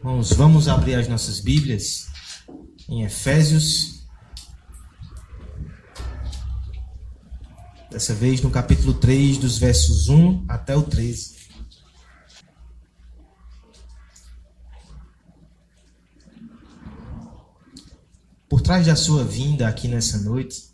Irmãos, 0.00 0.32
vamos 0.32 0.66
abrir 0.66 0.94
as 0.94 1.08
nossas 1.08 1.40
Bíblias 1.40 2.08
em 2.88 3.04
Efésios. 3.04 4.06
Dessa 7.90 8.14
vez 8.14 8.40
no 8.40 8.50
capítulo 8.50 8.94
3, 8.94 9.36
dos 9.36 9.58
versos 9.58 10.08
1 10.08 10.46
até 10.48 10.74
o 10.74 10.82
13. 10.82 11.36
Por 18.48 18.62
trás 18.62 18.86
da 18.86 18.96
sua 18.96 19.22
vinda 19.22 19.68
aqui 19.68 19.86
nessa 19.86 20.16
noite, 20.16 20.70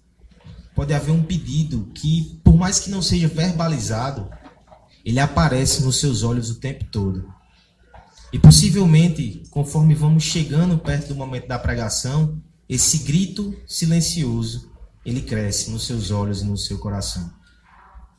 pode 0.72 0.94
haver 0.94 1.10
um 1.10 1.24
pedido 1.24 1.90
que, 1.96 2.40
por 2.44 2.54
mais 2.54 2.78
que 2.78 2.90
não 2.90 3.02
seja 3.02 3.26
verbalizado, 3.26 4.30
ele 5.04 5.18
aparece 5.18 5.82
nos 5.82 5.98
seus 5.98 6.22
olhos 6.22 6.48
o 6.48 6.60
tempo 6.60 6.84
todo. 6.84 7.34
E 8.36 8.38
possivelmente, 8.38 9.44
conforme 9.50 9.94
vamos 9.94 10.24
chegando 10.24 10.76
perto 10.76 11.08
do 11.08 11.16
momento 11.16 11.48
da 11.48 11.58
pregação, 11.58 12.38
esse 12.68 12.98
grito 12.98 13.56
silencioso, 13.66 14.70
ele 15.06 15.22
cresce 15.22 15.70
nos 15.70 15.86
seus 15.86 16.10
olhos 16.10 16.42
e 16.42 16.44
no 16.44 16.54
seu 16.54 16.76
coração. 16.78 17.32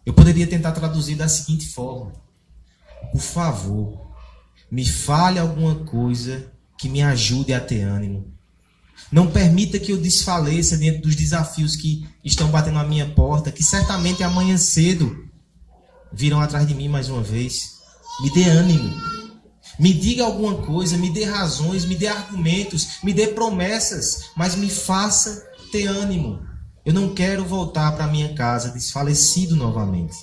Eu 0.03 0.15
poderia 0.15 0.47
tentar 0.47 0.71
traduzir 0.71 1.13
da 1.13 1.27
seguinte 1.27 1.67
forma: 1.67 2.13
Por 3.11 3.21
favor, 3.21 4.07
me 4.71 4.83
fale 4.83 5.37
alguma 5.37 5.75
coisa 5.85 6.51
que 6.79 6.89
me 6.89 7.03
ajude 7.03 7.53
a 7.53 7.59
ter 7.59 7.83
ânimo. 7.83 8.33
Não 9.11 9.29
permita 9.29 9.77
que 9.77 9.91
eu 9.91 9.97
desfaleça 9.97 10.79
diante 10.79 11.01
dos 11.01 11.15
desafios 11.15 11.75
que 11.75 12.09
estão 12.25 12.49
batendo 12.49 12.73
na 12.73 12.83
minha 12.83 13.07
porta, 13.07 13.51
que 13.51 13.63
certamente 13.63 14.23
amanhã 14.23 14.57
cedo 14.57 15.29
virão 16.11 16.41
atrás 16.41 16.67
de 16.67 16.73
mim 16.73 16.87
mais 16.87 17.07
uma 17.07 17.21
vez. 17.21 17.77
Me 18.19 18.31
dê 18.31 18.45
ânimo. 18.45 19.16
Me 19.79 19.93
diga 19.93 20.23
alguma 20.23 20.55
coisa, 20.55 20.97
me 20.97 21.09
dê 21.09 21.23
razões, 21.23 21.85
me 21.85 21.95
dê 21.95 22.07
argumentos, 22.07 22.99
me 23.03 23.13
dê 23.13 23.27
promessas, 23.27 24.31
mas 24.35 24.55
me 24.55 24.69
faça 24.69 25.47
ter 25.71 25.87
ânimo. 25.87 26.41
Eu 26.85 26.93
não 26.93 27.13
quero 27.13 27.45
voltar 27.45 27.91
para 27.91 28.07
minha 28.07 28.33
casa 28.33 28.69
desfalecido 28.69 29.55
novamente. 29.55 30.15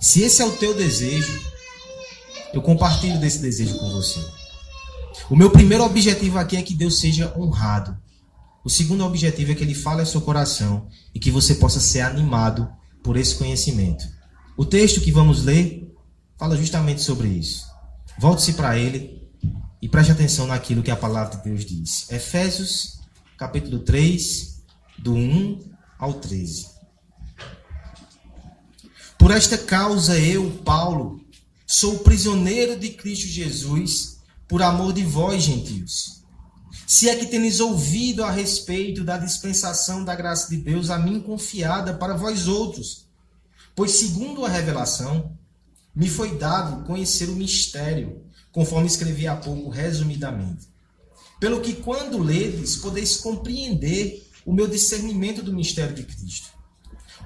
Se 0.00 0.22
esse 0.22 0.42
é 0.42 0.44
o 0.44 0.52
teu 0.52 0.74
desejo, 0.74 1.40
eu 2.52 2.62
compartilho 2.62 3.18
desse 3.18 3.38
desejo 3.38 3.78
com 3.78 3.90
você. 3.90 4.20
O 5.30 5.36
meu 5.36 5.50
primeiro 5.50 5.82
objetivo 5.82 6.38
aqui 6.38 6.56
é 6.56 6.62
que 6.62 6.74
Deus 6.74 7.00
seja 7.00 7.32
honrado. 7.36 7.96
O 8.64 8.70
segundo 8.70 9.04
objetivo 9.04 9.52
é 9.52 9.54
que 9.54 9.64
Ele 9.64 9.74
fale 9.74 10.00
ao 10.00 10.06
seu 10.06 10.20
coração 10.20 10.86
e 11.14 11.18
que 11.18 11.30
você 11.30 11.54
possa 11.54 11.80
ser 11.80 12.02
animado 12.02 12.68
por 13.02 13.16
esse 13.16 13.34
conhecimento. 13.34 14.04
O 14.56 14.64
texto 14.64 15.00
que 15.00 15.10
vamos 15.10 15.44
ler 15.44 15.92
fala 16.38 16.56
justamente 16.56 17.00
sobre 17.00 17.28
isso. 17.28 17.73
Volte-se 18.18 18.54
para 18.54 18.78
ele 18.78 19.22
e 19.82 19.88
preste 19.88 20.12
atenção 20.12 20.46
naquilo 20.46 20.82
que 20.82 20.90
a 20.90 20.96
palavra 20.96 21.36
de 21.36 21.44
Deus 21.44 21.64
diz. 21.64 22.10
Efésios, 22.10 23.00
capítulo 23.36 23.80
3, 23.80 24.62
do 24.98 25.14
1 25.14 25.60
ao 25.98 26.14
13. 26.14 26.68
Por 29.18 29.30
esta 29.30 29.58
causa 29.58 30.18
eu, 30.18 30.50
Paulo, 30.64 31.24
sou 31.66 31.98
prisioneiro 32.00 32.78
de 32.78 32.90
Cristo 32.90 33.26
Jesus, 33.26 34.18
por 34.46 34.62
amor 34.62 34.92
de 34.92 35.02
vós, 35.02 35.42
gentios. 35.42 36.22
Se 36.86 37.08
é 37.08 37.16
que 37.16 37.26
tenes 37.26 37.60
ouvido 37.60 38.22
a 38.22 38.30
respeito 38.30 39.02
da 39.02 39.18
dispensação 39.18 40.04
da 40.04 40.14
graça 40.14 40.50
de 40.50 40.58
Deus 40.58 40.90
a 40.90 40.98
mim 40.98 41.20
confiada 41.20 41.94
para 41.94 42.16
vós 42.16 42.46
outros, 42.46 43.06
pois 43.74 43.92
segundo 43.92 44.44
a 44.44 44.48
revelação, 44.48 45.36
me 45.94 46.08
foi 46.08 46.36
dado 46.36 46.84
conhecer 46.84 47.28
o 47.28 47.36
mistério, 47.36 48.22
conforme 48.50 48.86
escrevi 48.86 49.26
há 49.26 49.36
pouco 49.36 49.68
resumidamente. 49.68 50.68
Pelo 51.38 51.60
que, 51.60 51.74
quando 51.74 52.22
ledes, 52.22 52.76
podeis 52.76 53.16
compreender 53.16 54.26
o 54.46 54.52
meu 54.52 54.66
discernimento 54.66 55.42
do 55.42 55.52
mistério 55.52 55.94
de 55.94 56.04
Cristo, 56.04 56.48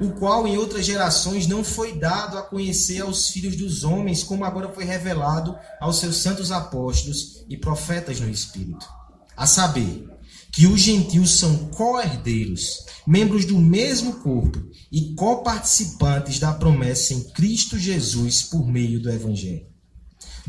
o 0.00 0.10
qual 0.12 0.46
em 0.46 0.56
outras 0.56 0.84
gerações 0.84 1.46
não 1.46 1.64
foi 1.64 1.98
dado 1.98 2.38
a 2.38 2.42
conhecer 2.42 3.00
aos 3.00 3.28
filhos 3.28 3.56
dos 3.56 3.84
homens, 3.84 4.22
como 4.22 4.44
agora 4.44 4.72
foi 4.72 4.84
revelado 4.84 5.56
aos 5.80 5.96
seus 5.96 6.16
santos 6.16 6.52
apóstolos 6.52 7.44
e 7.48 7.56
profetas 7.56 8.20
no 8.20 8.28
Espírito. 8.28 8.88
A 9.36 9.46
saber, 9.46 10.08
que 10.58 10.66
os 10.66 10.80
gentios 10.80 11.38
são 11.38 11.68
co-herdeiros, 11.68 12.84
membros 13.06 13.44
do 13.44 13.56
mesmo 13.56 14.14
corpo 14.14 14.60
e 14.90 15.14
coparticipantes 15.14 16.40
da 16.40 16.52
promessa 16.52 17.14
em 17.14 17.22
Cristo 17.30 17.78
Jesus 17.78 18.42
por 18.42 18.66
meio 18.66 18.98
do 18.98 19.08
Evangelho, 19.08 19.68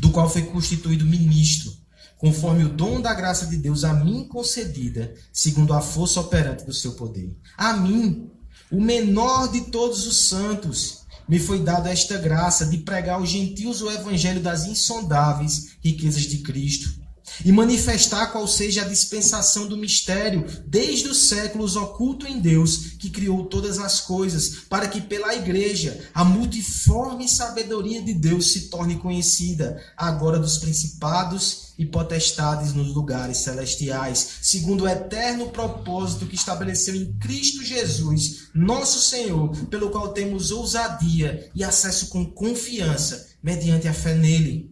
do 0.00 0.10
qual 0.10 0.28
foi 0.28 0.42
constituído 0.42 1.06
ministro, 1.06 1.72
conforme 2.18 2.64
o 2.64 2.68
dom 2.68 3.00
da 3.00 3.14
graça 3.14 3.46
de 3.46 3.56
Deus 3.56 3.84
a 3.84 3.94
mim 3.94 4.26
concedida, 4.26 5.14
segundo 5.32 5.72
a 5.72 5.80
força 5.80 6.18
operante 6.18 6.64
do 6.64 6.74
seu 6.74 6.94
poder. 6.94 7.32
A 7.56 7.74
mim, 7.74 8.28
o 8.68 8.80
menor 8.80 9.52
de 9.52 9.60
todos 9.70 10.08
os 10.08 10.28
santos, 10.28 11.02
me 11.28 11.38
foi 11.38 11.60
dada 11.60 11.88
esta 11.88 12.18
graça 12.18 12.66
de 12.66 12.78
pregar 12.78 13.20
aos 13.20 13.28
gentios 13.28 13.80
o 13.80 13.88
evangelho 13.88 14.42
das 14.42 14.66
insondáveis 14.66 15.76
riquezas 15.80 16.22
de 16.22 16.38
Cristo 16.38 16.99
e 17.44 17.52
manifestar 17.52 18.28
qual 18.28 18.46
seja 18.46 18.82
a 18.82 18.88
dispensação 18.88 19.66
do 19.66 19.76
mistério 19.76 20.44
desde 20.66 21.08
os 21.08 21.28
séculos 21.28 21.76
oculto 21.76 22.26
em 22.26 22.40
Deus, 22.40 22.92
que 22.98 23.10
criou 23.10 23.46
todas 23.46 23.78
as 23.78 24.00
coisas, 24.00 24.64
para 24.68 24.88
que 24.88 25.00
pela 25.00 25.34
igreja 25.34 26.08
a 26.14 26.24
multiforme 26.24 27.28
sabedoria 27.28 28.02
de 28.02 28.14
Deus 28.14 28.52
se 28.52 28.68
torne 28.68 28.96
conhecida, 28.96 29.82
agora 29.96 30.38
dos 30.38 30.58
principados 30.58 31.70
e 31.78 31.86
potestades 31.86 32.74
nos 32.74 32.94
lugares 32.94 33.38
celestiais, 33.38 34.38
segundo 34.42 34.84
o 34.84 34.88
eterno 34.88 35.48
propósito 35.48 36.26
que 36.26 36.34
estabeleceu 36.34 36.94
em 36.94 37.12
Cristo 37.14 37.64
Jesus, 37.64 38.48
nosso 38.54 39.00
Senhor, 39.00 39.48
pelo 39.66 39.90
qual 39.90 40.12
temos 40.12 40.50
ousadia 40.50 41.50
e 41.54 41.64
acesso 41.64 42.08
com 42.08 42.26
confiança 42.26 43.28
mediante 43.42 43.88
a 43.88 43.94
fé 43.94 44.14
nele. 44.14 44.70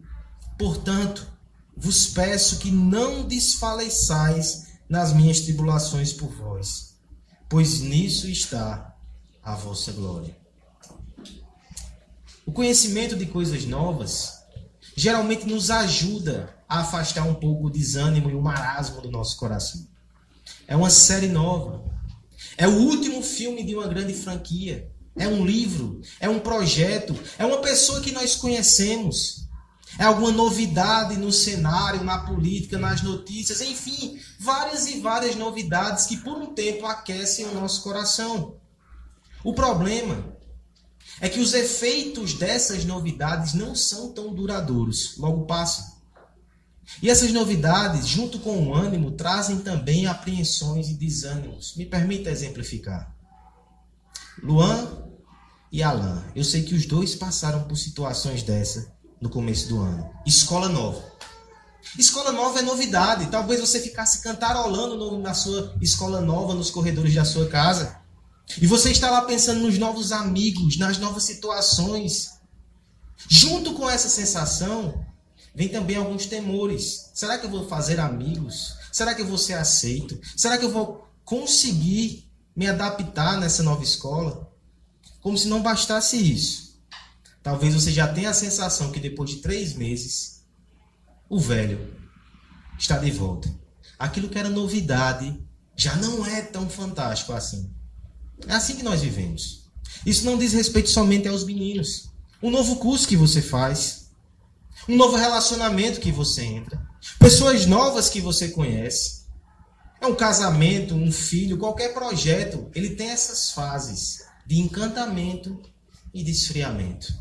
Portanto, 0.57 1.27
vos 1.79 2.07
peço 2.07 2.59
que 2.59 2.69
não 2.69 3.23
desfaleçais 3.23 4.67
nas 4.89 5.13
minhas 5.13 5.39
tribulações 5.39 6.11
por 6.11 6.29
vós, 6.29 6.95
pois 7.47 7.79
nisso 7.79 8.27
está 8.27 8.95
a 9.41 9.55
vossa 9.55 9.91
glória. 9.93 10.37
O 12.45 12.51
conhecimento 12.51 13.15
de 13.15 13.25
coisas 13.25 13.63
novas 13.65 14.39
geralmente 14.95 15.45
nos 15.45 15.69
ajuda 15.71 16.53
a 16.67 16.81
afastar 16.81 17.23
um 17.23 17.35
pouco 17.35 17.67
o 17.67 17.69
desânimo 17.69 18.29
e 18.29 18.35
o 18.35 18.41
marasmo 18.41 19.01
do 19.01 19.09
nosso 19.09 19.37
coração. 19.37 19.87
É 20.67 20.75
uma 20.75 20.89
série 20.89 21.27
nova. 21.27 21.83
É 22.57 22.67
o 22.67 22.75
último 22.75 23.23
filme 23.23 23.63
de 23.63 23.73
uma 23.75 23.87
grande 23.87 24.13
franquia. 24.13 24.91
É 25.15 25.27
um 25.27 25.45
livro, 25.45 26.01
é 26.19 26.29
um 26.29 26.39
projeto, 26.39 27.17
é 27.37 27.45
uma 27.45 27.59
pessoa 27.59 28.01
que 28.01 28.11
nós 28.11 28.35
conhecemos. 28.35 29.48
É 29.97 30.03
alguma 30.03 30.31
novidade 30.31 31.17
no 31.17 31.31
cenário, 31.31 32.03
na 32.03 32.19
política, 32.19 32.77
nas 32.77 33.01
notícias, 33.01 33.61
enfim, 33.61 34.19
várias 34.39 34.87
e 34.87 34.99
várias 34.99 35.35
novidades 35.35 36.05
que 36.05 36.17
por 36.17 36.37
um 36.37 36.53
tempo 36.53 36.85
aquecem 36.85 37.45
o 37.45 37.53
nosso 37.53 37.81
coração. 37.81 38.55
O 39.43 39.53
problema 39.53 40.37
é 41.19 41.27
que 41.27 41.39
os 41.39 41.53
efeitos 41.53 42.33
dessas 42.33 42.85
novidades 42.85 43.53
não 43.53 43.75
são 43.75 44.13
tão 44.13 44.33
duradouros, 44.33 45.17
logo 45.17 45.45
passam. 45.45 45.97
E 47.01 47.09
essas 47.09 47.31
novidades, 47.31 48.07
junto 48.07 48.39
com 48.39 48.67
o 48.67 48.73
ânimo, 48.73 49.11
trazem 49.11 49.59
também 49.59 50.07
apreensões 50.07 50.89
e 50.89 50.93
desânimos. 50.93 51.75
Me 51.75 51.85
permita 51.85 52.31
exemplificar. 52.31 53.15
Luan 54.41 54.87
e 55.71 55.83
Alan, 55.83 56.25
eu 56.35 56.43
sei 56.43 56.63
que 56.63 56.73
os 56.73 56.85
dois 56.85 57.15
passaram 57.15 57.63
por 57.63 57.75
situações 57.75 58.41
dessa 58.41 58.98
no 59.21 59.29
começo 59.29 59.67
do 59.69 59.81
ano. 59.81 60.09
Escola 60.25 60.69
nova. 60.69 61.03
Escola 61.97 62.31
nova 62.31 62.59
é 62.59 62.61
novidade. 62.61 63.27
Talvez 63.27 63.59
você 63.59 63.79
ficasse 63.79 64.21
cantarolando 64.21 65.17
na 65.19 65.33
sua 65.33 65.75
escola 65.81 66.21
nova, 66.21 66.53
nos 66.53 66.69
corredores 66.69 67.13
da 67.13 67.25
sua 67.25 67.47
casa. 67.47 67.97
E 68.61 68.65
você 68.65 68.91
está 68.91 69.09
lá 69.09 69.21
pensando 69.23 69.61
nos 69.61 69.77
novos 69.77 70.11
amigos, 70.11 70.77
nas 70.77 70.97
novas 70.97 71.23
situações. 71.23 72.39
Junto 73.27 73.73
com 73.73 73.89
essa 73.89 74.09
sensação, 74.09 75.05
vem 75.53 75.69
também 75.69 75.97
alguns 75.97 76.25
temores. 76.25 77.09
Será 77.13 77.37
que 77.37 77.45
eu 77.45 77.49
vou 77.49 77.67
fazer 77.67 77.99
amigos? 77.99 78.75
Será 78.91 79.13
que 79.13 79.21
eu 79.21 79.27
vou 79.27 79.37
ser 79.37 79.53
aceito? 79.53 80.19
Será 80.35 80.57
que 80.57 80.65
eu 80.65 80.71
vou 80.71 81.07
conseguir 81.25 82.27
me 82.55 82.67
adaptar 82.67 83.37
nessa 83.39 83.61
nova 83.61 83.83
escola? 83.83 84.49
Como 85.21 85.37
se 85.37 85.47
não 85.47 85.61
bastasse 85.61 86.17
isso. 86.17 86.68
Talvez 87.41 87.73
você 87.73 87.91
já 87.91 88.07
tenha 88.07 88.29
a 88.29 88.33
sensação 88.33 88.91
que 88.91 88.99
depois 88.99 89.29
de 89.29 89.37
três 89.37 89.73
meses, 89.73 90.43
o 91.29 91.39
velho 91.39 91.93
está 92.77 92.97
de 92.97 93.11
volta. 93.11 93.53
Aquilo 93.97 94.29
que 94.29 94.37
era 94.37 94.49
novidade 94.49 95.39
já 95.75 95.95
não 95.95 96.25
é 96.25 96.41
tão 96.41 96.69
fantástico 96.69 97.33
assim. 97.33 97.73
É 98.47 98.53
assim 98.53 98.75
que 98.75 98.83
nós 98.83 99.01
vivemos. 99.01 99.69
Isso 100.05 100.25
não 100.25 100.37
diz 100.37 100.53
respeito 100.53 100.89
somente 100.89 101.27
aos 101.27 101.43
meninos. 101.43 102.09
Um 102.41 102.51
novo 102.51 102.77
curso 102.77 103.07
que 103.07 103.17
você 103.17 103.41
faz, 103.41 104.09
um 104.87 104.95
novo 104.95 105.15
relacionamento 105.17 105.99
que 105.99 106.11
você 106.11 106.43
entra. 106.43 106.81
Pessoas 107.17 107.65
novas 107.65 108.09
que 108.09 108.21
você 108.21 108.49
conhece. 108.49 109.19
É 110.01 110.07
um 110.07 110.15
casamento, 110.15 110.95
um 110.95 111.11
filho, 111.11 111.57
qualquer 111.57 111.93
projeto, 111.93 112.69
ele 112.73 112.91
tem 112.91 113.09
essas 113.09 113.51
fases 113.51 114.23
de 114.45 114.59
encantamento 114.59 115.61
e 116.13 116.23
de 116.23 116.31
esfriamento. 116.31 117.13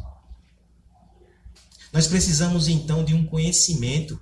Nós 1.93 2.07
precisamos 2.07 2.69
então 2.69 3.05
de 3.05 3.15
um 3.15 3.27
conhecimento 3.27 4.21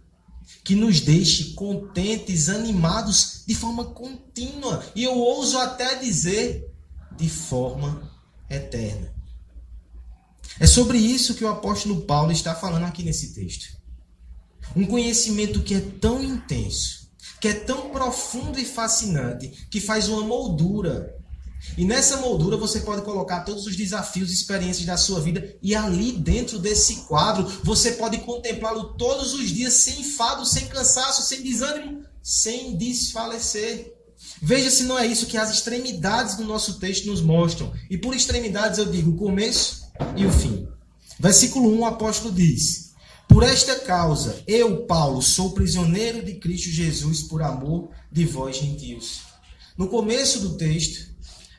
que 0.62 0.74
nos 0.74 1.00
deixe 1.00 1.52
contentes, 1.52 2.48
animados 2.48 3.42
de 3.46 3.54
forma 3.54 3.84
contínua 3.84 4.84
e 4.94 5.04
eu 5.04 5.16
ouso 5.16 5.58
até 5.58 5.96
dizer 5.96 6.72
de 7.16 7.28
forma 7.28 8.10
eterna. 8.48 9.14
É 10.58 10.66
sobre 10.66 10.98
isso 10.98 11.34
que 11.34 11.44
o 11.44 11.48
apóstolo 11.48 12.02
Paulo 12.02 12.32
está 12.32 12.54
falando 12.54 12.84
aqui 12.84 13.02
nesse 13.02 13.34
texto. 13.34 13.76
Um 14.74 14.86
conhecimento 14.86 15.62
que 15.62 15.74
é 15.74 15.80
tão 15.80 16.22
intenso, 16.22 17.10
que 17.40 17.48
é 17.48 17.54
tão 17.54 17.90
profundo 17.90 18.58
e 18.58 18.64
fascinante, 18.64 19.48
que 19.70 19.80
faz 19.80 20.08
uma 20.08 20.22
moldura 20.22 21.14
e 21.76 21.84
nessa 21.84 22.18
moldura 22.18 22.56
você 22.56 22.80
pode 22.80 23.02
colocar 23.02 23.40
todos 23.40 23.66
os 23.66 23.76
desafios 23.76 24.30
e 24.30 24.34
experiências 24.34 24.86
da 24.86 24.96
sua 24.96 25.20
vida. 25.20 25.56
E 25.62 25.74
ali 25.74 26.12
dentro 26.12 26.58
desse 26.58 26.96
quadro 27.06 27.46
você 27.62 27.92
pode 27.92 28.18
contemplá-lo 28.18 28.94
todos 28.94 29.34
os 29.34 29.50
dias 29.50 29.74
sem 29.74 30.00
enfado, 30.00 30.44
sem 30.46 30.66
cansaço, 30.66 31.22
sem 31.22 31.42
desânimo, 31.42 32.02
sem 32.22 32.76
desfalecer. 32.76 33.94
Veja 34.40 34.70
se 34.70 34.84
não 34.84 34.98
é 34.98 35.06
isso 35.06 35.26
que 35.26 35.36
as 35.36 35.50
extremidades 35.50 36.36
do 36.36 36.44
nosso 36.44 36.78
texto 36.78 37.06
nos 37.06 37.20
mostram. 37.20 37.72
E 37.90 37.98
por 37.98 38.14
extremidades 38.14 38.78
eu 38.78 38.86
digo 38.86 39.10
o 39.10 39.16
começo 39.16 39.86
e 40.16 40.24
o 40.24 40.32
fim. 40.32 40.66
Versículo 41.18 41.72
1, 41.74 41.80
o 41.80 41.84
apóstolo 41.84 42.34
diz: 42.34 42.92
Por 43.28 43.42
esta 43.42 43.80
causa, 43.80 44.42
eu, 44.46 44.84
Paulo, 44.86 45.22
sou 45.22 45.52
prisioneiro 45.52 46.24
de 46.24 46.34
Cristo 46.34 46.70
Jesus 46.70 47.22
por 47.22 47.42
amor 47.42 47.90
de 48.10 48.24
vós, 48.24 48.56
gentios. 48.56 49.20
No 49.76 49.88
começo 49.88 50.40
do 50.40 50.56
texto, 50.56 51.15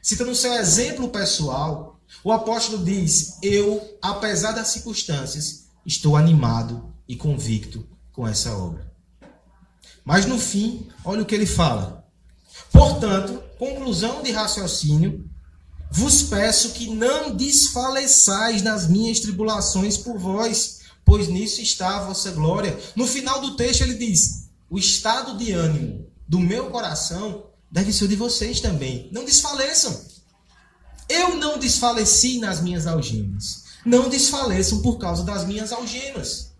Citando 0.07 0.31
o 0.31 0.35
seu 0.35 0.53
exemplo 0.53 1.09
pessoal, 1.09 1.99
o 2.23 2.31
apóstolo 2.31 2.81
diz: 2.81 3.37
Eu, 3.43 3.97
apesar 4.01 4.53
das 4.53 4.69
circunstâncias, 4.69 5.65
estou 5.85 6.15
animado 6.15 6.93
e 7.05 7.17
convicto 7.17 7.85
com 8.13 8.25
essa 8.25 8.55
obra. 8.55 8.89
Mas 10.05 10.25
no 10.25 10.39
fim, 10.39 10.87
olha 11.03 11.23
o 11.23 11.25
que 11.25 11.35
ele 11.35 11.45
fala. 11.45 12.07
Portanto, 12.71 13.43
conclusão 13.59 14.23
de 14.23 14.31
raciocínio, 14.31 15.29
vos 15.91 16.23
peço 16.23 16.71
que 16.71 16.89
não 16.89 17.35
desfaleçais 17.35 18.61
nas 18.61 18.87
minhas 18.87 19.19
tribulações 19.19 19.97
por 19.97 20.17
vós, 20.17 20.83
pois 21.03 21.27
nisso 21.27 21.59
está 21.59 21.97
a 21.97 22.05
vossa 22.05 22.31
glória. 22.31 22.79
No 22.95 23.05
final 23.05 23.41
do 23.41 23.57
texto 23.57 23.81
ele 23.81 23.95
diz: 23.95 24.47
O 24.69 24.79
estado 24.79 25.37
de 25.37 25.51
ânimo 25.51 26.07
do 26.25 26.39
meu 26.39 26.69
coração 26.69 27.47
deve 27.77 27.93
ser 27.93 28.05
o 28.05 28.07
de 28.07 28.15
vocês 28.15 28.59
também. 28.59 29.07
Não 29.11 29.23
desfaleçam. 29.23 30.01
Eu 31.07 31.35
não 31.35 31.59
desfaleci 31.59 32.39
nas 32.39 32.59
minhas 32.59 32.87
algemas. 32.87 33.65
Não 33.85 34.09
desfaleçam 34.09 34.81
por 34.81 34.97
causa 34.97 35.23
das 35.23 35.45
minhas 35.45 35.71
algemas. 35.71 36.53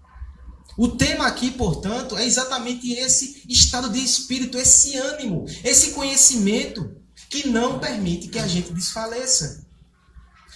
O 0.78 0.90
tema 0.90 1.25
aqui, 1.25 1.50
portanto, 1.50 2.16
é 2.16 2.24
exatamente 2.24 2.94
esse 2.94 3.42
estado 3.50 3.90
de 3.90 4.00
espírito, 4.00 4.60
esse 4.60 4.96
ânimo, 4.96 5.46
esse 5.64 5.92
conhecimento 5.92 6.96
que 7.28 7.48
não 7.48 7.80
permite 7.80 8.28
que 8.28 8.38
a 8.38 8.48
gente 8.48 8.72
desfaleça. 8.72 9.66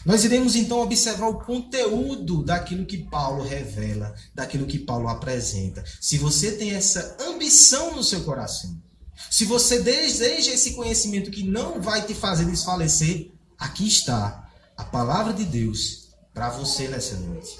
Nós 0.05 0.23
iremos 0.23 0.55
então 0.55 0.79
observar 0.79 1.27
o 1.27 1.39
conteúdo 1.39 2.43
daquilo 2.43 2.85
que 2.85 2.99
Paulo 2.99 3.43
revela, 3.43 4.13
daquilo 4.33 4.67
que 4.67 4.77
Paulo 4.77 5.07
apresenta. 5.07 5.83
Se 5.99 6.19
você 6.19 6.51
tem 6.51 6.71
essa 6.71 7.17
ambição 7.19 7.95
no 7.95 8.03
seu 8.03 8.23
coração, 8.23 8.79
se 9.29 9.45
você 9.45 9.81
deseja 9.81 10.51
esse 10.51 10.73
conhecimento 10.73 11.31
que 11.31 11.43
não 11.43 11.81
vai 11.81 12.05
te 12.05 12.13
fazer 12.13 12.45
desfalecer, 12.45 13.31
aqui 13.57 13.87
está 13.87 14.49
a 14.75 14.83
palavra 14.83 15.33
de 15.33 15.45
Deus 15.45 16.09
para 16.33 16.49
você 16.49 16.87
nessa 16.87 17.15
noite. 17.17 17.59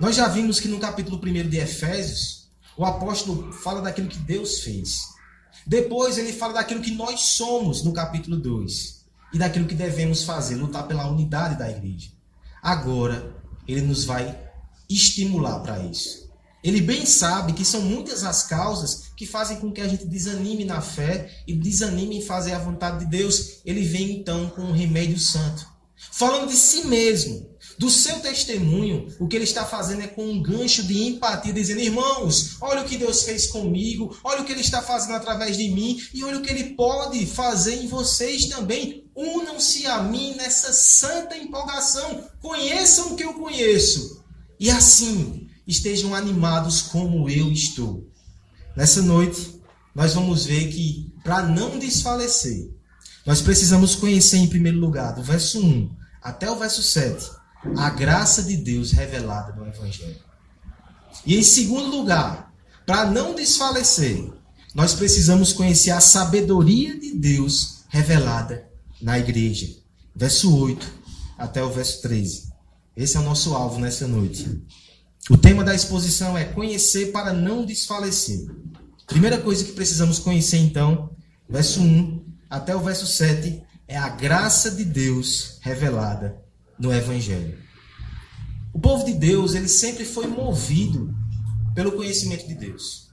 Nós 0.00 0.16
já 0.16 0.26
vimos 0.28 0.58
que 0.58 0.68
no 0.68 0.80
capítulo 0.80 1.20
1 1.22 1.48
de 1.48 1.58
Efésios, 1.58 2.48
o 2.76 2.84
apóstolo 2.84 3.52
fala 3.52 3.80
daquilo 3.80 4.08
que 4.08 4.18
Deus 4.18 4.60
fez. 4.60 5.08
Depois 5.66 6.18
ele 6.18 6.32
fala 6.32 6.54
daquilo 6.54 6.82
que 6.82 6.90
nós 6.90 7.20
somos 7.20 7.82
no 7.82 7.92
capítulo 7.92 8.36
2 8.36 9.04
e 9.32 9.38
daquilo 9.38 9.66
que 9.66 9.74
devemos 9.74 10.24
fazer, 10.24 10.56
lutar 10.56 10.86
pela 10.86 11.06
unidade 11.06 11.58
da 11.58 11.70
igreja. 11.70 12.10
Agora 12.62 13.34
ele 13.66 13.82
nos 13.82 14.04
vai 14.04 14.38
estimular 14.88 15.60
para 15.60 15.80
isso. 15.80 16.30
Ele 16.62 16.80
bem 16.80 17.04
sabe 17.06 17.52
que 17.52 17.64
são 17.64 17.82
muitas 17.82 18.24
as 18.24 18.44
causas 18.44 19.03
que 19.16 19.26
fazem 19.26 19.58
com 19.58 19.72
que 19.72 19.80
a 19.80 19.88
gente 19.88 20.06
desanime 20.06 20.64
na 20.64 20.80
fé 20.80 21.30
e 21.46 21.54
desanime 21.54 22.18
em 22.18 22.22
fazer 22.22 22.52
a 22.52 22.58
vontade 22.58 23.04
de 23.04 23.10
Deus. 23.10 23.60
Ele 23.64 23.82
vem 23.82 24.12
então 24.12 24.48
com 24.50 24.62
um 24.62 24.72
remédio 24.72 25.18
santo. 25.18 25.74
Falando 26.12 26.48
de 26.48 26.56
si 26.56 26.86
mesmo, 26.86 27.54
do 27.78 27.90
seu 27.90 28.20
testemunho, 28.20 29.08
o 29.18 29.26
que 29.26 29.36
ele 29.36 29.44
está 29.44 29.64
fazendo 29.64 30.02
é 30.02 30.06
com 30.06 30.24
um 30.24 30.42
gancho 30.42 30.82
de 30.84 31.02
empatia, 31.02 31.52
dizendo: 31.52 31.80
irmãos, 31.80 32.56
olha 32.60 32.82
o 32.82 32.84
que 32.84 32.96
Deus 32.96 33.22
fez 33.22 33.46
comigo, 33.46 34.16
olha 34.22 34.42
o 34.42 34.44
que 34.44 34.52
ele 34.52 34.60
está 34.60 34.82
fazendo 34.82 35.14
através 35.14 35.56
de 35.56 35.68
mim 35.68 36.00
e 36.12 36.22
olha 36.22 36.38
o 36.38 36.42
que 36.42 36.50
ele 36.50 36.74
pode 36.74 37.24
fazer 37.26 37.82
em 37.82 37.88
vocês 37.88 38.46
também. 38.46 39.04
Unam-se 39.16 39.86
a 39.86 40.02
mim 40.02 40.34
nessa 40.34 40.72
santa 40.72 41.36
empolgação, 41.36 42.24
conheçam 42.40 43.12
o 43.12 43.16
que 43.16 43.24
eu 43.24 43.34
conheço. 43.34 44.24
E 44.58 44.70
assim, 44.70 45.48
estejam 45.66 46.14
animados 46.14 46.82
como 46.82 47.28
eu 47.28 47.50
estou. 47.50 48.08
Nessa 48.76 49.02
noite, 49.02 49.60
nós 49.94 50.14
vamos 50.14 50.46
ver 50.46 50.68
que, 50.68 51.12
para 51.22 51.42
não 51.42 51.78
desfalecer, 51.78 52.70
nós 53.24 53.40
precisamos 53.40 53.94
conhecer, 53.94 54.38
em 54.38 54.48
primeiro 54.48 54.78
lugar, 54.78 55.14
do 55.14 55.22
verso 55.22 55.60
1 55.60 55.90
até 56.20 56.50
o 56.50 56.58
verso 56.58 56.82
7, 56.82 57.30
a 57.76 57.90
graça 57.90 58.42
de 58.42 58.56
Deus 58.56 58.92
revelada 58.92 59.54
no 59.54 59.66
Evangelho. 59.66 60.16
E, 61.24 61.36
em 61.36 61.42
segundo 61.42 61.96
lugar, 61.96 62.52
para 62.84 63.06
não 63.06 63.34
desfalecer, 63.34 64.30
nós 64.74 64.92
precisamos 64.92 65.52
conhecer 65.52 65.92
a 65.92 66.00
sabedoria 66.00 66.98
de 66.98 67.14
Deus 67.14 67.84
revelada 67.88 68.68
na 69.00 69.18
igreja. 69.18 69.68
Verso 70.14 70.56
8 70.56 70.86
até 71.38 71.62
o 71.62 71.70
verso 71.70 72.02
13. 72.02 72.52
Esse 72.96 73.16
é 73.16 73.20
o 73.20 73.24
nosso 73.24 73.54
alvo 73.54 73.78
nessa 73.78 74.06
noite. 74.06 74.62
O 75.30 75.38
tema 75.38 75.64
da 75.64 75.74
exposição 75.74 76.36
é 76.36 76.44
conhecer 76.44 77.10
para 77.12 77.32
não 77.32 77.64
desfalecer. 77.64 78.46
Primeira 79.06 79.38
coisa 79.38 79.64
que 79.64 79.72
precisamos 79.72 80.18
conhecer, 80.18 80.58
então, 80.58 81.10
verso 81.48 81.80
1 81.80 82.24
até 82.48 82.74
o 82.74 82.80
verso 82.80 83.06
7, 83.06 83.62
é 83.86 83.96
a 83.96 84.08
graça 84.08 84.70
de 84.70 84.84
Deus 84.84 85.58
revelada 85.60 86.42
no 86.78 86.92
Evangelho. 86.92 87.58
O 88.72 88.80
povo 88.80 89.04
de 89.04 89.12
Deus, 89.12 89.54
ele 89.54 89.68
sempre 89.68 90.04
foi 90.04 90.26
movido 90.26 91.14
pelo 91.74 91.92
conhecimento 91.92 92.46
de 92.48 92.54
Deus. 92.54 93.08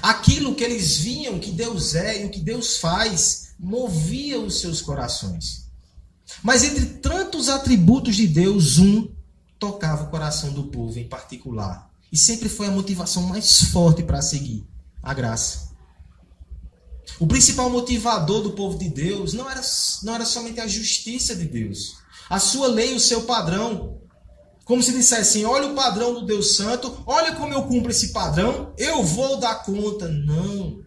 Aquilo 0.00 0.54
que 0.54 0.62
eles 0.62 0.98
viam 0.98 1.40
que 1.40 1.50
Deus 1.50 1.94
é 1.96 2.22
e 2.22 2.26
o 2.26 2.30
que 2.30 2.40
Deus 2.40 2.76
faz, 2.76 3.54
movia 3.58 4.38
os 4.38 4.60
seus 4.60 4.80
corações. 4.80 5.68
Mas 6.42 6.62
entre 6.62 6.86
tantos 6.86 7.48
atributos 7.48 8.14
de 8.14 8.28
Deus, 8.28 8.78
um 8.78 9.08
tocava 9.58 10.04
o 10.04 10.10
coração 10.10 10.52
do 10.52 10.64
povo 10.64 10.98
em 10.98 11.08
particular. 11.08 11.90
E 12.12 12.16
sempre 12.16 12.48
foi 12.48 12.68
a 12.68 12.70
motivação 12.70 13.24
mais 13.24 13.62
forte 13.64 14.02
para 14.02 14.22
seguir 14.22 14.69
a 15.02 15.14
graça. 15.14 15.70
O 17.18 17.26
principal 17.26 17.68
motivador 17.68 18.42
do 18.42 18.52
povo 18.52 18.78
de 18.78 18.88
Deus 18.88 19.34
não 19.34 19.50
era, 19.50 19.60
não 20.02 20.14
era 20.14 20.24
somente 20.24 20.60
a 20.60 20.66
justiça 20.66 21.34
de 21.34 21.44
Deus, 21.44 21.96
a 22.28 22.38
sua 22.38 22.66
lei, 22.66 22.94
o 22.94 23.00
seu 23.00 23.22
padrão. 23.22 23.98
Como 24.64 24.82
se 24.82 24.92
dissessem: 24.92 25.44
olha 25.44 25.66
o 25.66 25.74
padrão 25.74 26.14
do 26.14 26.24
Deus 26.24 26.56
Santo, 26.56 27.02
olha 27.06 27.34
como 27.34 27.52
eu 27.52 27.64
cumpro 27.64 27.90
esse 27.90 28.12
padrão, 28.12 28.72
eu 28.78 29.02
vou 29.02 29.38
dar 29.38 29.64
conta. 29.64 30.08
Não. 30.08 30.80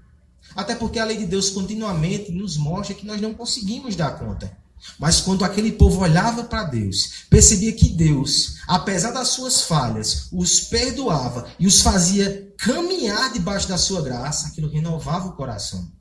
Até 0.56 0.76
porque 0.76 1.00
a 1.00 1.06
lei 1.06 1.18
de 1.18 1.26
Deus 1.26 1.50
continuamente 1.50 2.32
nos 2.32 2.58
mostra 2.58 2.96
que 2.96 3.06
nós 3.06 3.20
não 3.20 3.34
conseguimos 3.34 3.96
dar 3.96 4.18
conta. 4.18 4.58
Mas 5.00 5.22
quando 5.22 5.44
aquele 5.44 5.72
povo 5.72 6.02
olhava 6.02 6.44
para 6.44 6.64
Deus, 6.64 7.26
percebia 7.30 7.74
que 7.74 7.90
Deus, 7.90 8.58
apesar 8.68 9.12
das 9.12 9.30
suas 9.30 9.62
falhas, 9.62 10.28
os 10.32 10.60
perdoava 10.62 11.48
e 11.60 11.68
os 11.68 11.82
fazia 11.82 12.54
caminhar 12.58 13.34
debaixo 13.34 13.68
da 13.68 13.78
sua 13.78 14.02
graça, 14.02 14.48
aquilo 14.48 14.70
renovava 14.70 15.28
o 15.28 15.34
coração. 15.34 15.92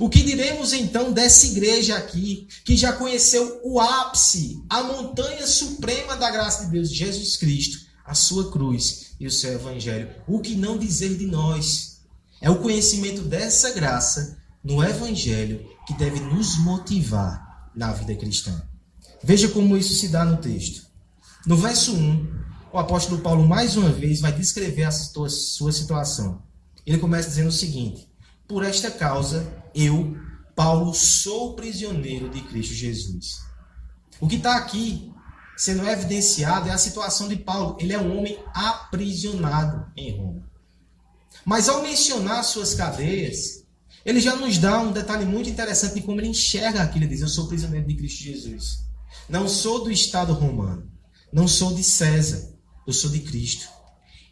O 0.00 0.08
que 0.08 0.22
diremos 0.22 0.72
então 0.72 1.12
dessa 1.12 1.46
igreja 1.46 1.96
aqui, 1.96 2.48
que 2.64 2.76
já 2.76 2.92
conheceu 2.92 3.60
o 3.62 3.78
ápice, 3.78 4.62
a 4.68 4.82
montanha 4.82 5.46
suprema 5.46 6.16
da 6.16 6.30
graça 6.30 6.64
de 6.64 6.70
Deus, 6.70 6.90
Jesus 6.90 7.36
Cristo, 7.36 7.84
a 8.04 8.14
sua 8.14 8.50
cruz 8.50 9.12
e 9.20 9.26
o 9.26 9.30
seu 9.30 9.52
evangelho? 9.52 10.10
O 10.26 10.40
que 10.40 10.54
não 10.54 10.78
dizer 10.78 11.16
de 11.16 11.26
nós? 11.26 12.00
É 12.40 12.48
o 12.50 12.60
conhecimento 12.60 13.22
dessa 13.22 13.70
graça 13.72 14.38
no 14.62 14.82
evangelho 14.82 15.64
que 15.86 15.94
deve 15.94 16.18
nos 16.18 16.58
motivar 16.58 17.43
na 17.74 17.92
vida 17.92 18.14
cristã. 18.14 18.62
Veja 19.22 19.48
como 19.48 19.76
isso 19.76 19.94
se 19.94 20.08
dá 20.08 20.24
no 20.24 20.36
texto. 20.36 20.86
No 21.46 21.56
verso 21.56 21.94
1, 21.94 22.44
o 22.72 22.78
apóstolo 22.78 23.20
Paulo 23.20 23.46
mais 23.46 23.76
uma 23.76 23.90
vez 23.90 24.20
vai 24.20 24.32
descrever 24.32 24.84
a 24.84 24.90
sua 24.90 25.72
situação. 25.72 26.42
Ele 26.86 26.98
começa 26.98 27.28
dizendo 27.28 27.48
o 27.48 27.52
seguinte: 27.52 28.08
Por 28.46 28.64
esta 28.64 28.90
causa, 28.90 29.46
eu, 29.74 30.16
Paulo, 30.54 30.92
sou 30.94 31.54
prisioneiro 31.54 32.28
de 32.28 32.40
Cristo 32.42 32.74
Jesus. 32.74 33.40
O 34.20 34.28
que 34.28 34.36
está 34.36 34.56
aqui 34.56 35.12
sendo 35.56 35.86
evidenciado 35.88 36.68
é 36.68 36.72
a 36.72 36.78
situação 36.78 37.28
de 37.28 37.36
Paulo. 37.36 37.76
Ele 37.80 37.92
é 37.92 37.98
um 37.98 38.18
homem 38.18 38.38
aprisionado 38.52 39.86
em 39.96 40.16
Roma. 40.16 40.42
Mas 41.44 41.68
ao 41.68 41.82
mencionar 41.82 42.42
suas 42.44 42.74
cadeias, 42.74 43.63
ele 44.04 44.20
já 44.20 44.36
nos 44.36 44.58
dá 44.58 44.80
um 44.80 44.92
detalhe 44.92 45.24
muito 45.24 45.48
interessante 45.48 45.94
de 45.94 46.02
como 46.02 46.20
ele 46.20 46.28
enxerga 46.28 46.82
aquilo. 46.82 47.04
Ele 47.04 47.12
diz: 47.12 47.22
Eu 47.22 47.28
sou 47.28 47.48
prisioneiro 47.48 47.86
de 47.86 47.94
Cristo 47.94 48.22
Jesus. 48.22 48.84
Não 49.28 49.48
sou 49.48 49.82
do 49.82 49.90
Estado 49.90 50.32
romano. 50.32 50.90
Não 51.32 51.48
sou 51.48 51.74
de 51.74 51.82
César. 51.82 52.52
Eu 52.86 52.92
sou 52.92 53.10
de 53.10 53.20
Cristo. 53.20 53.68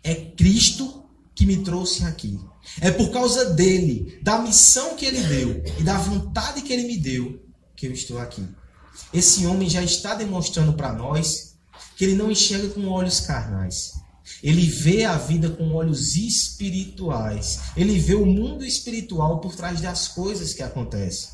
É 0.05 0.15
Cristo 0.15 1.05
que 1.35 1.47
me 1.47 1.63
trouxe 1.63 2.05
aqui. 2.05 2.39
É 2.81 2.91
por 2.91 3.11
causa 3.11 3.47
dele, 3.47 4.19
da 4.23 4.39
missão 4.39 4.95
que 4.95 5.05
ele 5.05 5.21
deu 5.23 5.63
e 5.79 5.83
da 5.83 5.97
vontade 5.99 6.63
que 6.63 6.73
ele 6.73 6.87
me 6.87 6.97
deu, 6.97 7.43
que 7.75 7.87
eu 7.87 7.93
estou 7.93 8.19
aqui. 8.19 8.47
Esse 9.13 9.47
homem 9.47 9.69
já 9.69 9.83
está 9.83 10.15
demonstrando 10.15 10.75
para 10.75 10.93
nós 10.93 11.57
que 11.97 12.05
ele 12.05 12.15
não 12.15 12.31
enxerga 12.31 12.69
com 12.69 12.87
olhos 12.89 13.21
carnais. 13.21 13.95
Ele 14.43 14.67
vê 14.67 15.05
a 15.05 15.17
vida 15.17 15.51
com 15.51 15.73
olhos 15.75 16.17
espirituais. 16.17 17.61
Ele 17.77 17.99
vê 17.99 18.15
o 18.15 18.27
mundo 18.27 18.65
espiritual 18.65 19.41
por 19.41 19.55
trás 19.55 19.81
das 19.81 20.09
coisas 20.09 20.55
que 20.55 20.63
acontecem. 20.63 21.31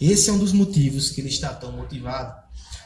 Esse 0.00 0.28
é 0.28 0.32
um 0.32 0.38
dos 0.38 0.52
motivos 0.52 1.10
que 1.10 1.20
ele 1.20 1.28
está 1.28 1.54
tão 1.54 1.72
motivado. 1.72 2.34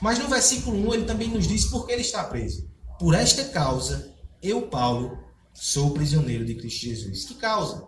Mas 0.01 0.19
no 0.19 0.29
versículo 0.29 0.89
1 0.89 0.95
ele 0.95 1.05
também 1.05 1.29
nos 1.29 1.47
diz 1.47 1.65
por 1.67 1.87
que 1.87 1.93
ele 1.93 2.03
está 2.03 2.25
preso. 2.25 2.69
Por 2.99 3.15
esta 3.15 3.45
causa, 3.47 4.15
eu, 4.43 4.63
Paulo, 4.63 5.19
sou 5.53 5.91
prisioneiro 5.91 6.45
de 6.45 6.55
Cristo 6.55 6.87
Jesus. 6.87 7.25
Que 7.25 7.35
causa? 7.35 7.87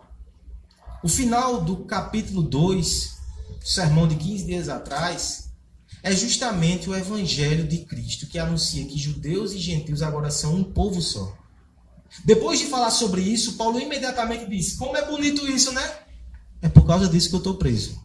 O 1.03 1.07
final 1.07 1.63
do 1.63 1.85
capítulo 1.85 2.43
2, 2.43 3.17
sermão 3.61 4.07
de 4.07 4.15
15 4.15 4.45
dias 4.45 4.69
atrás, 4.69 5.51
é 6.03 6.11
justamente 6.11 6.89
o 6.89 6.95
evangelho 6.95 7.65
de 7.65 7.79
Cristo 7.79 8.27
que 8.27 8.37
anuncia 8.37 8.85
que 8.85 8.97
judeus 8.97 9.53
e 9.53 9.57
gentios 9.57 10.01
agora 10.01 10.29
são 10.29 10.53
um 10.53 10.63
povo 10.63 11.01
só. 11.01 11.33
Depois 12.25 12.59
de 12.59 12.65
falar 12.65 12.91
sobre 12.91 13.21
isso, 13.21 13.53
Paulo 13.53 13.79
imediatamente 13.79 14.45
diz: 14.45 14.75
Como 14.75 14.97
é 14.97 15.05
bonito 15.05 15.49
isso, 15.49 15.71
né? 15.71 15.99
É 16.61 16.67
por 16.67 16.85
causa 16.85 17.07
disso 17.07 17.29
que 17.29 17.35
eu 17.35 17.39
estou 17.39 17.55
preso. 17.55 18.03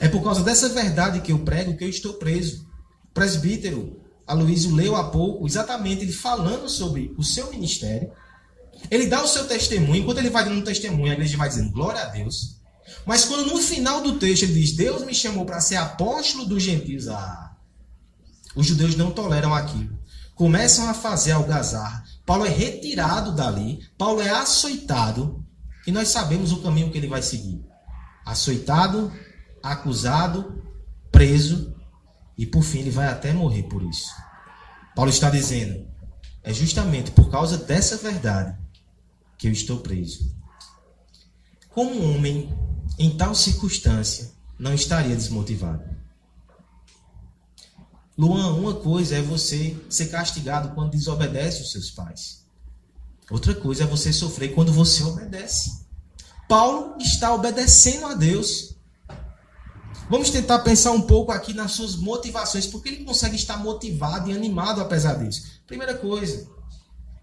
É 0.00 0.08
por 0.08 0.22
causa 0.22 0.42
dessa 0.42 0.70
verdade 0.70 1.20
que 1.20 1.32
eu 1.32 1.40
prego 1.40 1.76
que 1.76 1.84
eu 1.84 1.88
estou 1.88 2.14
preso. 2.14 2.66
O 3.04 3.12
presbítero 3.12 4.00
Aloysio 4.26 4.74
leu 4.74 4.96
há 4.96 5.10
pouco, 5.10 5.46
exatamente 5.46 6.02
ele 6.02 6.12
falando 6.12 6.68
sobre 6.68 7.14
o 7.18 7.22
seu 7.22 7.50
ministério. 7.50 8.10
Ele 8.90 9.06
dá 9.06 9.22
o 9.22 9.28
seu 9.28 9.46
testemunho, 9.46 10.02
enquanto 10.02 10.18
ele 10.18 10.30
vai 10.30 10.44
dando 10.44 10.58
um 10.58 10.64
testemunho, 10.64 11.10
a 11.10 11.14
igreja 11.14 11.36
vai 11.36 11.48
dizendo 11.48 11.72
glória 11.72 12.02
a 12.02 12.06
Deus. 12.06 12.53
Mas 13.06 13.24
quando 13.24 13.50
no 13.50 13.58
final 13.58 14.00
do 14.02 14.18
texto 14.18 14.44
ele 14.44 14.54
diz, 14.54 14.72
Deus 14.72 15.04
me 15.04 15.14
chamou 15.14 15.44
para 15.44 15.60
ser 15.60 15.76
apóstolo 15.76 16.46
dos 16.46 16.62
gentios, 16.62 17.08
ah, 17.08 17.56
os 18.54 18.66
judeus 18.66 18.96
não 18.96 19.10
toleram 19.10 19.54
aquilo. 19.54 19.98
Começam 20.34 20.88
a 20.88 20.94
fazer 20.94 21.32
algazarra. 21.32 22.04
Paulo 22.24 22.46
é 22.46 22.48
retirado 22.48 23.32
dali, 23.32 23.80
Paulo 23.98 24.20
é 24.20 24.30
açoitado, 24.30 25.44
e 25.86 25.92
nós 25.92 26.08
sabemos 26.08 26.52
o 26.52 26.62
caminho 26.62 26.90
que 26.90 26.98
ele 26.98 27.08
vai 27.08 27.22
seguir. 27.22 27.64
Açoitado, 28.24 29.12
acusado, 29.62 30.62
preso, 31.12 31.74
e 32.36 32.46
por 32.46 32.62
fim 32.62 32.78
ele 32.80 32.90
vai 32.90 33.06
até 33.06 33.32
morrer 33.32 33.64
por 33.64 33.82
isso. 33.82 34.10
Paulo 34.94 35.10
está 35.10 35.28
dizendo: 35.28 35.86
é 36.42 36.52
justamente 36.52 37.10
por 37.10 37.30
causa 37.30 37.58
dessa 37.58 37.96
verdade 37.96 38.56
que 39.36 39.46
eu 39.46 39.52
estou 39.52 39.78
preso. 39.78 40.34
Como 41.68 41.94
um 41.94 42.16
homem 42.16 42.52
em 42.98 43.16
tal 43.16 43.34
circunstância 43.34 44.32
não 44.58 44.74
estaria 44.74 45.16
desmotivado? 45.16 45.84
Luan, 48.16 48.54
uma 48.54 48.74
coisa 48.74 49.16
é 49.16 49.22
você 49.22 49.76
ser 49.90 50.06
castigado 50.06 50.74
quando 50.74 50.92
desobedece 50.92 51.62
os 51.62 51.72
seus 51.72 51.90
pais. 51.90 52.44
Outra 53.30 53.54
coisa 53.54 53.84
é 53.84 53.86
você 53.86 54.12
sofrer 54.12 54.54
quando 54.54 54.72
você 54.72 55.02
obedece. 55.02 55.84
Paulo 56.48 56.96
está 57.00 57.34
obedecendo 57.34 58.06
a 58.06 58.14
Deus. 58.14 58.76
Vamos 60.08 60.30
tentar 60.30 60.60
pensar 60.60 60.92
um 60.92 61.00
pouco 61.00 61.32
aqui 61.32 61.54
nas 61.54 61.72
suas 61.72 61.96
motivações, 61.96 62.66
porque 62.66 62.90
ele 62.90 63.04
consegue 63.04 63.34
estar 63.34 63.56
motivado 63.56 64.30
e 64.30 64.34
animado 64.34 64.80
apesar 64.80 65.14
disso. 65.14 65.60
Primeira 65.66 65.94
coisa, 65.94 66.46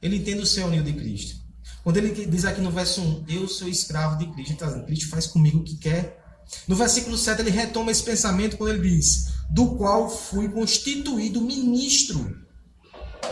ele 0.01 0.17
entende 0.17 0.41
o 0.41 0.45
seu 0.45 0.65
anil 0.65 0.83
de 0.83 0.93
Cristo. 0.93 1.40
Quando 1.83 1.97
ele 1.97 2.25
diz 2.27 2.45
aqui 2.45 2.61
no 2.61 2.69
verso 2.69 3.01
1, 3.01 3.25
eu 3.27 3.47
sou 3.47 3.67
escravo 3.67 4.17
de 4.17 4.27
Cristo, 4.27 4.65
dizendo, 4.65 4.85
Cristo 4.85 5.09
faz 5.09 5.25
comigo 5.27 5.59
o 5.59 5.63
que 5.63 5.77
quer. 5.77 6.21
No 6.67 6.75
versículo 6.75 7.17
7 7.17 7.41
ele 7.41 7.49
retoma 7.49 7.91
esse 7.91 8.03
pensamento 8.03 8.57
quando 8.57 8.73
ele 8.73 8.89
diz, 8.89 9.29
do 9.49 9.75
qual 9.75 10.09
fui 10.09 10.49
constituído 10.49 11.41
ministro, 11.41 12.39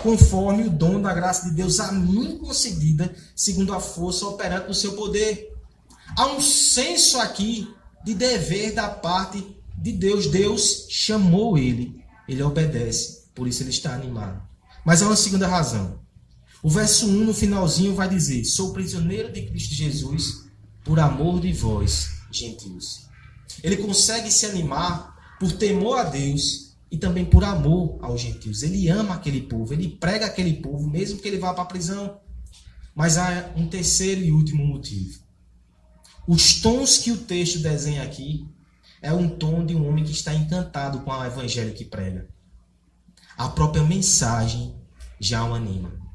conforme 0.02 0.64
o 0.64 0.70
dom 0.70 1.02
da 1.02 1.14
graça 1.14 1.50
de 1.50 1.56
Deus 1.56 1.80
a 1.80 1.92
mim 1.92 2.38
concedida, 2.38 3.14
segundo 3.36 3.74
a 3.74 3.80
força 3.80 4.26
operante 4.26 4.68
do 4.68 4.74
seu 4.74 4.94
poder. 4.94 5.54
Há 6.18 6.28
um 6.28 6.42
senso 6.42 7.20
aqui 7.20 7.72
de 8.04 8.14
dever 8.14 8.74
da 8.74 8.90
parte 8.90 9.46
de 9.78 9.92
Deus. 9.92 10.28
Deus 10.28 10.88
chamou 10.90 11.58
ele, 11.58 12.04
ele 12.28 12.42
obedece, 12.42 13.26
por 13.36 13.48
isso 13.48 13.62
ele 13.62 13.70
está 13.70 13.94
animado. 13.94 14.42
Mas 14.84 15.02
há 15.02 15.06
uma 15.06 15.16
segunda 15.16 15.48
razão. 15.48 16.00
O 16.62 16.70
verso 16.70 17.08
1 17.08 17.26
no 17.26 17.34
finalzinho 17.34 17.96
vai 17.96 18.10
dizer: 18.10 18.44
Sou 18.44 18.74
prisioneiro 18.74 19.32
de 19.32 19.44
Cristo 19.44 19.74
Jesus 19.74 20.46
por 20.84 21.00
amor 21.00 21.40
de 21.40 21.54
vós, 21.54 22.22
gentios. 22.32 23.08
Ele 23.64 23.78
consegue 23.78 24.30
se 24.30 24.46
animar 24.46 25.38
por 25.40 25.52
temor 25.54 26.00
a 26.00 26.04
Deus 26.04 26.76
e 26.92 26.98
também 26.98 27.24
por 27.24 27.44
amor 27.44 27.98
aos 28.02 28.22
gentios. 28.22 28.62
Ele 28.62 28.90
ama 28.90 29.16
aquele 29.16 29.42
povo, 29.42 29.74
ele 29.74 29.88
prega 29.88 30.26
aquele 30.26 30.54
povo, 30.54 30.90
mesmo 30.90 31.20
que 31.20 31.28
ele 31.28 31.38
vá 31.38 31.54
para 31.54 31.64
a 31.64 31.68
prisão. 31.68 32.20
Mas 32.94 33.18
há 33.18 33.52
um 33.56 33.68
terceiro 33.68 34.22
e 34.22 34.32
último 34.32 34.66
motivo. 34.66 35.20
Os 36.28 36.60
tons 36.62 36.98
que 36.98 37.12
o 37.12 37.18
texto 37.18 37.60
desenha 37.60 38.04
aqui 38.04 38.46
é 39.02 39.14
um 39.14 39.30
tom 39.30 39.66
de 39.66 39.74
um 39.74 39.88
homem 39.88 40.04
que 40.04 40.12
está 40.12 40.34
encantado 40.34 41.00
com 41.00 41.12
o 41.12 41.26
evangelho 41.26 41.74
que 41.74 41.86
prega. 41.86 42.28
A 43.38 43.48
própria 43.48 43.84
mensagem 43.84 44.76
já 45.20 45.46
o 45.46 45.54
anima. 45.54 46.09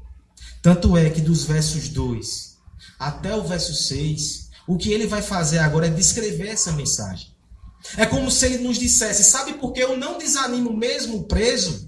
Tanto 0.65 0.97
é 0.97 1.11
que 1.11 1.21
dos 1.21 1.43
versos 1.43 1.89
2 1.89 2.57
até 2.97 3.35
o 3.35 3.43
verso 3.43 3.71
6, 3.71 4.49
o 4.67 4.75
que 4.75 4.91
ele 4.91 5.05
vai 5.05 5.21
fazer 5.21 5.59
agora 5.59 5.85
é 5.85 5.91
descrever 5.91 6.47
essa 6.47 6.71
mensagem. 6.71 7.27
É 7.95 8.03
como 8.03 8.31
se 8.31 8.47
ele 8.47 8.57
nos 8.63 8.79
dissesse: 8.79 9.25
Sabe 9.25 9.53
por 9.53 9.73
que 9.73 9.79
eu 9.79 9.95
não 9.95 10.17
desanimo 10.17 10.75
mesmo 10.75 11.25
preso? 11.25 11.87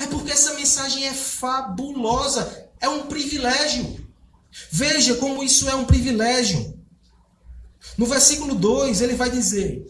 É 0.00 0.06
porque 0.08 0.32
essa 0.32 0.54
mensagem 0.54 1.06
é 1.06 1.14
fabulosa, 1.14 2.70
é 2.80 2.88
um 2.88 3.06
privilégio. 3.06 4.04
Veja 4.72 5.14
como 5.14 5.40
isso 5.40 5.68
é 5.68 5.74
um 5.76 5.84
privilégio. 5.84 6.76
No 7.96 8.04
versículo 8.04 8.56
2, 8.56 9.00
ele 9.00 9.14
vai 9.14 9.30
dizer: 9.30 9.86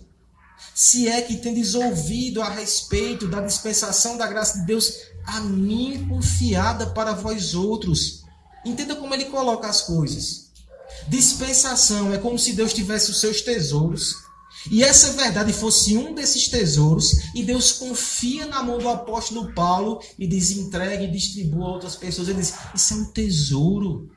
Se 0.74 1.08
é 1.08 1.22
que 1.22 1.38
tendes 1.38 1.74
ouvido 1.74 2.42
a 2.42 2.50
respeito 2.50 3.26
da 3.26 3.40
dispensação 3.40 4.18
da 4.18 4.26
graça 4.26 4.58
de 4.58 4.66
Deus, 4.66 4.92
a 5.36 5.40
mim 5.40 6.06
confiada 6.08 6.86
para 6.86 7.12
vós 7.12 7.54
outros. 7.54 8.24
Entenda 8.64 8.96
como 8.96 9.14
ele 9.14 9.26
coloca 9.26 9.68
as 9.68 9.82
coisas. 9.82 10.50
Dispensação 11.08 12.12
é 12.12 12.18
como 12.18 12.38
se 12.38 12.52
Deus 12.52 12.74
tivesse 12.74 13.10
os 13.10 13.20
seus 13.20 13.40
tesouros 13.40 14.30
e 14.68 14.82
essa 14.82 15.12
verdade 15.12 15.52
fosse 15.52 15.96
um 15.96 16.12
desses 16.12 16.48
tesouros, 16.48 17.34
e 17.34 17.42
Deus 17.42 17.72
confia 17.72 18.46
na 18.46 18.62
mão 18.62 18.78
do 18.78 18.88
apóstolo 18.88 19.54
Paulo 19.54 20.02
e 20.18 20.26
diz: 20.26 20.50
entregue 20.50 21.04
e 21.04 21.10
distribua 21.10 21.66
a 21.66 21.72
outras 21.72 21.96
pessoas. 21.96 22.28
Ele 22.28 22.40
diz: 22.40 22.54
Isso 22.74 22.92
é 22.92 22.96
um 22.96 23.04
tesouro. 23.06 24.10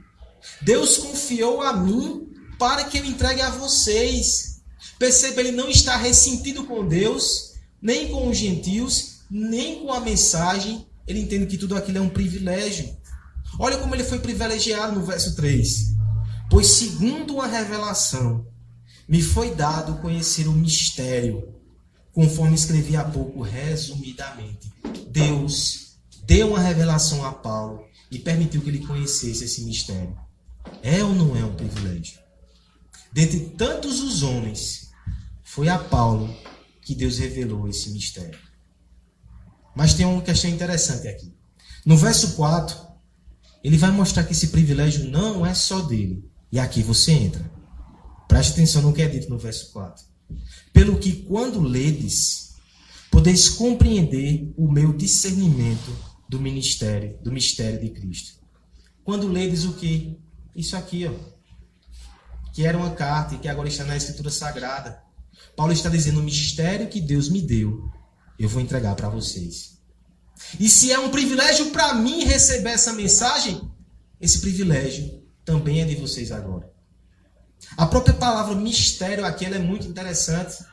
Deus 0.62 0.98
confiou 0.98 1.62
a 1.62 1.74
mim 1.74 2.28
para 2.60 2.84
que 2.84 2.98
eu 2.98 3.06
entregue 3.06 3.42
a 3.42 3.52
vocês. 3.52 4.62
Perceba, 5.00 5.40
ele 5.40 5.52
não 5.52 5.70
está 5.70 5.96
ressentido 5.96 6.66
com 6.66 6.88
Deus, 6.88 7.54
nem 7.82 8.10
com 8.10 8.30
os 8.30 8.38
gentios, 8.38 9.20
nem 9.30 9.80
com 9.80 9.94
a 9.94 10.00
mensagem. 10.00 10.86
Ele 11.08 11.20
entende 11.20 11.46
que 11.48 11.58
tudo 11.58 11.76
aquilo 11.76 11.98
é 11.98 12.02
um 12.02 12.10
privilégio. 12.10 12.96
Olha 13.60 13.78
como 13.78 13.94
ele 13.94 14.04
foi 14.04 14.20
privilegiado 14.20 14.98
no 14.98 15.06
verso 15.06 15.36
3. 15.36 15.94
Pois, 16.50 16.68
segundo 16.68 17.36
uma 17.36 17.48
revelação, 17.48 18.46
me 19.08 19.22
foi 19.22 19.54
dado 19.54 20.02
conhecer 20.02 20.48
o 20.48 20.54
mistério, 20.54 21.54
conforme 22.12 22.56
escrevi 22.56 22.96
há 22.96 23.04
pouco, 23.04 23.42
resumidamente. 23.42 24.72
Deus 25.10 25.98
deu 26.26 26.50
uma 26.50 26.60
revelação 26.60 27.26
a 27.26 27.32
Paulo 27.32 27.86
e 28.10 28.18
permitiu 28.20 28.62
que 28.62 28.70
ele 28.70 28.86
conhecesse 28.86 29.44
esse 29.44 29.64
mistério. 29.64 30.18
É 30.82 31.04
ou 31.04 31.14
não 31.14 31.36
é 31.36 31.44
um 31.44 31.56
privilégio? 31.56 32.20
Dentre 33.12 33.40
tantos 33.58 34.00
os 34.00 34.24
homens, 34.24 34.92
foi 35.44 35.70
a 35.70 35.78
Paulo 35.78 36.34
que 36.82 36.96
Deus 36.96 37.18
revelou 37.18 37.68
esse 37.68 37.90
mistério. 37.92 38.40
Mas 39.76 39.94
tem 39.94 40.06
uma 40.06 40.22
questão 40.22 40.50
interessante 40.50 41.08
aqui. 41.08 41.34
No 41.86 41.98
verso 41.98 42.36
4, 42.36 42.78
ele 43.64 43.78
vai 43.78 43.92
mostrar 43.92 44.24
que 44.24 44.34
esse 44.34 44.48
privilégio 44.48 45.10
não 45.10 45.46
é 45.46 45.54
só 45.54 45.82
dele. 45.82 46.30
E 46.52 46.60
aqui 46.60 46.84
você 46.84 47.12
entra. 47.12 47.52
Preste 48.28 48.54
atenção 48.54 48.82
no 48.82 48.94
que 48.94 49.02
é 49.02 49.08
dito 49.08 49.30
no 49.30 49.38
verso 49.38 49.72
4. 49.72 50.04
Pelo 50.72 50.98
que, 50.98 51.24
quando 51.24 51.62
ledes, 51.62 52.56
podeis 53.10 53.50
compreender 53.50 54.54
o 54.58 54.72
meu 54.72 54.94
discernimento 54.94 55.96
do 56.28 56.40
ministério, 56.40 57.18
do 57.22 57.32
mistério 57.32 57.80
de 57.80 57.90
Cristo. 57.90 58.40
Quando 59.04 59.28
ledes 59.28 59.66
o 59.66 59.74
que? 59.74 60.18
Isso 60.56 60.76
aqui, 60.76 61.06
ó. 61.06 61.14
Que 62.54 62.66
era 62.66 62.78
uma 62.78 62.92
carta 62.92 63.36
e 63.36 63.40
que 63.40 63.48
agora 63.48 63.68
está 63.68 63.84
na 63.84 63.98
Escritura 63.98 64.30
Sagrada. 64.30 65.02
Paulo 65.56 65.74
está 65.74 65.90
dizendo: 65.90 66.20
o 66.20 66.24
mistério 66.24 66.88
que 66.88 67.02
Deus 67.02 67.30
me 67.30 67.42
deu, 67.42 67.90
eu 68.44 68.50
vou 68.50 68.62
entregar 68.62 68.96
para 68.96 69.10
vocês. 69.10 69.78
E 70.60 70.68
se 70.68 70.92
é 70.92 71.00
um 71.00 71.10
privilégio 71.10 71.72
para 71.72 71.94
mim 71.94 72.26
receber 72.26 72.72
essa 72.72 72.92
mensagem, 72.94 73.62
esse 74.20 74.40
privilégio 74.40 75.24
também 75.46 75.82
é 75.82 75.86
de 75.86 75.96
vocês 75.96 76.32
agora. 76.32 76.72
A 77.78 77.86
própria 77.86 78.14
palavra 78.14 78.54
mistério 78.56 79.26
aqui 79.26 79.46
é 79.46 79.60
muito 79.60 79.88
interessante, 79.88 80.64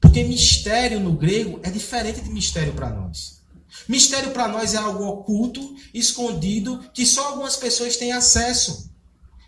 porque 0.00 0.22
mistério 0.22 1.00
no 1.00 1.12
grego 1.12 1.58
é 1.62 1.70
diferente 1.70 2.20
de 2.20 2.30
mistério 2.30 2.74
para 2.74 2.90
nós. 2.90 3.38
Mistério 3.88 4.32
para 4.32 4.48
nós 4.48 4.74
é 4.74 4.76
algo 4.76 5.04
oculto, 5.04 5.74
escondido, 5.94 6.84
que 6.92 7.06
só 7.06 7.28
algumas 7.28 7.56
pessoas 7.56 7.96
têm 7.96 8.12
acesso. 8.12 8.90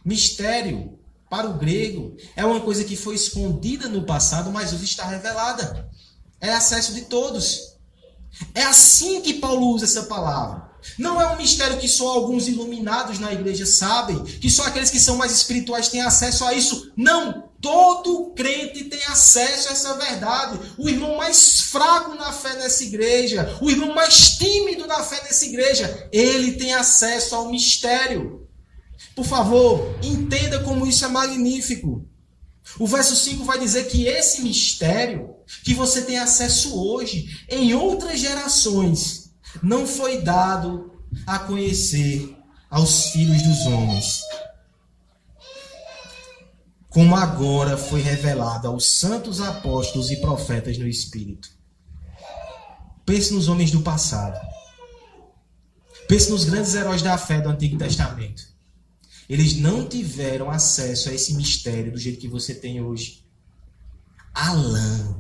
Mistério, 0.05 0.99
para 1.29 1.49
o 1.49 1.59
grego, 1.59 2.17
é 2.35 2.45
uma 2.45 2.61
coisa 2.61 2.85
que 2.85 2.97
foi 2.97 3.15
escondida 3.15 3.87
no 3.89 4.05
passado, 4.05 4.51
mas 4.51 4.73
hoje 4.73 4.85
está 4.85 5.07
revelada. 5.07 5.91
É 6.41 6.51
acesso 6.51 6.95
de 6.95 7.03
todos. 7.03 7.77
É 8.55 8.63
assim 8.63 9.21
que 9.21 9.35
Paulo 9.35 9.69
usa 9.69 9.85
essa 9.85 10.05
palavra. 10.05 10.71
Não 10.99 11.21
é 11.21 11.27
um 11.27 11.37
mistério 11.37 11.79
que 11.79 11.89
só 11.89 12.09
alguns 12.09 12.49
iluminados 12.49 13.19
na 13.19 13.33
igreja 13.33 13.67
sabem, 13.67 14.23
que 14.25 14.49
só 14.49 14.65
aqueles 14.65 14.91
que 14.91 14.99
são 14.99 15.17
mais 15.17 15.33
espirituais 15.33 15.89
têm 15.89 16.01
acesso 16.01 16.45
a 16.45 16.55
isso. 16.55 16.93
Não! 16.97 17.51
Todo 17.61 18.33
crente 18.35 18.85
tem 18.85 19.05
acesso 19.05 19.69
a 19.69 19.73
essa 19.73 19.95
verdade. 19.95 20.59
O 20.79 20.89
irmão 20.89 21.19
mais 21.19 21.61
fraco 21.61 22.15
na 22.15 22.33
fé 22.33 22.55
nessa 22.55 22.83
igreja, 22.83 23.59
o 23.61 23.71
irmão 23.71 23.95
mais 23.95 24.39
tímido 24.39 24.87
na 24.87 25.03
fé 25.03 25.23
nessa 25.25 25.45
igreja, 25.45 26.09
ele 26.11 26.53
tem 26.53 26.73
acesso 26.73 27.35
ao 27.35 27.51
mistério. 27.51 28.49
Por 29.15 29.27
favor, 29.27 29.95
entenda 30.03 30.61
como 30.61 30.87
isso 30.87 31.05
é 31.05 31.09
magnífico. 31.09 32.09
O 32.79 32.87
verso 32.87 33.17
5 33.17 33.45
vai 33.45 33.59
dizer 33.59 33.85
que 33.89 34.07
esse 34.07 34.43
mistério 34.43 35.37
que 35.65 35.75
você 35.75 36.03
tem 36.03 36.19
acesso 36.19 36.79
hoje, 36.81 37.45
em 37.49 37.75
outras 37.75 38.21
gerações, 38.21 39.33
não 39.63 39.87
foi 39.87 40.21
dado 40.23 41.03
a 41.27 41.39
conhecer 41.39 42.37
aos 42.71 43.07
filhos 43.07 43.43
dos 43.43 43.67
homens, 43.67 44.23
como 46.89 47.17
agora 47.17 47.77
foi 47.77 48.01
revelado 48.01 48.69
aos 48.69 48.99
santos 48.99 49.41
apóstolos 49.41 50.11
e 50.11 50.17
profetas 50.17 50.79
no 50.79 50.87
Espírito. 50.87 51.51
Pense 53.05 53.33
nos 53.33 53.49
homens 53.49 53.71
do 53.71 53.81
passado. 53.81 54.41
Pense 56.09 56.31
nos 56.31 56.45
grandes 56.45 56.75
heróis 56.75 57.03
da 57.03 57.17
fé 57.17 57.41
do 57.41 57.49
Antigo 57.49 57.79
Testamento. 57.79 58.50
Eles 59.31 59.57
não 59.57 59.89
tiveram 59.89 60.51
acesso 60.51 61.09
a 61.09 61.15
esse 61.15 61.35
mistério 61.35 61.93
do 61.93 61.99
jeito 61.99 62.19
que 62.19 62.27
você 62.27 62.53
tem 62.53 62.83
hoje. 62.83 63.25
Alain, 64.35 65.15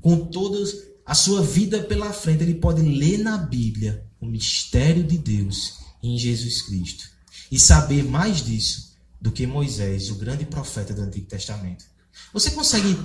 com 0.00 0.24
toda 0.24 0.58
a 1.04 1.14
sua 1.14 1.42
vida 1.42 1.82
pela 1.82 2.10
frente, 2.14 2.42
ele 2.42 2.54
pode 2.54 2.80
ler 2.80 3.18
na 3.18 3.36
Bíblia 3.36 4.06
o 4.18 4.24
mistério 4.24 5.04
de 5.04 5.18
Deus 5.18 5.74
em 6.02 6.16
Jesus 6.16 6.62
Cristo 6.62 7.04
e 7.52 7.58
saber 7.60 8.02
mais 8.02 8.42
disso 8.42 8.96
do 9.20 9.30
que 9.30 9.46
Moisés, 9.46 10.10
o 10.10 10.14
grande 10.14 10.46
profeta 10.46 10.94
do 10.94 11.02
Antigo 11.02 11.26
Testamento. 11.26 11.84
Você 12.32 12.50
consegue 12.52 12.96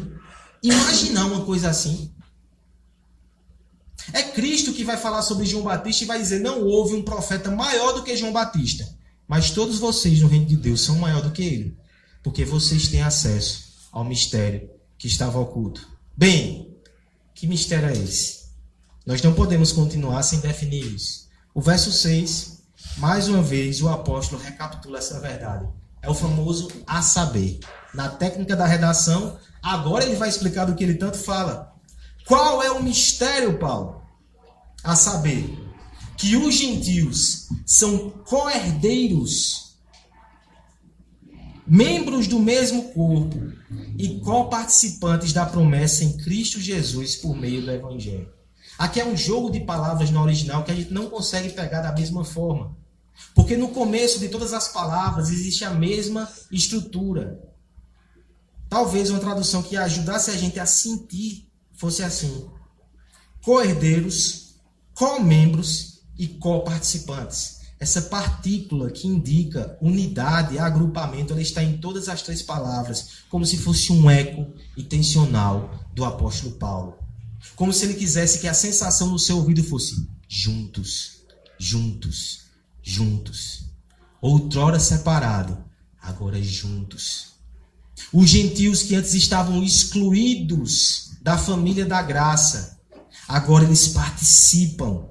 imaginar 0.64 1.26
uma 1.26 1.44
coisa 1.44 1.70
assim? 1.70 2.14
É 4.14 4.24
Cristo 4.24 4.72
que 4.72 4.86
vai 4.86 4.96
falar 4.96 5.22
sobre 5.22 5.46
João 5.46 5.66
Batista 5.66 6.06
e 6.06 6.08
vai 6.08 6.18
dizer: 6.18 6.40
não 6.40 6.64
houve 6.64 6.96
um 6.96 7.04
profeta 7.04 7.52
maior 7.52 7.92
do 7.92 8.04
que 8.04 8.16
João 8.16 8.32
Batista. 8.32 9.01
Mas 9.32 9.52
todos 9.52 9.80
vocês 9.80 10.20
no 10.20 10.28
reino 10.28 10.46
de 10.46 10.58
Deus 10.58 10.82
são 10.82 10.98
maior 10.98 11.22
do 11.22 11.32
que 11.32 11.42
ele, 11.42 11.78
porque 12.22 12.44
vocês 12.44 12.90
têm 12.90 13.02
acesso 13.02 13.64
ao 13.90 14.04
mistério 14.04 14.70
que 14.98 15.08
estava 15.08 15.40
oculto. 15.40 15.88
Bem, 16.18 16.76
que 17.34 17.48
mistério 17.48 17.88
é 17.88 17.94
esse? 17.94 18.48
Nós 19.06 19.22
não 19.22 19.34
podemos 19.34 19.72
continuar 19.72 20.22
sem 20.24 20.42
definir 20.42 20.84
isso. 20.84 21.30
O 21.54 21.62
verso 21.62 21.94
6, 21.94 22.62
mais 22.98 23.30
uma 23.30 23.42
vez, 23.42 23.82
o 23.82 23.88
apóstolo 23.88 24.42
recapitula 24.42 24.98
essa 24.98 25.18
verdade. 25.22 25.66
É 26.02 26.10
o 26.10 26.14
famoso 26.14 26.68
a 26.86 27.02
saber. 27.02 27.62
Na 27.94 28.10
técnica 28.10 28.54
da 28.54 28.66
redação, 28.66 29.38
agora 29.64 30.04
ele 30.04 30.18
vai 30.18 30.28
explicar 30.28 30.66
do 30.66 30.76
que 30.76 30.84
ele 30.84 30.96
tanto 30.96 31.18
fala. 31.18 31.74
Qual 32.26 32.62
é 32.62 32.70
o 32.70 32.84
mistério, 32.84 33.58
Paulo? 33.58 34.02
A 34.84 34.94
saber, 34.94 35.58
que 36.22 36.36
os 36.36 36.54
gentios 36.54 37.48
são 37.66 38.12
co-herdeiros, 38.12 39.76
membros 41.66 42.28
do 42.28 42.38
mesmo 42.38 42.94
corpo 42.94 43.52
e 43.98 44.20
co-participantes 44.20 45.34
da 45.34 45.48
promessa 45.48 46.04
em 46.04 46.16
Cristo 46.18 46.60
Jesus 46.60 47.16
por 47.16 47.36
meio 47.36 47.64
do 47.64 47.72
Evangelho. 47.72 48.32
Aqui 48.78 49.00
é 49.00 49.06
um 49.06 49.18
jogo 49.18 49.50
de 49.50 49.62
palavras 49.62 50.12
no 50.12 50.22
original 50.22 50.64
que 50.64 50.70
a 50.70 50.76
gente 50.76 50.94
não 50.94 51.10
consegue 51.10 51.50
pegar 51.50 51.82
da 51.82 51.92
mesma 51.92 52.24
forma. 52.24 52.78
Porque 53.34 53.58
no 53.58 53.70
começo 53.70 54.20
de 54.20 54.30
todas 54.30 54.54
as 54.54 54.68
palavras 54.68 55.32
existe 55.32 55.66
a 55.66 55.72
mesma 55.72 56.32
estrutura. 56.52 57.42
Talvez 58.70 59.10
uma 59.10 59.20
tradução 59.20 59.64
que 59.64 59.76
ajudasse 59.76 60.30
a 60.30 60.38
gente 60.38 60.60
a 60.60 60.68
sentir 60.68 61.50
fosse 61.74 62.04
assim: 62.04 62.48
co-herdeiros, 63.42 64.54
co-membros 64.94 65.91
e 66.18 66.28
co-participantes. 66.28 67.62
Essa 67.80 68.04
partícula 68.04 68.92
que 68.92 69.08
indica 69.08 69.76
unidade, 69.82 70.60
agrupamento, 70.60 71.34
ela 71.34 71.42
está 71.42 71.64
em 71.64 71.78
todas 71.78 72.08
as 72.08 72.22
três 72.22 72.42
palavras, 72.42 73.24
como 73.28 73.44
se 73.44 73.58
fosse 73.58 73.92
um 73.92 74.08
eco 74.08 74.54
intencional 74.78 75.84
do 75.92 76.06
apóstolo 76.06 76.54
Paulo. 76.54 77.00
Como 77.56 77.74
se 77.74 77.86
ele 77.86 77.96
quisesse 77.96 78.40
que 78.40 78.48
a 78.48 78.54
sensação 78.54 79.10
no 79.10 79.18
seu 79.18 79.38
ouvido 79.38 79.64
fosse 79.64 80.08
juntos, 80.28 81.24
juntos, 81.58 82.42
juntos. 82.84 83.66
Outrora 84.22 84.80
separado, 84.80 85.58
agora 86.00 86.40
juntos. 86.40 87.32
Os 88.14 88.30
gentios 88.30 88.84
que 88.84 88.94
antes 88.96 89.16
estavam 89.16 89.64
excluídos 89.64 91.14
da 91.22 91.36
família 91.36 91.86
da 91.86 92.02
graça, 92.04 92.80
agora 93.28 93.64
eles 93.64 93.88
participam 93.88 95.11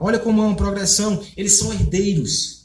Olha 0.00 0.18
como 0.18 0.42
é 0.42 0.46
uma 0.46 0.56
progressão. 0.56 1.22
Eles 1.36 1.58
são 1.58 1.72
herdeiros. 1.72 2.58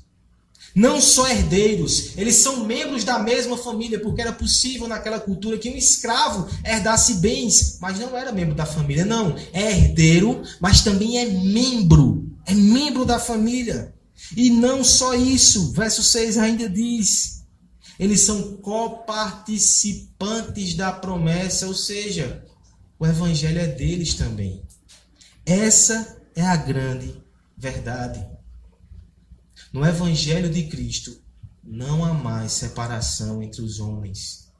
Não 0.75 0.99
só 0.99 1.29
herdeiros, 1.29 2.17
eles 2.17 2.37
são 2.37 2.65
membros 2.65 3.03
da 3.03 3.19
mesma 3.19 3.55
família, 3.55 3.99
porque 3.99 4.21
era 4.21 4.31
possível 4.31 4.87
naquela 4.87 5.19
cultura 5.19 5.59
que 5.59 5.69
um 5.69 5.75
escravo 5.75 6.49
herdasse 6.65 7.13
bens, 7.15 7.77
mas 7.79 7.99
não 7.99 8.17
era 8.17 8.31
membro 8.31 8.55
da 8.55 8.65
família. 8.65 9.05
Não, 9.05 9.35
é 9.53 9.71
herdeiro, 9.71 10.41
mas 10.59 10.81
também 10.81 11.19
é 11.19 11.27
membro. 11.27 12.27
É 12.43 12.55
membro 12.55 13.05
da 13.05 13.19
família. 13.19 13.93
E 14.35 14.49
não 14.49 14.83
só 14.83 15.13
isso, 15.13 15.71
verso 15.73 16.01
6 16.01 16.39
ainda 16.39 16.67
diz: 16.67 17.43
eles 17.99 18.21
são 18.21 18.57
coparticipantes 18.57 20.73
da 20.73 20.91
promessa, 20.91 21.67
ou 21.67 21.75
seja, 21.75 22.43
o 22.97 23.05
evangelho 23.05 23.59
é 23.59 23.67
deles 23.67 24.15
também. 24.15 24.63
Essa 25.45 26.17
é 26.35 26.41
a 26.41 26.55
grande 26.55 27.21
verdade. 27.63 28.27
No 29.71 29.85
Evangelho 29.85 30.49
de 30.49 30.63
Cristo, 30.63 31.17
não 31.63 32.03
há 32.03 32.13
mais 32.13 32.51
separação 32.51 33.41
entre 33.41 33.61
os 33.61 33.79
homens. 33.79 34.51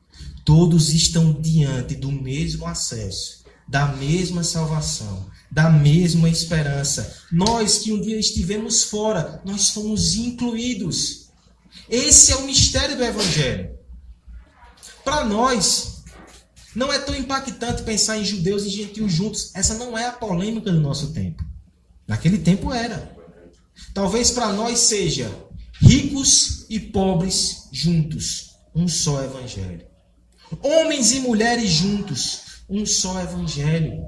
Todos 0.46 0.90
estão 0.90 1.34
diante 1.34 1.96
do 1.96 2.10
mesmo 2.10 2.66
acesso, 2.66 3.44
da 3.68 3.88
mesma 3.88 4.42
salvação, 4.42 5.30
da 5.52 5.70
mesma 5.70 6.30
esperança. 6.30 7.18
Nós 7.30 7.80
que 7.80 7.92
um 7.92 8.00
dia 8.00 8.18
estivemos 8.18 8.86
fora, 8.86 9.42
nós 9.44 9.72
fomos 9.72 10.16
incluídos. 10.16 11.28
Esse 11.90 12.32
é 12.32 12.38
o 12.38 12.46
mistério 12.46 12.96
do 12.96 13.04
Evangelho. 13.04 13.78
Para 15.04 15.26
nós, 15.26 16.04
não 16.74 16.94
é 16.94 17.00
tão 17.00 17.14
impactante 17.14 17.84
pensar 17.84 18.18
em 18.18 18.24
judeus 18.24 18.64
e 18.64 18.70
gentios 18.70 19.12
juntos. 19.12 19.52
Essa 19.54 19.74
não 19.74 19.98
é 19.98 20.06
a 20.06 20.14
polêmica 20.14 20.72
do 20.72 20.80
nosso 20.80 21.12
tempo. 21.12 21.44
Naquele 22.08 22.38
tempo 22.38 22.74
era. 22.74 23.16
Talvez 23.94 24.32
para 24.32 24.52
nós 24.54 24.80
seja 24.80 25.32
ricos 25.82 26.66
e 26.70 26.80
pobres 26.80 27.68
juntos, 27.72 28.52
um 28.76 28.88
só 28.88 29.24
evangelho. 29.24 29.86
Homens 30.62 31.12
e 31.12 31.20
mulheres 31.20 31.70
juntos, 31.70 32.42
um 32.70 32.86
só 32.86 33.20
evangelho. 33.22 34.06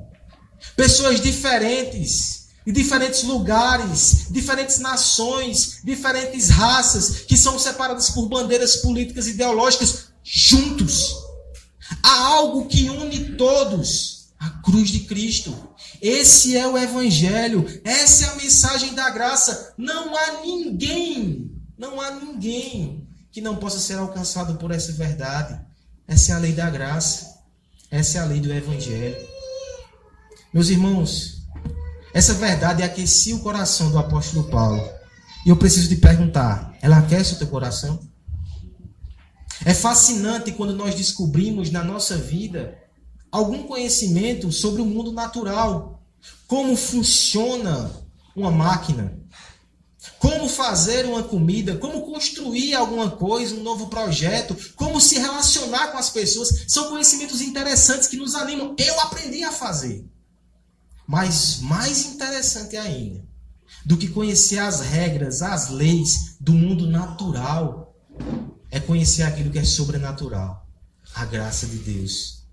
Pessoas 0.75 1.21
diferentes, 1.21 2.47
de 2.65 2.71
diferentes 2.71 3.23
lugares, 3.23 4.27
diferentes 4.29 4.79
nações, 4.79 5.81
diferentes 5.84 6.49
raças, 6.49 7.19
que 7.21 7.38
são 7.38 7.60
separadas 7.60 8.10
por 8.10 8.27
bandeiras 8.27 8.77
políticas 8.77 9.27
e 9.27 9.31
ideológicas, 9.31 10.10
juntos. 10.23 11.15
Há 12.01 12.19
algo 12.27 12.65
que 12.65 12.89
une 12.89 13.36
todos: 13.36 14.29
a 14.39 14.49
cruz 14.62 14.89
de 14.89 15.01
Cristo. 15.01 15.55
Esse 16.02 16.58
é 16.58 16.67
o 16.67 16.78
Evangelho, 16.78 17.65
essa 17.84 18.26
é 18.26 18.30
a 18.30 18.36
mensagem 18.36 18.93
da 18.93 19.10
graça. 19.10 19.74
Não 19.78 20.15
há 20.15 20.41
ninguém, 20.41 21.52
não 21.78 22.00
há 22.00 22.12
ninguém 22.12 23.08
que 23.32 23.41
não 23.41 23.56
possa 23.56 23.80
ser 23.80 23.98
alcançado 23.98 24.56
por 24.56 24.71
essa 24.71 24.91
verdade. 24.91 25.60
Essa 26.08 26.34
é 26.34 26.36
a 26.36 26.39
lei 26.39 26.54
da 26.54 26.69
graça, 26.69 27.39
essa 27.89 28.17
é 28.17 28.21
a 28.21 28.26
lei 28.26 28.39
do 28.39 28.54
Evangelho. 28.54 29.17
Meus 30.54 30.69
irmãos, 30.69 31.43
essa 32.13 32.34
verdade 32.34 32.84
aquecia 32.84 33.36
o 33.36 33.41
coração 33.41 33.91
do 33.91 33.98
apóstolo 33.98 34.45
Paulo. 34.50 34.82
E 35.45 35.50
eu 35.50 35.58
preciso 35.58 35.89
te 35.89 35.98
perguntar: 35.98 36.74
ela 36.82 36.98
aquece 36.98 37.34
o 37.34 37.38
teu 37.38 37.48
coração? 37.48 38.00
É 39.65 39.74
fascinante 39.74 40.52
quando 40.52 40.74
nós 40.74 40.95
descobrimos 40.95 41.71
na 41.71 41.84
nossa 41.84 42.17
vida 42.17 42.78
algum 43.36 43.63
conhecimento 43.63 44.52
sobre 44.52 44.82
o 44.82 44.86
mundo 44.86 45.12
natural. 45.12 46.02
Como 46.48 46.76
funciona 46.78 47.91
uma 48.36 48.50
máquina. 48.50 49.19
Como 50.19 50.48
fazer 50.48 51.06
uma 51.06 51.21
comida, 51.24 51.76
como 51.76 52.04
construir 52.04 52.74
alguma 52.74 53.12
coisa, 53.12 53.56
um 53.56 53.62
novo 53.62 53.88
projeto, 53.88 54.56
como 54.76 55.02
se 55.02 55.19
relacionar 55.19 55.91
com 55.91 55.98
as 55.98 56.10
pessoas. 56.10 56.63
São 56.67 56.89
conhecimentos 56.89 57.41
interessantes 57.41 58.08
que 58.08 58.17
nos 58.17 58.36
animam. 58.36 58.74
Eu 58.78 59.00
aprendi 59.02 59.43
a 59.43 59.52
fazer. 59.52 60.06
Mas 61.06 61.60
mais 61.60 62.06
interessante 62.06 62.78
ainda 62.78 63.24
do 63.86 63.98
que 63.98 64.08
conhecer 64.08 64.58
as 64.60 64.80
regras, 64.80 65.41
as 65.41 65.69
leis 65.69 66.38
do 66.39 66.54
mundo 66.54 66.88
natural, 66.88 67.95
é 68.71 68.80
conhecer 68.80 69.24
aquilo 69.24 69.52
que 69.52 69.60
é 69.60 69.63
sobrenatural, 69.63 70.67
a 71.13 71.26
graça 71.26 71.67
de 71.67 71.78
Deus. 71.78 72.44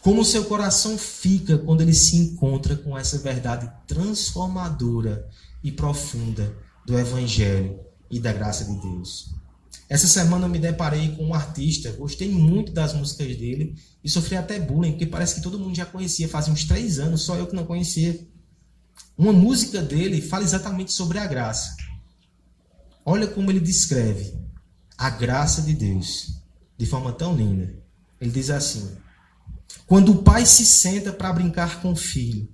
Como 0.00 0.22
o 0.22 0.24
seu 0.24 0.44
coração 0.44 0.96
fica 0.98 1.58
quando 1.58 1.80
ele 1.80 1.94
se 1.94 2.16
encontra 2.16 2.76
com 2.76 2.96
essa 2.96 3.18
verdade 3.18 3.70
transformadora 3.86 5.28
e 5.62 5.70
profunda 5.70 6.54
do 6.86 6.98
Evangelho 6.98 7.78
e 8.10 8.18
da 8.18 8.32
graça 8.32 8.64
de 8.64 8.80
Deus. 8.80 9.34
Essa 9.88 10.06
semana 10.06 10.46
eu 10.46 10.50
me 10.50 10.58
deparei 10.58 11.16
com 11.16 11.26
um 11.26 11.34
artista, 11.34 11.90
gostei 11.92 12.30
muito 12.30 12.72
das 12.72 12.92
músicas 12.92 13.36
dele 13.36 13.74
e 14.04 14.08
sofri 14.08 14.36
até 14.36 14.58
bullying, 14.58 14.92
porque 14.92 15.06
parece 15.06 15.34
que 15.34 15.42
todo 15.42 15.58
mundo 15.58 15.74
já 15.74 15.84
conhecia, 15.84 16.28
fazia 16.28 16.52
uns 16.52 16.64
três 16.64 16.98
anos, 16.98 17.22
só 17.22 17.36
eu 17.36 17.46
que 17.46 17.56
não 17.56 17.66
conhecia. 17.66 18.24
Uma 19.18 19.32
música 19.32 19.82
dele 19.82 20.22
fala 20.22 20.44
exatamente 20.44 20.92
sobre 20.92 21.18
a 21.18 21.26
graça. 21.26 21.76
Olha 23.04 23.26
como 23.26 23.50
ele 23.50 23.60
descreve 23.60 24.32
a 24.96 25.10
graça 25.10 25.62
de 25.62 25.74
Deus 25.74 26.36
de 26.78 26.86
forma 26.86 27.12
tão 27.12 27.34
linda. 27.34 27.74
Ele 28.20 28.30
diz 28.30 28.48
assim: 28.48 28.96
Quando 29.86 30.12
o 30.12 30.22
pai 30.22 30.46
se 30.46 30.64
senta 30.64 31.12
para 31.12 31.32
brincar 31.32 31.80
com 31.82 31.92
o 31.92 31.96
filho, 31.96 32.48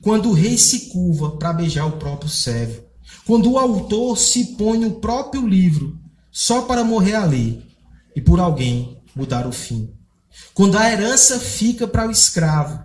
quando 0.00 0.28
o 0.28 0.32
rei 0.32 0.58
se 0.58 0.90
curva 0.90 1.36
para 1.36 1.52
beijar 1.52 1.86
o 1.86 1.98
próprio 1.98 2.28
servo, 2.28 2.82
quando 3.26 3.50
o 3.50 3.58
autor 3.58 4.18
se 4.18 4.56
põe 4.56 4.84
o 4.84 5.00
próprio 5.00 5.46
livro 5.46 5.98
só 6.30 6.62
para 6.62 6.84
morrer 6.84 7.14
ali 7.14 7.64
e 8.14 8.20
por 8.20 8.38
alguém 8.38 9.02
mudar 9.14 9.46
o 9.46 9.52
fim. 9.52 9.90
Quando 10.52 10.76
a 10.76 10.90
herança 10.90 11.38
fica 11.38 11.86
para 11.86 12.08
o 12.08 12.10
escravo, 12.10 12.82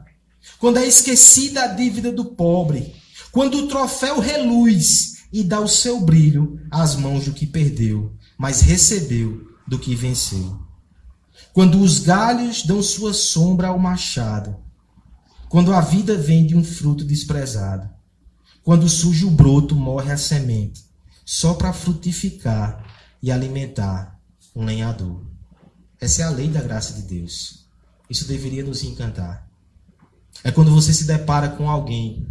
quando 0.59 0.77
é 0.77 0.85
esquecida 0.85 1.63
a 1.63 1.67
dívida 1.67 2.11
do 2.11 2.25
pobre, 2.25 2.95
quando 3.31 3.59
o 3.59 3.67
troféu 3.67 4.19
reluz 4.19 5.23
e 5.31 5.43
dá 5.43 5.59
o 5.59 5.67
seu 5.67 5.99
brilho 5.99 6.59
às 6.71 6.95
mãos 6.95 7.25
do 7.25 7.33
que 7.33 7.45
perdeu, 7.45 8.13
mas 8.37 8.61
recebeu 8.61 9.47
do 9.67 9.77
que 9.77 9.95
venceu. 9.95 10.59
Quando 11.53 11.81
os 11.81 11.99
galhos 11.99 12.63
dão 12.63 12.81
sua 12.81 13.13
sombra 13.13 13.69
ao 13.69 13.79
machado, 13.79 14.55
quando 15.47 15.73
a 15.73 15.81
vida 15.81 16.15
vem 16.15 16.45
de 16.45 16.55
um 16.55 16.63
fruto 16.63 17.03
desprezado, 17.03 17.89
quando 18.63 18.87
surge 18.87 19.25
o 19.25 19.31
broto, 19.31 19.75
morre 19.75 20.11
a 20.11 20.17
semente, 20.17 20.85
só 21.25 21.55
para 21.55 21.73
frutificar 21.73 22.85
e 23.21 23.31
alimentar 23.31 24.19
um 24.55 24.63
lenhador. 24.63 25.23
Essa 25.99 26.21
é 26.21 26.25
a 26.25 26.29
lei 26.29 26.47
da 26.47 26.61
graça 26.61 26.93
de 26.93 27.01
Deus. 27.01 27.65
Isso 28.09 28.27
deveria 28.27 28.63
nos 28.63 28.83
encantar. 28.83 29.47
É 30.43 30.51
quando 30.51 30.71
você 30.71 30.93
se 30.93 31.05
depara 31.05 31.49
com 31.49 31.69
alguém 31.69 32.27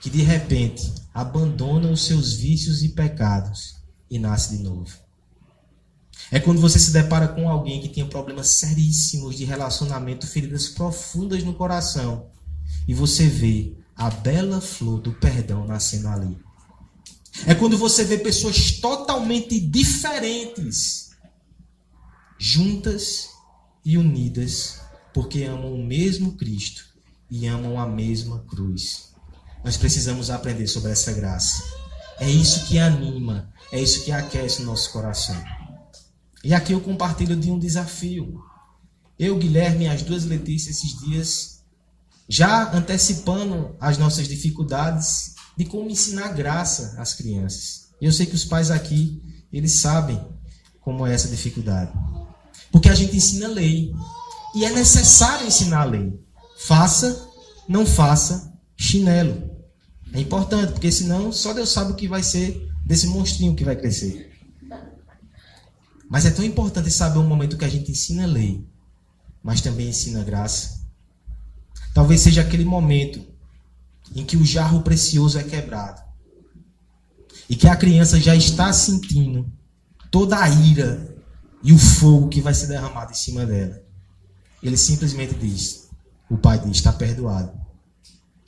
que 0.00 0.10
de 0.10 0.22
repente 0.22 0.92
abandona 1.14 1.90
os 1.90 2.04
seus 2.04 2.34
vícios 2.34 2.82
e 2.82 2.90
pecados 2.90 3.76
e 4.10 4.18
nasce 4.18 4.56
de 4.56 4.62
novo. 4.62 5.07
É 6.30 6.38
quando 6.38 6.60
você 6.60 6.78
se 6.78 6.92
depara 6.92 7.28
com 7.28 7.48
alguém 7.48 7.80
que 7.80 7.88
tem 7.88 8.06
problemas 8.06 8.48
seríssimos 8.48 9.36
de 9.36 9.44
relacionamento, 9.44 10.26
feridas 10.26 10.68
profundas 10.68 11.42
no 11.42 11.54
coração, 11.54 12.30
e 12.86 12.92
você 12.92 13.26
vê 13.26 13.74
a 13.96 14.10
bela 14.10 14.60
flor 14.60 15.00
do 15.00 15.12
perdão 15.12 15.66
nascendo 15.66 16.08
ali. 16.08 16.38
É 17.46 17.54
quando 17.54 17.78
você 17.78 18.04
vê 18.04 18.18
pessoas 18.18 18.72
totalmente 18.72 19.58
diferentes 19.58 21.10
juntas 22.38 23.30
e 23.84 23.96
unidas, 23.96 24.80
porque 25.12 25.44
amam 25.44 25.74
o 25.74 25.84
mesmo 25.84 26.36
Cristo 26.36 26.84
e 27.30 27.46
amam 27.46 27.80
a 27.80 27.86
mesma 27.86 28.40
cruz. 28.48 29.12
Nós 29.64 29.76
precisamos 29.76 30.30
aprender 30.30 30.66
sobre 30.66 30.92
essa 30.92 31.12
graça. 31.12 31.62
É 32.20 32.28
isso 32.28 32.66
que 32.66 32.78
anima, 32.78 33.52
é 33.72 33.80
isso 33.80 34.04
que 34.04 34.12
aquece 34.12 34.62
o 34.62 34.66
nosso 34.66 34.92
coração. 34.92 35.36
E 36.44 36.54
aqui 36.54 36.72
eu 36.72 36.80
compartilho 36.80 37.36
de 37.36 37.50
um 37.50 37.58
desafio. 37.58 38.40
Eu, 39.18 39.36
Guilherme 39.38 39.84
e 39.84 39.88
as 39.88 40.02
duas 40.02 40.24
Letícias 40.24 40.76
esses 40.76 40.98
dias, 41.00 41.62
já 42.28 42.72
antecipando 42.72 43.74
as 43.80 43.98
nossas 43.98 44.28
dificuldades 44.28 45.34
de 45.56 45.64
como 45.64 45.90
ensinar 45.90 46.28
graça 46.28 46.94
às 46.98 47.14
crianças. 47.14 47.88
E 48.00 48.06
eu 48.06 48.12
sei 48.12 48.26
que 48.26 48.34
os 48.34 48.44
pais 48.44 48.70
aqui, 48.70 49.20
eles 49.52 49.72
sabem 49.72 50.24
como 50.80 51.04
é 51.06 51.12
essa 51.12 51.28
dificuldade. 51.28 51.92
Porque 52.70 52.88
a 52.88 52.94
gente 52.94 53.16
ensina 53.16 53.48
lei. 53.48 53.92
E 54.54 54.64
é 54.64 54.70
necessário 54.70 55.46
ensinar 55.46 55.82
a 55.82 55.84
lei. 55.84 56.18
Faça, 56.58 57.28
não 57.68 57.84
faça, 57.84 58.52
chinelo. 58.76 59.50
É 60.12 60.20
importante, 60.20 60.72
porque 60.72 60.90
senão 60.92 61.32
só 61.32 61.52
Deus 61.52 61.70
sabe 61.70 61.92
o 61.92 61.96
que 61.96 62.08
vai 62.08 62.22
ser 62.22 62.68
desse 62.84 63.08
monstrinho 63.08 63.54
que 63.54 63.64
vai 63.64 63.76
crescer. 63.76 64.37
Mas 66.08 66.24
é 66.24 66.30
tão 66.30 66.44
importante 66.44 66.90
saber 66.90 67.18
o 67.18 67.24
momento 67.24 67.56
que 67.58 67.64
a 67.64 67.68
gente 67.68 67.90
ensina 67.90 68.24
a 68.24 68.26
lei, 68.26 68.66
mas 69.42 69.60
também 69.60 69.88
ensina 69.88 70.20
a 70.20 70.24
graça. 70.24 70.80
Talvez 71.92 72.20
seja 72.20 72.40
aquele 72.40 72.64
momento 72.64 73.24
em 74.14 74.24
que 74.24 74.36
o 74.36 74.44
jarro 74.44 74.82
precioso 74.82 75.38
é 75.38 75.42
quebrado. 75.42 76.02
E 77.48 77.56
que 77.56 77.68
a 77.68 77.76
criança 77.76 78.20
já 78.20 78.34
está 78.34 78.72
sentindo 78.72 79.50
toda 80.10 80.38
a 80.38 80.48
ira 80.48 81.16
e 81.62 81.72
o 81.72 81.78
fogo 81.78 82.28
que 82.28 82.40
vai 82.40 82.54
ser 82.54 82.66
derramado 82.66 83.12
em 83.12 83.16
cima 83.16 83.44
dela. 83.44 83.82
Ele 84.62 84.76
simplesmente 84.76 85.34
diz: 85.34 85.88
O 86.28 86.36
pai 86.36 86.58
diz, 86.58 86.76
está 86.76 86.92
perdoado. 86.92 87.52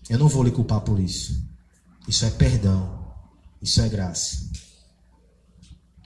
Eu 0.08 0.18
não 0.18 0.28
vou 0.28 0.42
lhe 0.42 0.50
culpar 0.50 0.80
por 0.80 0.98
isso. 0.98 1.42
Isso 2.08 2.24
é 2.24 2.30
perdão. 2.30 3.00
Isso 3.62 3.80
é 3.80 3.88
graça. 3.88 4.49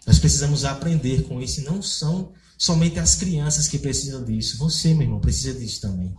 Nós 0.07 0.19
precisamos 0.19 0.65
aprender 0.65 1.25
com 1.25 1.41
isso. 1.41 1.63
Não 1.65 1.83
são 1.83 2.33
somente 2.59 2.99
as 2.99 3.15
crianças 3.15 3.69
que 3.69 3.79
precisam 3.79 4.25
disso. 4.25 4.59
Você, 4.59 4.95
meu 4.95 5.03
irmão, 5.03 5.21
precisa 5.21 5.55
disso 5.55 5.81
também. 5.81 6.15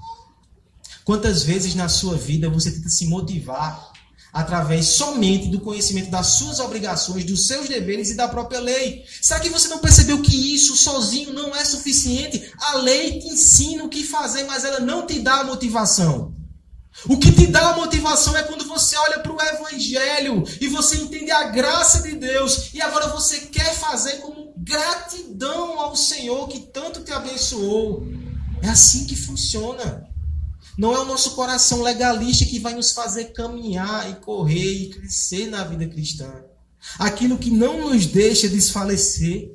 Quantas 1.04 1.44
vezes 1.44 1.76
na 1.76 1.88
sua 1.88 2.18
vida 2.18 2.50
você 2.50 2.72
tenta 2.72 2.90
se 2.90 3.06
motivar 3.06 3.94
através 4.36 4.88
somente 4.88 5.48
do 5.48 5.62
conhecimento 5.62 6.12
das 6.12 6.28
suas 6.28 6.60
obrigações, 6.60 7.24
dos 7.24 7.48
seus 7.48 7.70
deveres 7.70 8.10
e 8.10 8.16
da 8.16 8.28
própria 8.28 8.60
lei. 8.60 9.06
Será 9.22 9.40
que 9.40 9.50
você 9.50 9.70
não 9.70 9.80
percebeu 9.80 10.22
que 10.22 10.54
isso 10.54 10.76
sozinho 10.76 11.32
não 11.32 11.56
é 11.56 11.64
suficiente? 11.64 12.52
A 12.60 12.76
lei 12.80 13.18
te 13.18 13.28
ensina 13.28 13.86
o 13.86 13.90
que 13.90 14.04
fazer, 14.04 14.44
mas 14.44 14.66
ela 14.66 14.82
não 14.82 15.08
te 15.08 15.22
dá 15.22 15.36
a 15.36 15.44
motivação. 15.46 16.36
O 17.04 17.18
que 17.18 17.32
te 17.32 17.48
dá 17.48 17.72
a 17.72 17.76
motivação 17.76 18.36
é 18.38 18.44
quando 18.44 18.66
você 18.66 18.96
olha 18.98 19.20
para 19.20 19.32
o 19.32 19.42
Evangelho 19.42 20.44
e 20.62 20.68
você 20.68 20.98
entende 20.98 21.30
a 21.30 21.50
graça 21.50 22.02
de 22.02 22.16
Deus 22.16 22.74
e 22.74 22.82
agora 22.82 23.10
você 23.10 23.42
quer 23.42 23.76
fazer 23.76 24.22
como 24.22 24.54
gratidão 24.58 25.80
ao 25.80 25.96
Senhor 25.96 26.48
que 26.48 26.62
tanto 26.62 27.04
te 27.04 27.12
abençoou. 27.12 28.08
É 28.62 28.70
assim 28.70 29.06
que 29.06 29.16
funciona. 29.16 30.08
Não 30.78 30.96
é 30.96 31.00
o 31.00 31.06
nosso 31.06 31.36
coração 31.36 31.84
legalista 31.84 32.46
que 32.46 32.60
vai 32.60 32.74
nos 32.74 32.92
fazer 32.92 33.26
caminhar 33.26 34.10
e 34.10 34.16
correr 34.16 34.74
e 34.74 34.90
crescer 34.90 35.48
na 35.48 35.64
vida 35.64 35.88
cristã. 35.88 36.44
Aquilo 36.98 37.38
que 37.38 37.52
não 37.52 37.90
nos 37.90 38.08
deixa 38.08 38.48
desfalecer 38.48 39.52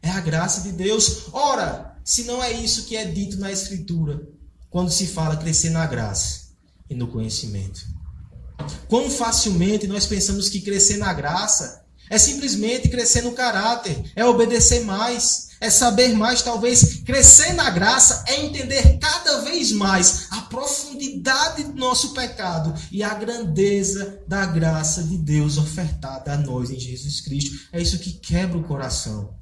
é 0.00 0.10
a 0.10 0.20
graça 0.20 0.60
de 0.60 0.72
Deus. 0.72 1.24
Ora, 1.32 1.96
se 2.04 2.24
não 2.24 2.42
é 2.42 2.52
isso 2.52 2.84
que 2.84 2.96
é 2.96 3.04
dito 3.04 3.38
na 3.38 3.50
Escritura, 3.50 4.22
quando 4.70 4.90
se 4.90 5.06
fala 5.06 5.36
crescer 5.36 5.70
na 5.70 5.86
graça 5.86 6.41
e 6.92 6.94
no 6.94 7.08
conhecimento. 7.08 7.86
Quão 8.88 9.10
facilmente 9.10 9.86
nós 9.86 10.06
pensamos 10.06 10.48
que 10.48 10.60
crescer 10.60 10.98
na 10.98 11.12
graça 11.12 11.82
é 12.08 12.18
simplesmente 12.18 12.88
crescer 12.88 13.22
no 13.22 13.32
caráter, 13.32 14.12
é 14.14 14.24
obedecer 14.24 14.84
mais, 14.84 15.48
é 15.60 15.70
saber 15.70 16.14
mais, 16.14 16.42
talvez 16.42 17.00
crescer 17.04 17.54
na 17.54 17.70
graça 17.70 18.24
é 18.26 18.44
entender 18.44 18.98
cada 18.98 19.40
vez 19.40 19.72
mais 19.72 20.26
a 20.30 20.42
profundidade 20.42 21.64
do 21.64 21.74
nosso 21.74 22.12
pecado 22.12 22.74
e 22.90 23.02
a 23.02 23.14
grandeza 23.14 24.20
da 24.28 24.44
graça 24.44 25.02
de 25.02 25.16
Deus 25.16 25.56
ofertada 25.56 26.32
a 26.32 26.36
nós 26.36 26.70
em 26.70 26.78
Jesus 26.78 27.20
Cristo. 27.20 27.68
É 27.72 27.80
isso 27.80 27.98
que 27.98 28.12
quebra 28.12 28.58
o 28.58 28.64
coração. 28.64 29.34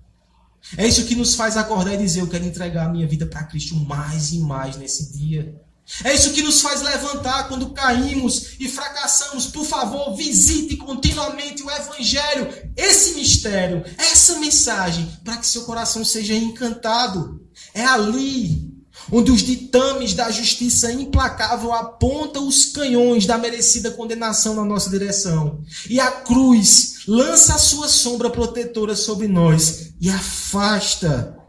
É 0.76 0.86
isso 0.86 1.06
que 1.06 1.16
nos 1.16 1.34
faz 1.34 1.56
acordar 1.56 1.94
e 1.94 1.96
dizer: 1.96 2.20
Eu 2.20 2.28
quero 2.28 2.44
entregar 2.44 2.86
a 2.86 2.92
minha 2.92 3.08
vida 3.08 3.26
para 3.26 3.44
Cristo 3.44 3.74
mais 3.74 4.30
e 4.30 4.38
mais 4.38 4.76
nesse 4.76 5.10
dia. 5.12 5.60
É 6.04 6.14
isso 6.14 6.32
que 6.32 6.42
nos 6.42 6.60
faz 6.60 6.82
levantar 6.82 7.48
quando 7.48 7.70
caímos 7.70 8.52
e 8.58 8.68
fracassamos. 8.68 9.46
Por 9.46 9.64
favor, 9.64 10.14
visite 10.14 10.76
continuamente 10.76 11.62
o 11.62 11.70
Evangelho, 11.70 12.48
esse 12.76 13.14
mistério, 13.14 13.84
essa 13.98 14.38
mensagem, 14.38 15.10
para 15.24 15.36
que 15.36 15.46
seu 15.46 15.62
coração 15.62 16.04
seja 16.04 16.34
encantado. 16.34 17.40
É 17.74 17.84
ali 17.84 18.70
onde 19.10 19.30
os 19.30 19.42
ditames 19.42 20.14
da 20.14 20.30
justiça 20.30 20.92
implacável 20.92 21.72
apontam 21.72 22.46
os 22.46 22.66
canhões 22.66 23.26
da 23.26 23.38
merecida 23.38 23.90
condenação 23.90 24.54
na 24.54 24.64
nossa 24.64 24.90
direção. 24.90 25.60
E 25.88 25.98
a 25.98 26.10
cruz 26.10 27.00
lança 27.06 27.54
a 27.54 27.58
sua 27.58 27.88
sombra 27.88 28.30
protetora 28.30 28.94
sobre 28.94 29.26
nós 29.26 29.92
e 30.00 30.08
afasta 30.10 31.39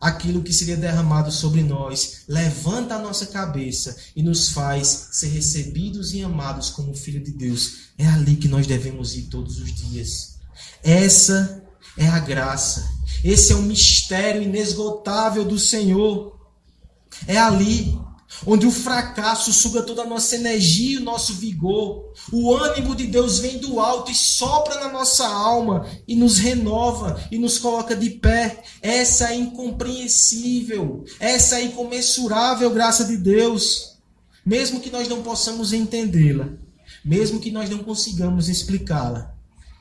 aquilo 0.00 0.42
que 0.42 0.52
seria 0.52 0.76
derramado 0.76 1.30
sobre 1.30 1.62
nós, 1.62 2.22
levanta 2.26 2.94
a 2.94 2.98
nossa 2.98 3.26
cabeça 3.26 3.96
e 4.16 4.22
nos 4.22 4.48
faz 4.48 5.08
ser 5.12 5.28
recebidos 5.28 6.14
e 6.14 6.22
amados 6.22 6.70
como 6.70 6.94
filho 6.94 7.22
de 7.22 7.32
Deus. 7.32 7.90
É 7.98 8.06
ali 8.06 8.36
que 8.36 8.48
nós 8.48 8.66
devemos 8.66 9.14
ir 9.14 9.24
todos 9.24 9.58
os 9.58 9.74
dias. 9.74 10.36
Essa 10.82 11.62
é 11.98 12.08
a 12.08 12.18
graça. 12.18 12.88
Esse 13.22 13.52
é 13.52 13.56
o 13.56 13.62
mistério 13.62 14.42
inesgotável 14.42 15.44
do 15.44 15.58
Senhor. 15.58 16.38
É 17.26 17.36
ali 17.36 18.00
onde 18.46 18.66
o 18.66 18.70
fracasso 18.70 19.52
suga 19.52 19.82
toda 19.82 20.02
a 20.02 20.06
nossa 20.06 20.36
energia 20.36 20.94
e 20.94 20.96
o 20.98 21.04
nosso 21.04 21.34
vigor. 21.34 22.12
O 22.32 22.54
ânimo 22.54 22.94
de 22.94 23.06
Deus 23.06 23.38
vem 23.38 23.58
do 23.58 23.80
alto 23.80 24.10
e 24.10 24.14
sopra 24.14 24.80
na 24.80 24.92
nossa 24.92 25.26
alma 25.26 25.86
e 26.06 26.14
nos 26.14 26.38
renova 26.38 27.22
e 27.30 27.38
nos 27.38 27.58
coloca 27.58 27.94
de 27.94 28.10
pé. 28.10 28.62
Essa 28.82 29.32
é 29.32 29.36
incompreensível, 29.36 31.04
essa 31.18 31.58
é 31.60 31.64
incomensurável 31.64 32.70
graça 32.70 33.04
de 33.04 33.16
Deus. 33.16 33.98
Mesmo 34.44 34.80
que 34.80 34.90
nós 34.90 35.08
não 35.08 35.22
possamos 35.22 35.72
entendê-la, 35.72 36.48
mesmo 37.04 37.40
que 37.40 37.50
nós 37.50 37.68
não 37.68 37.78
consigamos 37.78 38.48
explicá-la, 38.48 39.34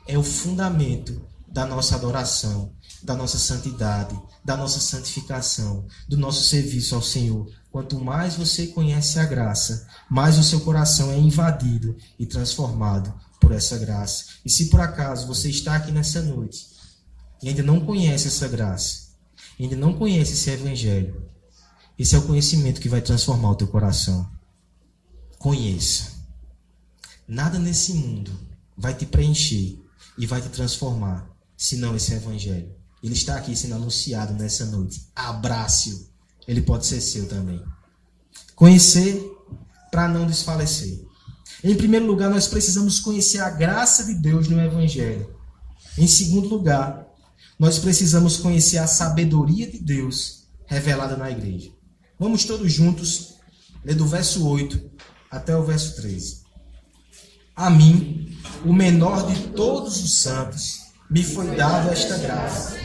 é 0.07 0.17
o 0.17 0.23
fundamento 0.23 1.21
da 1.47 1.65
nossa 1.65 1.95
adoração, 1.95 2.71
da 3.03 3.15
nossa 3.15 3.37
santidade, 3.37 4.19
da 4.43 4.57
nossa 4.57 4.79
santificação, 4.79 5.85
do 6.07 6.17
nosso 6.17 6.43
serviço 6.43 6.95
ao 6.95 7.01
Senhor. 7.01 7.51
Quanto 7.71 7.99
mais 7.99 8.35
você 8.35 8.67
conhece 8.67 9.19
a 9.19 9.25
graça, 9.25 9.87
mais 10.09 10.37
o 10.37 10.43
seu 10.43 10.61
coração 10.61 11.11
é 11.11 11.17
invadido 11.17 11.95
e 12.17 12.25
transformado 12.25 13.13
por 13.39 13.51
essa 13.51 13.77
graça. 13.77 14.25
E 14.43 14.49
se 14.49 14.69
por 14.69 14.81
acaso 14.81 15.27
você 15.27 15.49
está 15.49 15.75
aqui 15.75 15.91
nessa 15.91 16.21
noite 16.21 16.67
e 17.41 17.49
ainda 17.49 17.63
não 17.63 17.85
conhece 17.85 18.27
essa 18.27 18.47
graça, 18.47 19.09
ainda 19.59 19.75
não 19.75 19.93
conhece 19.93 20.33
esse 20.33 20.49
evangelho, 20.49 21.29
esse 21.97 22.15
é 22.15 22.17
o 22.17 22.25
conhecimento 22.25 22.81
que 22.81 22.89
vai 22.89 23.01
transformar 23.01 23.51
o 23.51 23.55
teu 23.55 23.67
coração. 23.67 24.29
Conheça. 25.37 26.13
Nada 27.27 27.59
nesse 27.59 27.93
mundo 27.93 28.31
vai 28.77 28.93
te 28.93 29.05
preencher 29.05 29.77
e 30.17 30.25
vai 30.25 30.41
te 30.41 30.49
transformar, 30.49 31.29
senão 31.55 31.95
esse 31.95 32.13
evangelho. 32.13 32.78
Ele 33.03 33.13
está 33.13 33.35
aqui 33.35 33.55
sendo 33.55 33.75
anunciado 33.75 34.33
nessa 34.33 34.65
noite. 34.65 35.07
Abrace-o 35.15 36.09
ele 36.49 36.63
pode 36.63 36.87
ser 36.87 36.99
seu 36.99 37.27
também. 37.27 37.63
Conhecer 38.55 39.23
para 39.91 40.07
não 40.07 40.25
desfalecer. 40.25 40.99
Em 41.63 41.75
primeiro 41.75 42.07
lugar, 42.07 42.27
nós 42.27 42.47
precisamos 42.47 42.99
conhecer 42.99 43.37
a 43.37 43.51
graça 43.51 44.03
de 44.05 44.15
Deus 44.15 44.47
no 44.47 44.59
Evangelho. 44.59 45.29
Em 45.95 46.07
segundo 46.07 46.49
lugar, 46.49 47.05
nós 47.59 47.77
precisamos 47.77 48.37
conhecer 48.37 48.79
a 48.79 48.87
sabedoria 48.87 49.69
de 49.69 49.77
Deus 49.77 50.45
revelada 50.65 51.15
na 51.15 51.29
igreja. 51.29 51.69
Vamos 52.17 52.45
todos 52.45 52.73
juntos 52.73 53.35
ler 53.85 53.93
do 53.93 54.07
verso 54.07 54.47
8 54.47 54.89
até 55.29 55.55
o 55.55 55.63
verso 55.63 55.97
13. 55.97 56.39
A 57.55 57.69
mim, 57.69 58.35
o 58.65 58.73
menor 58.73 59.31
de 59.31 59.49
todos 59.49 60.03
os 60.03 60.17
santos, 60.17 60.78
me 61.09 61.23
foi 61.23 61.55
dado 61.55 61.91
esta 61.91 62.17
graça 62.19 62.77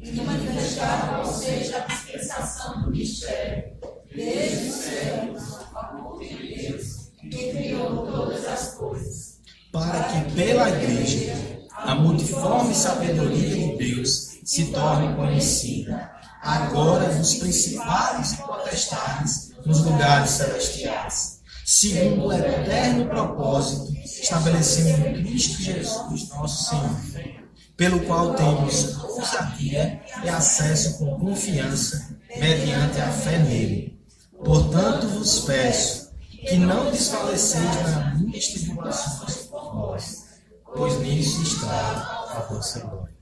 e 0.00 0.20
manifestar 0.20 1.20
a 1.20 1.22
dispensação 1.22 2.82
do 2.82 2.90
mistério, 2.90 3.72
desde 4.14 4.70
céus, 4.70 5.42
amor 5.74 6.20
de 6.20 6.68
Deus, 6.68 7.12
que 7.20 7.52
criou 7.52 8.06
todas 8.06 8.44
as 8.46 8.74
coisas. 8.74 9.40
Para 9.72 10.04
que 10.04 10.32
pela 10.32 10.68
igreja 10.70 11.34
a 11.70 11.94
multiforme 11.94 12.74
sabedoria 12.74 13.50
de 13.50 13.76
Deus 13.76 14.38
se 14.44 14.66
torne 14.66 15.14
conhecida, 15.16 16.12
agora 16.42 17.12
nos 17.14 17.34
principais 17.36 18.32
e 18.32 18.36
potestades 18.38 19.52
nos 19.64 19.84
lugares 19.84 20.30
celestiais, 20.30 21.33
segundo 21.64 22.26
o 22.26 22.32
eterno 22.32 23.06
propósito 23.06 23.92
estabelecido 24.04 24.88
em 24.88 25.24
Cristo 25.24 25.62
Jesus, 25.62 26.28
nosso 26.28 26.70
Senhor 26.70 27.34
pelo 27.76 28.00
qual 28.06 28.34
temos 28.34 28.98
ousadia 29.02 30.00
e 30.22 30.28
acesso 30.28 30.98
com 30.98 31.18
confiança 31.18 32.16
mediante 32.36 33.00
a 33.00 33.10
fé 33.10 33.38
nele. 33.38 34.00
Portanto, 34.44 35.08
vos 35.08 35.40
peço 35.40 36.12
que 36.30 36.56
não 36.56 36.90
desfaleceis 36.90 37.64
nas 37.64 38.20
minhas 38.20 38.48
tribulações 38.48 39.36
por 39.46 39.74
nós, 39.74 40.24
pois 40.64 41.00
nisso 41.00 41.42
está 41.42 42.26
a 42.30 42.46
vossa 42.48 42.80
glória. 42.80 43.14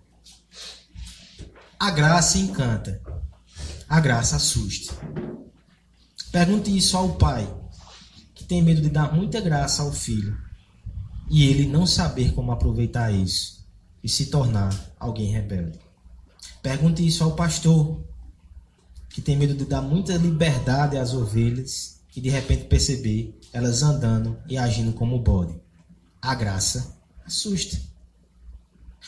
A 1.78 1.90
graça 1.90 2.38
encanta, 2.38 3.00
a 3.88 4.00
graça 4.00 4.37
assusta. 4.37 4.94
Pergunte 6.31 6.76
isso 6.76 6.96
ao 6.96 7.11
pai, 7.11 7.48
que 8.42 8.48
tem 8.48 8.61
medo 8.61 8.83
de 8.83 8.90
dar 8.90 9.14
muita 9.14 9.40
graça 9.40 9.83
ao 9.83 9.92
filho, 9.92 10.37
e 11.31 11.46
ele 11.46 11.64
não 11.64 11.87
saber 11.87 12.33
como 12.35 12.50
aproveitar 12.50 13.12
isso 13.12 13.64
e 14.02 14.09
se 14.09 14.26
tornar 14.26 14.74
alguém 14.98 15.31
rebelde. 15.31 15.78
Pergunte 16.61 17.07
isso 17.07 17.22
ao 17.22 17.37
pastor, 17.37 18.02
que 19.09 19.20
tem 19.20 19.37
medo 19.37 19.55
de 19.55 19.64
dar 19.64 19.81
muita 19.81 20.16
liberdade 20.16 20.98
às 20.98 21.14
ovelhas 21.14 22.00
e 22.16 22.20
de 22.20 22.31
repente 22.31 22.64
perceber 22.64 23.38
elas 23.52 23.83
andando 23.83 24.37
e 24.48 24.59
agindo 24.59 24.92
como 24.92 25.20
bode. 25.20 25.55
A 26.20 26.35
graça 26.35 26.98
assusta. 27.24 27.81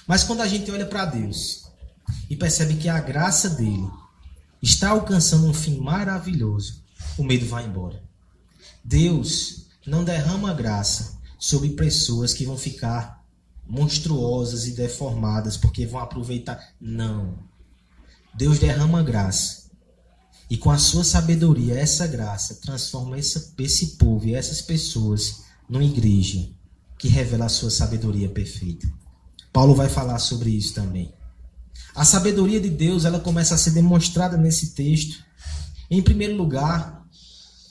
Mas 0.06 0.22
quando 0.22 0.42
a 0.42 0.46
gente 0.46 0.70
olha 0.70 0.86
para 0.86 1.06
Deus 1.06 1.64
e 2.30 2.36
percebe 2.36 2.76
que 2.76 2.88
a 2.88 3.00
graça 3.00 3.50
dele 3.50 3.90
está 4.62 4.90
alcançando 4.90 5.48
um 5.48 5.54
fim 5.54 5.78
maravilhoso, 5.80 6.84
o 7.18 7.24
medo 7.24 7.46
vai 7.46 7.66
embora. 7.66 8.03
Deus 8.84 9.64
não 9.86 10.04
derrama 10.04 10.52
graça 10.52 11.18
sobre 11.38 11.70
pessoas 11.70 12.34
que 12.34 12.44
vão 12.44 12.58
ficar 12.58 13.24
monstruosas 13.66 14.66
e 14.66 14.72
deformadas 14.72 15.56
porque 15.56 15.86
vão 15.86 16.00
aproveitar. 16.00 16.74
Não. 16.78 17.38
Deus 18.34 18.58
derrama 18.58 19.02
graça. 19.02 19.64
E 20.50 20.56
com 20.58 20.70
a 20.70 20.76
sua 20.76 21.02
sabedoria, 21.02 21.74
essa 21.74 22.06
graça 22.06 22.56
transforma 22.56 23.18
esse, 23.18 23.54
esse 23.58 23.96
povo 23.96 24.26
e 24.26 24.34
essas 24.34 24.60
pessoas 24.60 25.44
numa 25.68 25.84
igreja 25.84 26.50
que 26.98 27.08
revela 27.08 27.46
a 27.46 27.48
sua 27.48 27.70
sabedoria 27.70 28.28
perfeita. 28.28 28.86
Paulo 29.52 29.74
vai 29.74 29.88
falar 29.88 30.18
sobre 30.18 30.50
isso 30.50 30.74
também. 30.74 31.12
A 31.94 32.04
sabedoria 32.04 32.60
de 32.60 32.68
Deus, 32.68 33.04
ela 33.04 33.20
começa 33.20 33.54
a 33.54 33.58
ser 33.58 33.70
demonstrada 33.70 34.36
nesse 34.36 34.74
texto, 34.74 35.24
em 35.90 36.02
primeiro 36.02 36.36
lugar, 36.36 37.03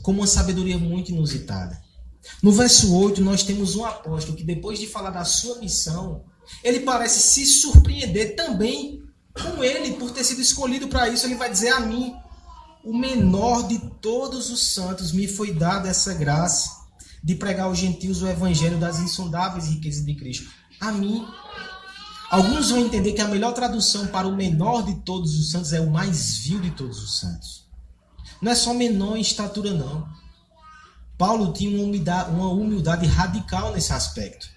como 0.03 0.19
uma 0.19 0.27
sabedoria 0.27 0.77
muito 0.77 1.11
inusitada. 1.11 1.81
No 2.41 2.51
verso 2.51 2.95
8, 2.95 3.21
nós 3.21 3.41
temos 3.41 3.75
um 3.75 3.85
apóstolo 3.85 4.37
que, 4.37 4.43
depois 4.43 4.77
de 4.77 4.85
falar 4.85 5.09
da 5.09 5.25
sua 5.25 5.57
missão, 5.59 6.25
ele 6.63 6.81
parece 6.81 7.21
se 7.21 7.45
surpreender 7.45 8.35
também 8.35 9.01
com 9.33 9.63
ele, 9.63 9.93
por 9.93 10.11
ter 10.11 10.23
sido 10.23 10.41
escolhido 10.41 10.87
para 10.87 11.09
isso. 11.09 11.25
Ele 11.25 11.35
vai 11.35 11.49
dizer 11.49 11.69
a 11.69 11.79
mim: 11.79 12.13
o 12.83 12.95
menor 12.95 13.67
de 13.67 13.79
todos 14.01 14.51
os 14.51 14.73
santos 14.73 15.11
me 15.11 15.27
foi 15.27 15.53
dada 15.53 15.89
essa 15.89 16.13
graça 16.13 16.69
de 17.23 17.35
pregar 17.35 17.67
aos 17.67 17.77
gentios 17.77 18.21
o 18.21 18.27
evangelho 18.27 18.77
das 18.77 18.99
insondáveis 18.99 19.67
riquezas 19.67 20.05
de 20.05 20.13
Cristo. 20.15 20.51
A 20.79 20.91
mim. 20.91 21.25
Alguns 22.29 22.71
vão 22.71 22.79
entender 22.79 23.13
que 23.13 23.21
a 23.21 23.27
melhor 23.27 23.53
tradução 23.53 24.07
para 24.07 24.27
o 24.27 24.35
menor 24.35 24.83
de 24.83 24.95
todos 25.01 25.39
os 25.39 25.51
santos 25.51 25.71
é 25.71 25.79
o 25.79 25.91
mais 25.91 26.37
vil 26.37 26.59
de 26.59 26.71
todos 26.71 27.01
os 27.03 27.19
santos. 27.19 27.62
Não 28.43 28.51
é 28.51 28.55
só 28.55 28.73
menor 28.73 29.15
em 29.15 29.21
estatura, 29.21 29.73
não. 29.73 30.05
Paulo 31.17 31.53
tinha 31.53 31.73
uma 31.77 31.85
humildade, 31.85 32.29
uma 32.29 32.49
humildade 32.49 33.07
radical 33.07 33.71
nesse 33.71 33.93
aspecto. 33.93 34.49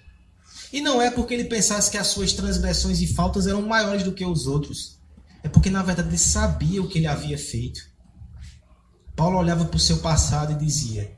E 0.73 0.81
não 0.81 1.01
é 1.01 1.09
porque 1.09 1.33
ele 1.33 1.45
pensasse 1.45 1.89
que 1.89 1.97
as 1.97 2.07
suas 2.07 2.33
transgressões 2.33 2.99
e 2.99 3.07
faltas 3.07 3.47
eram 3.47 3.61
maiores 3.61 4.03
do 4.03 4.11
que 4.11 4.25
os 4.25 4.45
outros. 4.45 4.97
É 5.41 5.47
porque, 5.47 5.69
na 5.69 5.81
verdade, 5.81 6.09
ele 6.09 6.17
sabia 6.17 6.81
o 6.81 6.89
que 6.89 6.97
ele 6.97 7.07
havia 7.07 7.37
feito. 7.37 7.79
Paulo 9.15 9.37
olhava 9.37 9.63
para 9.63 9.77
o 9.77 9.79
seu 9.79 9.99
passado 9.99 10.51
e 10.51 10.65
dizia: 10.65 11.15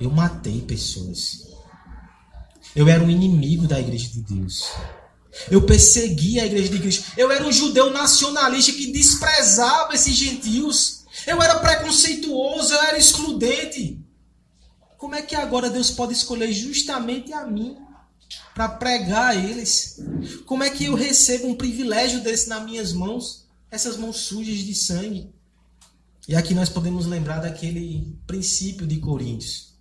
Eu 0.00 0.10
matei 0.10 0.62
pessoas. 0.62 1.46
Eu 2.74 2.88
era 2.88 3.04
um 3.04 3.10
inimigo 3.10 3.66
da 3.66 3.78
igreja 3.78 4.08
de 4.08 4.22
Deus. 4.22 4.70
Eu 5.50 5.66
persegui 5.66 6.40
a 6.40 6.46
igreja 6.46 6.70
de 6.70 6.78
Cristo. 6.78 7.12
Eu 7.14 7.30
era 7.30 7.46
um 7.46 7.52
judeu 7.52 7.92
nacionalista 7.92 8.72
que 8.72 8.90
desprezava 8.90 9.94
esses 9.94 10.16
gentios. 10.16 11.04
Eu 11.26 11.42
era 11.42 11.58
preconceituoso, 11.58 12.72
eu 12.72 12.82
era 12.82 12.98
excludente. 12.98 14.00
Como 14.96 15.14
é 15.14 15.22
que 15.22 15.34
agora 15.34 15.68
Deus 15.68 15.90
pode 15.90 16.12
escolher 16.12 16.52
justamente 16.52 17.32
a 17.32 17.44
mim 17.46 17.76
para 18.54 18.68
pregar 18.68 19.30
a 19.30 19.34
eles? 19.34 20.00
Como 20.46 20.62
é 20.62 20.70
que 20.70 20.84
eu 20.84 20.94
recebo 20.94 21.48
um 21.48 21.54
privilégio 21.54 22.22
desse 22.22 22.48
nas 22.48 22.64
minhas 22.64 22.92
mãos? 22.92 23.44
Essas 23.70 23.96
mãos 23.96 24.18
sujas 24.18 24.58
de 24.58 24.74
sangue. 24.74 25.30
E 26.28 26.34
aqui 26.34 26.54
nós 26.54 26.68
podemos 26.68 27.06
lembrar 27.06 27.40
daquele 27.40 28.16
princípio 28.26 28.86
de 28.86 28.98
Coríntios. 28.98 29.74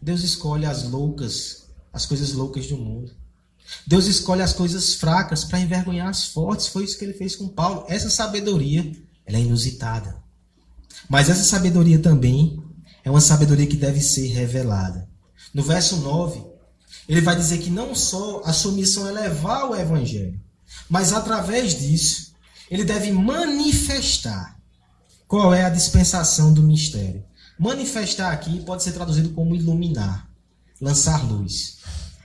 Deus 0.00 0.22
escolhe 0.22 0.64
as 0.64 0.84
loucas, 0.84 1.66
as 1.92 2.06
coisas 2.06 2.32
loucas 2.32 2.66
do 2.66 2.76
mundo. 2.76 3.12
Deus 3.86 4.06
escolhe 4.06 4.42
as 4.42 4.52
coisas 4.52 4.94
fracas 4.94 5.44
para 5.44 5.60
envergonhar 5.60 6.08
as 6.08 6.26
fortes. 6.26 6.68
Foi 6.68 6.84
isso 6.84 6.98
que 6.98 7.04
ele 7.04 7.14
fez 7.14 7.36
com 7.36 7.48
Paulo. 7.48 7.84
Essa 7.88 8.08
sabedoria, 8.08 8.92
ela 9.26 9.38
é 9.38 9.40
inusitada. 9.40 10.22
Mas 11.08 11.28
essa 11.28 11.44
sabedoria 11.44 11.98
também 11.98 12.62
é 13.04 13.10
uma 13.10 13.20
sabedoria 13.20 13.66
que 13.66 13.76
deve 13.76 14.00
ser 14.00 14.28
revelada. 14.28 15.08
No 15.52 15.62
verso 15.62 15.96
9, 15.96 16.44
ele 17.08 17.20
vai 17.20 17.36
dizer 17.36 17.58
que 17.58 17.70
não 17.70 17.94
só 17.94 18.42
a 18.44 18.52
sua 18.52 18.72
missão 18.72 19.08
é 19.08 19.12
levar 19.12 19.64
o 19.64 19.74
evangelho, 19.74 20.40
mas 20.88 21.12
através 21.12 21.78
disso, 21.78 22.32
ele 22.70 22.84
deve 22.84 23.10
manifestar 23.10 24.56
qual 25.26 25.52
é 25.52 25.64
a 25.64 25.70
dispensação 25.70 26.52
do 26.52 26.62
mistério. 26.62 27.24
Manifestar 27.58 28.32
aqui 28.32 28.60
pode 28.60 28.82
ser 28.82 28.92
traduzido 28.92 29.30
como 29.30 29.54
iluminar, 29.54 30.28
lançar 30.80 31.24
luz 31.24 31.80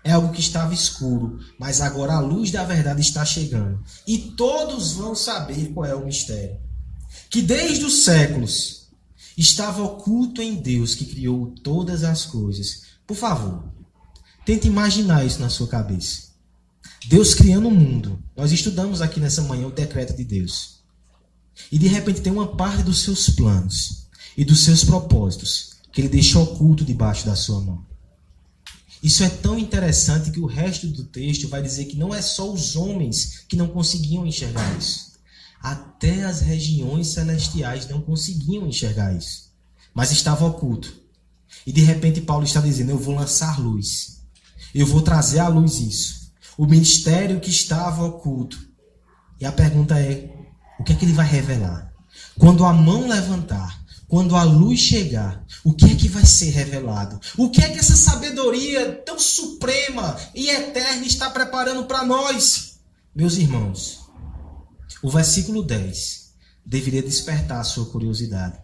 é 0.06 0.12
algo 0.12 0.32
que 0.32 0.40
estava 0.40 0.72
escuro, 0.72 1.40
mas 1.60 1.82
agora 1.82 2.14
a 2.14 2.20
luz 2.20 2.52
da 2.52 2.64
verdade 2.64 3.02
está 3.02 3.26
chegando. 3.26 3.84
E 4.08 4.20
todos 4.20 4.94
vão 4.94 5.16
saber 5.16 5.74
qual 5.74 5.84
é 5.84 5.96
o 5.96 6.06
mistério. 6.06 6.60
Que 7.30 7.42
desde 7.42 7.86
os 7.86 8.04
séculos 8.04 8.88
estava 9.38 9.84
oculto 9.84 10.42
em 10.42 10.56
Deus 10.56 10.96
que 10.96 11.06
criou 11.06 11.54
todas 11.64 12.04
as 12.04 12.26
coisas. 12.26 12.84
Por 13.06 13.16
favor, 13.16 13.64
tente 14.46 14.68
imaginar 14.68 15.26
isso 15.26 15.40
na 15.40 15.50
sua 15.50 15.68
cabeça. 15.68 16.30
Deus 17.08 17.34
criando 17.34 17.68
o 17.68 17.72
mundo. 17.72 18.20
Nós 18.36 18.52
estudamos 18.52 19.02
aqui 19.02 19.20
nessa 19.20 19.42
manhã 19.42 19.68
o 19.68 19.72
decreto 19.72 20.16
de 20.16 20.24
Deus. 20.24 20.80
E 21.72 21.78
de 21.78 21.88
repente 21.88 22.22
tem 22.22 22.34
uma 22.34 22.56
parte 22.56 22.84
dos 22.84 23.02
seus 23.02 23.30
planos 23.30 24.08
e 24.38 24.44
dos 24.44 24.64
seus 24.64 24.84
propósitos 24.84 25.76
que 25.92 26.02
ele 26.02 26.10
deixa 26.10 26.40
oculto 26.40 26.84
debaixo 26.84 27.26
da 27.26 27.36
sua 27.36 27.62
mão. 27.62 27.86
Isso 29.02 29.24
é 29.24 29.30
tão 29.30 29.58
interessante 29.58 30.32
que 30.32 30.40
o 30.40 30.46
resto 30.46 30.88
do 30.88 31.04
texto 31.04 31.48
vai 31.48 31.62
dizer 31.62 31.86
que 31.86 31.96
não 31.96 32.14
é 32.14 32.22
só 32.22 32.52
os 32.52 32.76
homens 32.76 33.44
que 33.48 33.56
não 33.56 33.68
conseguiam 33.68 34.26
enxergar 34.26 34.78
isso. 34.78 35.15
Até 35.66 36.24
as 36.26 36.42
regiões 36.42 37.08
celestiais 37.08 37.90
não 37.90 38.00
conseguiam 38.00 38.68
enxergar 38.68 39.16
isso. 39.16 39.52
Mas 39.96 40.12
estava 40.12 40.46
oculto. 40.46 40.94
E 41.66 41.72
de 41.72 41.82
repente 41.82 42.22
Paulo 42.22 42.44
está 42.44 42.62
dizendo: 42.62 42.92
Eu 42.92 43.00
vou 43.00 43.16
lançar 43.16 43.60
luz. 43.60 44.22
Eu 44.76 44.86
vou 44.86 45.02
trazer 45.02 45.40
à 45.40 45.48
luz 45.48 45.80
isso. 45.80 46.32
O 46.56 46.68
ministério 46.68 47.40
que 47.40 47.50
estava 47.50 48.04
oculto. 48.04 48.64
E 49.42 49.46
a 49.46 49.52
pergunta 49.52 50.00
é: 50.00 50.30
o 50.80 50.84
que 50.84 50.94
é 50.94 50.96
que 50.96 51.04
ele 51.04 51.14
vai 51.14 51.26
revelar? 51.26 51.92
Quando 52.38 52.64
a 52.64 52.72
mão 52.72 53.08
levantar, 53.08 53.84
quando 54.08 54.36
a 54.36 54.44
luz 54.44 54.80
chegar, 54.80 55.44
o 55.64 55.74
que 55.74 55.86
é 55.86 55.96
que 55.96 56.08
vai 56.08 56.28
ser 56.28 56.52
revelado? 56.52 57.20
O 57.36 57.50
que 57.50 57.64
é 57.64 57.70
que 57.72 57.80
essa 57.80 57.96
sabedoria 57.96 59.02
tão 59.04 59.18
suprema 59.18 60.16
e 60.36 60.48
eterna 60.48 61.08
está 61.08 61.32
preparando 61.32 61.86
para 61.86 62.06
nós? 62.06 62.78
Meus 63.16 63.38
irmãos, 63.38 64.05
o 65.06 65.10
versículo 65.10 65.62
10 65.62 66.34
deveria 66.66 67.04
despertar 67.04 67.60
a 67.60 67.64
sua 67.64 67.86
curiosidade. 67.86 68.58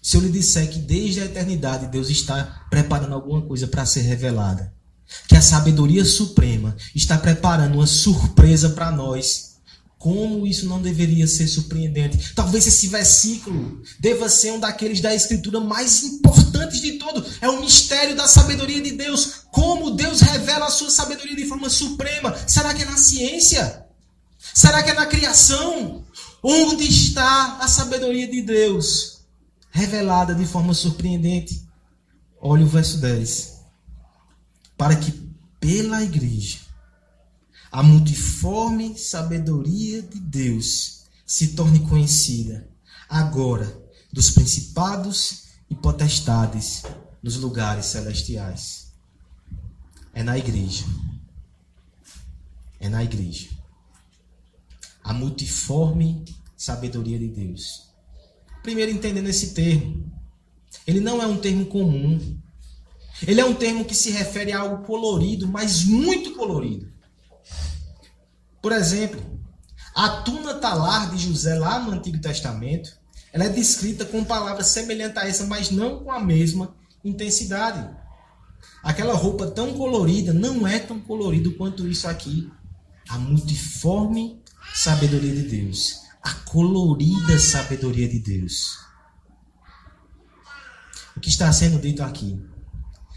Se 0.00 0.16
eu 0.16 0.20
lhe 0.20 0.30
disser 0.30 0.70
que 0.70 0.78
desde 0.78 1.20
a 1.20 1.24
eternidade 1.24 1.88
Deus 1.88 2.08
está 2.08 2.64
preparando 2.70 3.14
alguma 3.14 3.42
coisa 3.42 3.66
para 3.66 3.84
ser 3.84 4.02
revelada, 4.02 4.72
que 5.26 5.34
a 5.34 5.42
sabedoria 5.42 6.04
suprema 6.04 6.76
está 6.94 7.18
preparando 7.18 7.74
uma 7.74 7.88
surpresa 7.88 8.70
para 8.70 8.92
nós 8.92 9.56
como 9.98 10.46
isso 10.46 10.66
não 10.66 10.80
deveria 10.80 11.26
ser 11.26 11.48
surpreendente? 11.48 12.32
Talvez 12.34 12.66
esse 12.66 12.86
versículo 12.86 13.82
deva 13.98 14.28
ser 14.28 14.52
um 14.52 14.60
daqueles 14.60 15.00
da 15.00 15.14
Escritura 15.14 15.58
mais 15.58 16.04
importantes 16.04 16.80
de 16.80 16.92
todo. 16.92 17.26
É 17.40 17.50
o 17.50 17.60
mistério 17.60 18.16
da 18.16 18.28
sabedoria 18.28 18.80
de 18.80 18.92
Deus. 18.92 19.42
Como 19.50 19.90
Deus 19.90 20.20
revela 20.20 20.66
a 20.66 20.70
sua 20.70 20.88
sabedoria 20.88 21.36
de 21.36 21.46
forma 21.46 21.68
suprema. 21.68 22.34
Será 22.46 22.72
que 22.72 22.82
é 22.82 22.86
na 22.86 22.96
ciência? 22.96 23.89
Será 24.54 24.82
que 24.82 24.90
é 24.90 24.94
na 24.94 25.06
criação? 25.06 26.04
Onde 26.42 26.84
está 26.84 27.58
a 27.58 27.68
sabedoria 27.68 28.26
de 28.26 28.42
Deus 28.42 29.20
revelada 29.70 30.34
de 30.34 30.46
forma 30.46 30.74
surpreendente? 30.74 31.66
Olha 32.40 32.64
o 32.64 32.68
verso 32.68 32.98
10. 32.98 33.60
Para 34.76 34.96
que 34.96 35.12
pela 35.60 36.02
igreja 36.02 36.58
a 37.70 37.82
multiforme 37.82 38.98
sabedoria 38.98 40.02
de 40.02 40.18
Deus 40.18 41.02
se 41.24 41.48
torne 41.48 41.80
conhecida 41.80 42.68
agora 43.08 43.78
dos 44.12 44.30
principados 44.30 45.44
e 45.68 45.74
potestades 45.74 46.82
nos 47.22 47.36
lugares 47.36 47.86
celestiais. 47.86 48.90
É 50.12 50.22
na 50.22 50.36
igreja. 50.36 50.84
É 52.80 52.88
na 52.88 53.04
igreja. 53.04 53.59
A 55.02 55.12
multiforme 55.12 56.24
sabedoria 56.56 57.18
de 57.18 57.28
Deus. 57.28 57.90
Primeiro, 58.62 58.90
entendendo 58.90 59.28
esse 59.28 59.54
termo. 59.54 60.10
Ele 60.86 61.00
não 61.00 61.22
é 61.22 61.26
um 61.26 61.38
termo 61.38 61.66
comum. 61.66 62.38
Ele 63.26 63.40
é 63.40 63.44
um 63.44 63.54
termo 63.54 63.84
que 63.84 63.94
se 63.94 64.10
refere 64.10 64.52
a 64.52 64.60
algo 64.60 64.84
colorido, 64.84 65.48
mas 65.48 65.84
muito 65.84 66.34
colorido. 66.34 66.90
Por 68.62 68.72
exemplo, 68.72 69.20
a 69.94 70.08
tuna 70.22 70.54
talar 70.54 71.10
de 71.10 71.18
José 71.18 71.54
lá 71.54 71.78
no 71.78 71.92
Antigo 71.92 72.20
Testamento, 72.20 72.98
ela 73.32 73.44
é 73.44 73.48
descrita 73.48 74.04
com 74.04 74.24
palavras 74.24 74.68
semelhantes 74.68 75.16
a 75.16 75.26
essa, 75.26 75.46
mas 75.46 75.70
não 75.70 76.02
com 76.02 76.10
a 76.10 76.20
mesma 76.20 76.74
intensidade. 77.04 77.88
Aquela 78.82 79.14
roupa 79.14 79.46
tão 79.46 79.74
colorida 79.74 80.32
não 80.32 80.66
é 80.66 80.78
tão 80.78 81.00
colorido 81.00 81.54
quanto 81.54 81.86
isso 81.86 82.08
aqui. 82.08 82.50
A 83.08 83.18
multiforme 83.18 84.39
sabedoria 84.74 85.34
de 85.34 85.42
Deus, 85.42 86.00
a 86.22 86.32
colorida 86.32 87.38
sabedoria 87.38 88.08
de 88.08 88.18
Deus. 88.18 88.78
O 91.16 91.20
que 91.20 91.28
está 91.28 91.52
sendo 91.52 91.78
dito 91.78 92.02
aqui 92.02 92.40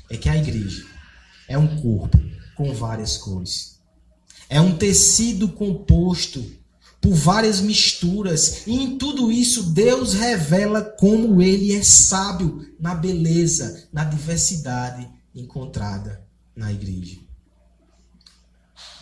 é 0.09 0.17
que 0.17 0.29
a 0.29 0.37
igreja 0.37 0.85
é 1.47 1.57
um 1.57 1.81
corpo 1.81 2.19
com 2.55 2.73
várias 2.73 3.17
cores. 3.17 3.79
É 4.49 4.59
um 4.59 4.77
tecido 4.77 5.49
composto 5.49 6.43
por 7.01 7.13
várias 7.13 7.59
misturas, 7.59 8.65
e 8.65 8.71
em 8.71 8.97
tudo 8.97 9.31
isso 9.31 9.71
Deus 9.71 10.13
revela 10.13 10.81
como 10.81 11.41
ele 11.41 11.73
é 11.73 11.83
sábio 11.83 12.73
na 12.79 12.95
beleza, 12.95 13.89
na 13.91 14.05
diversidade 14.05 15.09
encontrada 15.35 16.25
na 16.55 16.71
igreja. 16.71 17.17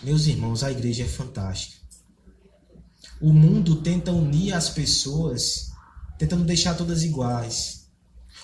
Meus 0.01 0.26
irmãos, 0.26 0.63
a 0.63 0.71
igreja 0.71 1.03
é 1.03 1.07
fantástica. 1.07 1.80
O 3.22 3.32
mundo 3.32 3.78
tenta 3.78 4.11
unir 4.11 4.53
as 4.53 4.69
pessoas, 4.69 5.72
tentando 6.17 6.43
deixar 6.43 6.74
todas 6.74 7.03
iguais. 7.03 7.88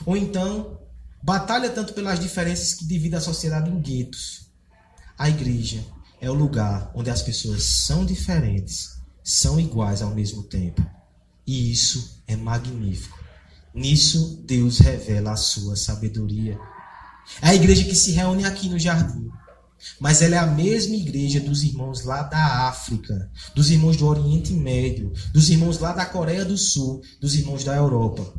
Ou 0.05 0.15
então, 0.15 0.80
batalha 1.23 1.69
tanto 1.69 1.93
pelas 1.93 2.19
diferenças 2.19 2.73
que 2.73 2.86
divide 2.86 3.15
a 3.15 3.21
sociedade 3.21 3.69
em 3.69 3.82
guetos. 3.82 4.51
A 5.17 5.30
igreja 5.30 5.84
é 6.21 6.30
o 6.30 6.34
lugar 6.34 6.91
onde 6.93 7.09
as 7.09 7.21
pessoas 7.23 7.63
são 7.63 8.05
diferentes, 8.05 8.97
são 9.23 9.59
iguais 9.59 10.01
ao 10.01 10.13
mesmo 10.13 10.43
tempo. 10.43 10.86
E 11.45 11.71
isso 11.71 12.21
é 12.28 12.36
magnífico. 12.36 13.17
Nisso 13.73 14.43
Deus 14.45 14.80
revela 14.80 15.32
a 15.32 15.38
sua 15.38 15.75
sabedoria. 15.75 16.59
É 17.41 17.49
a 17.49 17.55
igreja 17.55 17.84
que 17.84 17.95
se 17.95 18.11
reúne 18.11 18.45
aqui 18.45 18.69
no 18.69 18.78
jardim. 18.78 19.30
Mas 19.99 20.21
ela 20.21 20.36
é 20.36 20.39
a 20.39 20.47
mesma 20.47 20.95
igreja 20.95 21.39
dos 21.39 21.63
irmãos 21.63 22.03
lá 22.03 22.23
da 22.23 22.67
África, 22.67 23.30
dos 23.55 23.69
irmãos 23.69 23.97
do 23.97 24.07
Oriente 24.07 24.53
Médio, 24.53 25.13
dos 25.34 25.49
irmãos 25.49 25.80
lá 25.80 25.93
da 25.93 26.05
Coreia 26.05 26.43
do 26.43 26.57
Sul, 26.57 27.01
dos 27.19 27.36
irmãos 27.36 27.63
da 27.63 27.75
Europa. 27.75 28.34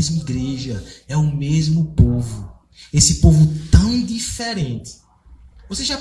mesma 0.00 0.22
igreja, 0.22 0.82
é 1.06 1.16
o 1.16 1.36
mesmo 1.36 1.92
povo. 1.94 2.50
Esse 2.92 3.16
povo 3.16 3.46
tão 3.70 4.02
diferente. 4.04 4.98
Você 5.68 5.84
já 5.84 5.98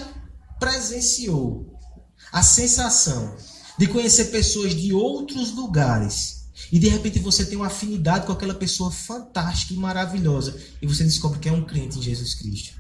presenciou 0.60 1.78
a 2.32 2.42
sensação 2.42 3.36
de 3.78 3.88
conhecer 3.88 4.26
pessoas 4.26 4.74
de 4.76 4.94
outros 4.94 5.54
lugares 5.54 6.48
e 6.72 6.80
de 6.80 6.88
repente 6.88 7.20
você 7.20 7.46
tem 7.46 7.58
uma 7.58 7.68
afinidade 7.68 8.26
com 8.26 8.32
aquela 8.32 8.54
pessoa 8.54 8.92
fantástica 8.92 9.74
e 9.74 9.78
maravilhosa 9.78 10.58
e 10.82 10.88
você 10.88 11.04
descobre 11.04 11.40
que 11.40 11.50
é 11.50 11.52
um 11.52 11.66
crente 11.66 11.98
em 11.98 12.02
Jesus 12.02 12.34
Cristo. 12.34 12.79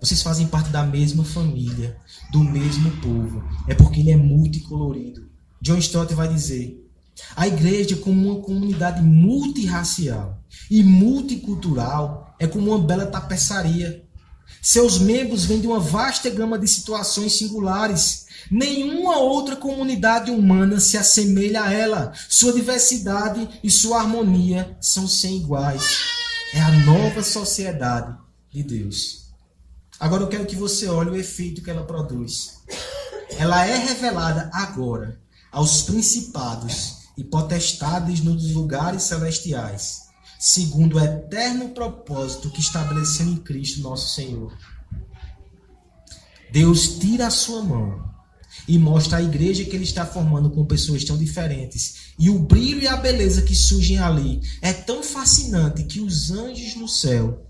Vocês 0.00 0.22
fazem 0.22 0.46
parte 0.46 0.70
da 0.70 0.82
mesma 0.82 1.24
família, 1.24 1.96
do 2.32 2.42
mesmo 2.42 2.90
povo. 3.02 3.44
É 3.68 3.74
porque 3.74 4.00
ele 4.00 4.10
é 4.10 4.16
multicolorido. 4.16 5.28
John 5.60 5.76
Stott 5.76 6.14
vai 6.14 6.26
dizer: 6.26 6.82
a 7.36 7.46
igreja, 7.46 7.96
como 7.96 8.30
uma 8.30 8.40
comunidade 8.40 9.02
multirracial 9.02 10.38
e 10.70 10.82
multicultural, 10.82 12.34
é 12.38 12.46
como 12.46 12.70
uma 12.70 12.78
bela 12.78 13.06
tapeçaria. 13.06 14.02
Seus 14.62 14.98
membros 14.98 15.44
vêm 15.44 15.60
de 15.60 15.66
uma 15.66 15.78
vasta 15.78 16.28
gama 16.30 16.58
de 16.58 16.66
situações 16.66 17.34
singulares. 17.34 18.26
Nenhuma 18.50 19.18
outra 19.18 19.54
comunidade 19.54 20.30
humana 20.30 20.80
se 20.80 20.96
assemelha 20.96 21.62
a 21.62 21.72
ela. 21.72 22.12
Sua 22.28 22.52
diversidade 22.52 23.48
e 23.62 23.70
sua 23.70 24.00
harmonia 24.00 24.76
são 24.80 25.06
sem 25.06 25.36
iguais. 25.36 25.98
É 26.54 26.60
a 26.60 26.70
nova 26.84 27.22
sociedade 27.22 28.16
de 28.50 28.62
Deus. 28.62 29.19
Agora 30.00 30.22
eu 30.22 30.28
quero 30.28 30.46
que 30.46 30.56
você 30.56 30.88
olhe 30.88 31.10
o 31.10 31.16
efeito 31.16 31.60
que 31.62 31.70
ela 31.70 31.84
produz. 31.84 32.62
Ela 33.38 33.66
é 33.66 33.76
revelada 33.76 34.50
agora 34.50 35.20
aos 35.52 35.82
principados 35.82 37.00
e 37.18 37.22
potestades 37.22 38.20
nos 38.22 38.54
lugares 38.54 39.02
celestiais, 39.02 40.04
segundo 40.38 40.96
o 40.96 41.00
eterno 41.00 41.68
propósito 41.70 42.48
que 42.50 42.60
estabeleceu 42.60 43.26
em 43.26 43.36
Cristo 43.36 43.82
nosso 43.82 44.14
Senhor. 44.14 44.56
Deus 46.50 46.98
tira 46.98 47.26
a 47.26 47.30
sua 47.30 47.62
mão 47.62 48.10
e 48.66 48.78
mostra 48.78 49.18
a 49.18 49.22
igreja 49.22 49.66
que 49.66 49.76
ele 49.76 49.84
está 49.84 50.06
formando 50.06 50.48
com 50.50 50.64
pessoas 50.64 51.04
tão 51.04 51.18
diferentes. 51.18 52.14
E 52.18 52.30
o 52.30 52.38
brilho 52.38 52.82
e 52.82 52.88
a 52.88 52.96
beleza 52.96 53.42
que 53.42 53.54
surgem 53.54 53.98
ali 53.98 54.40
é 54.62 54.72
tão 54.72 55.02
fascinante 55.02 55.84
que 55.84 56.00
os 56.00 56.30
anjos 56.30 56.74
no 56.74 56.88
céu 56.88 57.46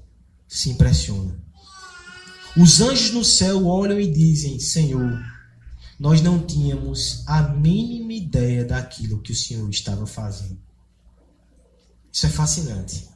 se 0.48 0.68
impressionam. 0.70 1.49
Os 2.56 2.80
anjos 2.80 3.12
no 3.12 3.24
céu 3.24 3.66
olham 3.66 4.00
e 4.00 4.10
dizem: 4.10 4.58
Senhor, 4.58 5.18
nós 5.98 6.20
não 6.20 6.44
tínhamos 6.44 7.22
a 7.26 7.42
mínima 7.42 8.12
ideia 8.12 8.64
daquilo 8.64 9.20
que 9.20 9.32
o 9.32 9.36
Senhor 9.36 9.68
estava 9.70 10.06
fazendo. 10.06 10.58
Isso 12.12 12.26
é 12.26 12.28
fascinante. 12.28 13.08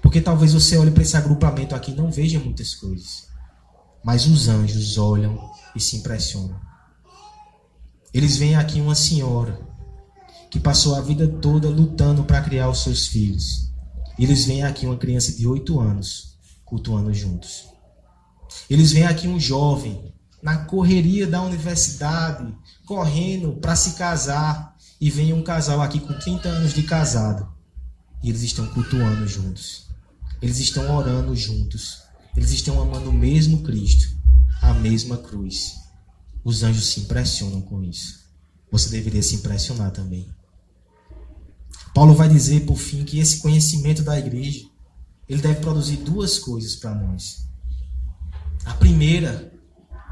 Porque 0.00 0.20
talvez 0.20 0.54
você 0.54 0.78
olhe 0.78 0.90
para 0.90 1.02
esse 1.02 1.16
agrupamento 1.16 1.74
aqui 1.74 1.90
e 1.90 1.94
não 1.94 2.10
veja 2.10 2.38
muitas 2.38 2.74
coisas. 2.74 3.28
Mas 4.02 4.26
os 4.26 4.48
anjos 4.48 4.96
olham 4.96 5.50
e 5.76 5.80
se 5.80 5.96
impressionam. 5.96 6.58
Eles 8.12 8.38
veem 8.38 8.56
aqui 8.56 8.80
uma 8.80 8.94
senhora 8.94 9.60
que 10.50 10.58
passou 10.58 10.94
a 10.94 11.00
vida 11.00 11.28
toda 11.28 11.68
lutando 11.68 12.24
para 12.24 12.40
criar 12.40 12.70
os 12.70 12.82
seus 12.82 13.06
filhos. 13.06 13.70
Eles 14.18 14.46
veem 14.46 14.62
aqui 14.62 14.86
uma 14.86 14.96
criança 14.96 15.32
de 15.32 15.46
oito 15.46 15.78
anos 15.78 16.38
cultuando 16.64 17.12
juntos. 17.12 17.69
Eles 18.68 18.92
veem 18.92 19.06
aqui 19.06 19.28
um 19.28 19.38
jovem 19.38 20.12
na 20.42 20.64
correria 20.64 21.26
da 21.26 21.42
universidade, 21.42 22.54
correndo 22.86 23.52
para 23.54 23.76
se 23.76 23.92
casar, 23.92 24.76
e 25.00 25.10
vem 25.10 25.32
um 25.32 25.42
casal 25.42 25.80
aqui 25.80 25.98
com 25.98 26.12
30 26.12 26.48
anos 26.48 26.74
de 26.74 26.82
casado. 26.82 27.48
E 28.22 28.28
eles 28.28 28.42
estão 28.42 28.66
cultuando 28.66 29.26
juntos. 29.26 29.88
Eles 30.42 30.58
estão 30.58 30.94
orando 30.94 31.34
juntos. 31.34 32.02
Eles 32.36 32.50
estão 32.50 32.80
amando 32.80 33.10
o 33.10 33.12
mesmo 33.12 33.62
Cristo, 33.62 34.16
a 34.60 34.72
mesma 34.74 35.16
cruz. 35.16 35.76
Os 36.44 36.62
anjos 36.62 36.86
se 36.86 37.00
impressionam 37.00 37.60
com 37.60 37.82
isso. 37.82 38.20
Você 38.70 38.88
deveria 38.90 39.22
se 39.22 39.36
impressionar 39.36 39.90
também. 39.90 40.28
Paulo 41.94 42.14
vai 42.14 42.28
dizer, 42.28 42.66
por 42.66 42.76
fim, 42.76 43.04
que 43.04 43.18
esse 43.18 43.40
conhecimento 43.40 44.02
da 44.02 44.18
igreja, 44.18 44.64
ele 45.28 45.42
deve 45.42 45.60
produzir 45.60 45.96
duas 45.96 46.38
coisas 46.38 46.76
para 46.76 46.94
nós. 46.94 47.49
A 48.64 48.74
primeira 48.74 49.52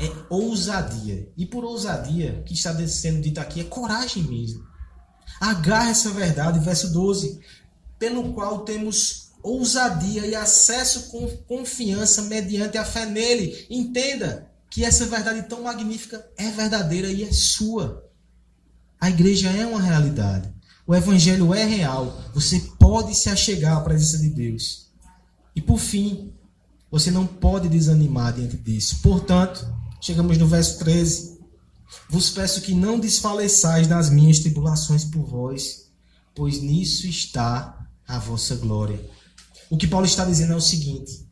é 0.00 0.10
ousadia. 0.28 1.30
E 1.36 1.44
por 1.44 1.64
ousadia, 1.64 2.42
que 2.46 2.54
está 2.54 2.74
sendo 2.86 3.20
dito 3.20 3.38
aqui, 3.38 3.60
é 3.60 3.64
coragem 3.64 4.22
mesmo. 4.22 4.66
Agarre 5.40 5.90
essa 5.90 6.10
verdade, 6.10 6.58
verso 6.58 6.92
12, 6.92 7.40
pelo 7.98 8.32
qual 8.32 8.60
temos 8.60 9.28
ousadia 9.42 10.26
e 10.26 10.34
acesso 10.34 11.10
com 11.10 11.26
confiança 11.48 12.22
mediante 12.22 12.78
a 12.78 12.84
fé 12.84 13.06
nele. 13.06 13.66
Entenda 13.70 14.50
que 14.70 14.84
essa 14.84 15.06
verdade 15.06 15.42
tão 15.42 15.62
magnífica 15.62 16.24
é 16.36 16.50
verdadeira 16.50 17.08
e 17.08 17.24
é 17.24 17.32
sua. 17.32 18.04
A 19.00 19.10
igreja 19.10 19.50
é 19.50 19.66
uma 19.66 19.80
realidade. 19.80 20.52
O 20.86 20.94
evangelho 20.94 21.54
é 21.54 21.64
real. 21.64 22.18
Você 22.34 22.60
pode 22.78 23.14
se 23.14 23.28
achegar 23.28 23.76
à 23.76 23.80
presença 23.80 24.18
de 24.18 24.30
Deus. 24.30 24.88
E 25.54 25.60
por 25.60 25.78
fim, 25.78 26.32
você 26.90 27.10
não 27.10 27.26
pode 27.26 27.68
desanimar 27.68 28.32
diante 28.32 28.56
disso. 28.56 29.00
Portanto, 29.02 29.66
chegamos 30.00 30.38
no 30.38 30.46
verso 30.46 30.78
13. 30.78 31.38
Vos 32.08 32.30
peço 32.30 32.62
que 32.62 32.74
não 32.74 32.98
desfaleçais 32.98 33.88
nas 33.88 34.10
minhas 34.10 34.38
tribulações 34.38 35.04
por 35.04 35.24
vós, 35.24 35.86
pois 36.34 36.60
nisso 36.60 37.06
está 37.06 37.86
a 38.06 38.18
vossa 38.18 38.56
glória. 38.56 39.00
O 39.70 39.76
que 39.76 39.86
Paulo 39.86 40.06
está 40.06 40.24
dizendo 40.24 40.52
é 40.52 40.56
o 40.56 40.60
seguinte: 40.60 41.26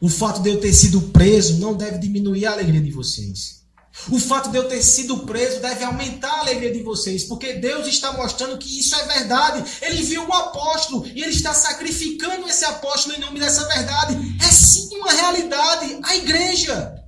o 0.00 0.08
fato 0.08 0.42
de 0.42 0.50
eu 0.50 0.60
ter 0.60 0.72
sido 0.72 1.00
preso 1.00 1.58
não 1.58 1.74
deve 1.74 1.98
diminuir 1.98 2.46
a 2.46 2.52
alegria 2.52 2.80
de 2.80 2.90
vocês. 2.90 3.63
O 4.10 4.18
fato 4.18 4.50
de 4.50 4.56
eu 4.56 4.68
ter 4.68 4.82
sido 4.82 5.18
preso 5.18 5.60
deve 5.60 5.84
aumentar 5.84 6.30
a 6.30 6.40
alegria 6.40 6.72
de 6.72 6.82
vocês, 6.82 7.24
porque 7.24 7.54
Deus 7.54 7.86
está 7.86 8.12
mostrando 8.12 8.58
que 8.58 8.78
isso 8.78 8.94
é 8.96 9.04
verdade. 9.06 9.64
Ele 9.80 10.02
viu 10.02 10.22
um 10.22 10.32
apóstolo 10.32 11.06
e 11.06 11.22
ele 11.22 11.32
está 11.32 11.54
sacrificando 11.54 12.48
esse 12.48 12.64
apóstolo 12.64 13.16
em 13.16 13.20
nome 13.20 13.40
dessa 13.40 13.66
verdade. 13.68 14.16
É 14.42 14.50
sim 14.50 14.96
uma 14.96 15.12
realidade. 15.12 15.98
A 16.02 16.16
igreja. 16.16 17.03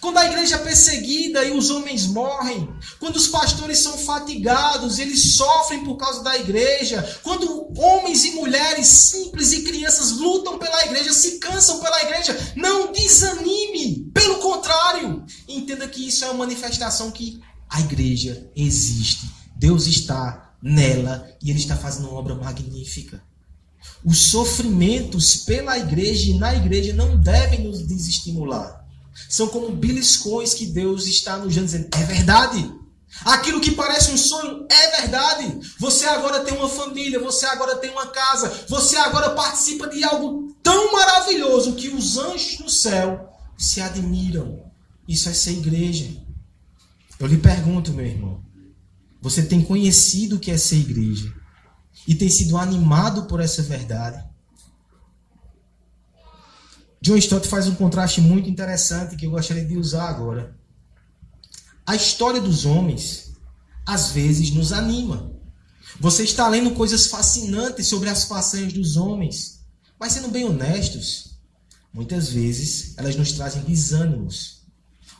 Quando 0.00 0.18
a 0.18 0.26
igreja 0.26 0.56
é 0.56 0.58
perseguida 0.58 1.44
e 1.44 1.56
os 1.56 1.70
homens 1.70 2.06
morrem, 2.06 2.68
quando 2.98 3.16
os 3.16 3.28
pastores 3.28 3.78
são 3.78 3.96
fatigados, 3.98 4.98
eles 4.98 5.34
sofrem 5.34 5.84
por 5.84 5.96
causa 5.96 6.22
da 6.22 6.36
igreja, 6.38 7.20
quando 7.22 7.72
homens 7.76 8.24
e 8.24 8.32
mulheres 8.32 8.86
simples 8.86 9.52
e 9.52 9.62
crianças 9.62 10.12
lutam 10.12 10.58
pela 10.58 10.84
igreja, 10.86 11.12
se 11.12 11.38
cansam 11.38 11.80
pela 11.80 12.02
igreja, 12.02 12.54
não 12.56 12.92
desanime, 12.92 14.10
pelo 14.14 14.38
contrário, 14.38 15.24
entenda 15.48 15.88
que 15.88 16.06
isso 16.06 16.24
é 16.24 16.28
uma 16.28 16.46
manifestação 16.46 17.10
que 17.10 17.40
a 17.68 17.80
igreja 17.80 18.50
existe, 18.56 19.30
Deus 19.56 19.86
está 19.86 20.54
nela 20.62 21.28
e 21.42 21.50
ele 21.50 21.58
está 21.58 21.76
fazendo 21.76 22.08
uma 22.08 22.18
obra 22.18 22.34
magnífica. 22.34 23.22
Os 24.04 24.30
sofrimentos 24.30 25.36
pela 25.36 25.78
igreja 25.78 26.30
e 26.30 26.38
na 26.38 26.54
igreja 26.54 26.92
não 26.92 27.16
devem 27.16 27.64
nos 27.64 27.86
desestimular. 27.86 28.79
São 29.28 29.48
como 29.48 29.70
beliscões 29.70 30.54
que 30.54 30.66
Deus 30.66 31.06
está 31.06 31.36
nos 31.36 31.54
dizendo: 31.54 31.88
é 31.92 32.04
verdade. 32.04 32.80
Aquilo 33.24 33.60
que 33.60 33.72
parece 33.72 34.12
um 34.12 34.16
sonho 34.16 34.66
é 34.70 35.00
verdade. 35.00 35.60
Você 35.78 36.06
agora 36.06 36.44
tem 36.44 36.56
uma 36.56 36.68
família, 36.68 37.18
você 37.18 37.44
agora 37.46 37.76
tem 37.76 37.90
uma 37.90 38.06
casa, 38.06 38.64
você 38.68 38.96
agora 38.96 39.30
participa 39.30 39.88
de 39.88 40.02
algo 40.04 40.54
tão 40.62 40.92
maravilhoso 40.92 41.74
que 41.74 41.88
os 41.88 42.16
anjos 42.16 42.58
do 42.58 42.70
céu 42.70 43.28
se 43.58 43.80
admiram. 43.80 44.62
Isso 45.08 45.28
é 45.28 45.34
ser 45.34 45.52
igreja. 45.52 46.08
Eu 47.18 47.26
lhe 47.26 47.36
pergunto, 47.36 47.92
meu 47.92 48.06
irmão, 48.06 48.42
você 49.20 49.42
tem 49.42 49.60
conhecido 49.60 50.36
o 50.36 50.38
que 50.38 50.50
é 50.50 50.56
ser 50.56 50.76
igreja 50.76 51.34
e 52.06 52.14
tem 52.14 52.30
sido 52.30 52.56
animado 52.56 53.26
por 53.26 53.40
essa 53.40 53.62
verdade? 53.62 54.24
John 57.02 57.16
Stott 57.16 57.48
faz 57.48 57.66
um 57.66 57.74
contraste 57.74 58.20
muito 58.20 58.48
interessante 58.48 59.16
que 59.16 59.24
eu 59.24 59.30
gostaria 59.30 59.64
de 59.64 59.76
usar 59.76 60.08
agora. 60.08 60.54
A 61.86 61.96
história 61.96 62.40
dos 62.40 62.66
homens, 62.66 63.32
às 63.86 64.12
vezes, 64.12 64.50
nos 64.50 64.70
anima. 64.70 65.32
Você 65.98 66.24
está 66.24 66.46
lendo 66.46 66.72
coisas 66.72 67.06
fascinantes 67.06 67.86
sobre 67.86 68.10
as 68.10 68.24
façanhas 68.24 68.72
dos 68.72 68.96
homens, 68.96 69.60
mas 69.98 70.12
sendo 70.12 70.28
bem 70.28 70.44
honestos, 70.44 71.38
muitas 71.92 72.30
vezes 72.30 72.94
elas 72.96 73.16
nos 73.16 73.32
trazem 73.32 73.62
desânimos. 73.62 74.60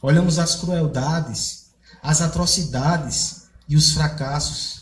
Olhamos 0.02 0.38
as 0.38 0.54
crueldades, 0.56 1.70
as 2.02 2.20
atrocidades 2.20 3.48
e 3.68 3.74
os 3.74 3.92
fracassos. 3.92 4.79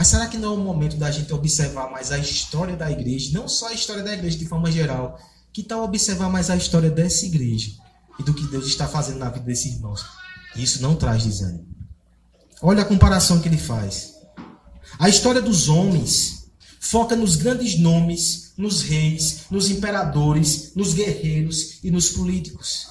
Mas 0.00 0.08
será 0.08 0.26
que 0.28 0.38
não 0.38 0.54
é 0.54 0.56
o 0.56 0.64
momento 0.64 0.96
da 0.96 1.10
gente 1.10 1.30
observar 1.30 1.90
mais 1.90 2.10
a 2.10 2.16
história 2.16 2.74
da 2.74 2.90
igreja, 2.90 3.38
não 3.38 3.46
só 3.46 3.68
a 3.68 3.74
história 3.74 4.02
da 4.02 4.14
igreja 4.14 4.38
de 4.38 4.46
forma 4.46 4.72
geral, 4.72 5.20
que 5.52 5.62
tal 5.62 5.84
observar 5.84 6.30
mais 6.30 6.48
a 6.48 6.56
história 6.56 6.90
dessa 6.90 7.26
igreja 7.26 7.72
e 8.18 8.22
do 8.22 8.32
que 8.32 8.46
Deus 8.46 8.64
está 8.64 8.88
fazendo 8.88 9.18
na 9.18 9.28
vida 9.28 9.44
desses 9.44 9.74
irmãos? 9.74 10.02
Isso 10.56 10.80
não 10.80 10.96
traz 10.96 11.24
desânimo. 11.24 11.66
Olha 12.62 12.80
a 12.80 12.86
comparação 12.86 13.40
que 13.40 13.48
ele 13.48 13.58
faz. 13.58 14.14
A 14.98 15.06
história 15.06 15.42
dos 15.42 15.68
homens 15.68 16.46
foca 16.80 17.14
nos 17.14 17.36
grandes 17.36 17.78
nomes, 17.78 18.54
nos 18.56 18.80
reis, 18.80 19.40
nos 19.50 19.68
imperadores, 19.68 20.72
nos 20.74 20.94
guerreiros 20.94 21.78
e 21.84 21.90
nos 21.90 22.08
políticos. 22.08 22.86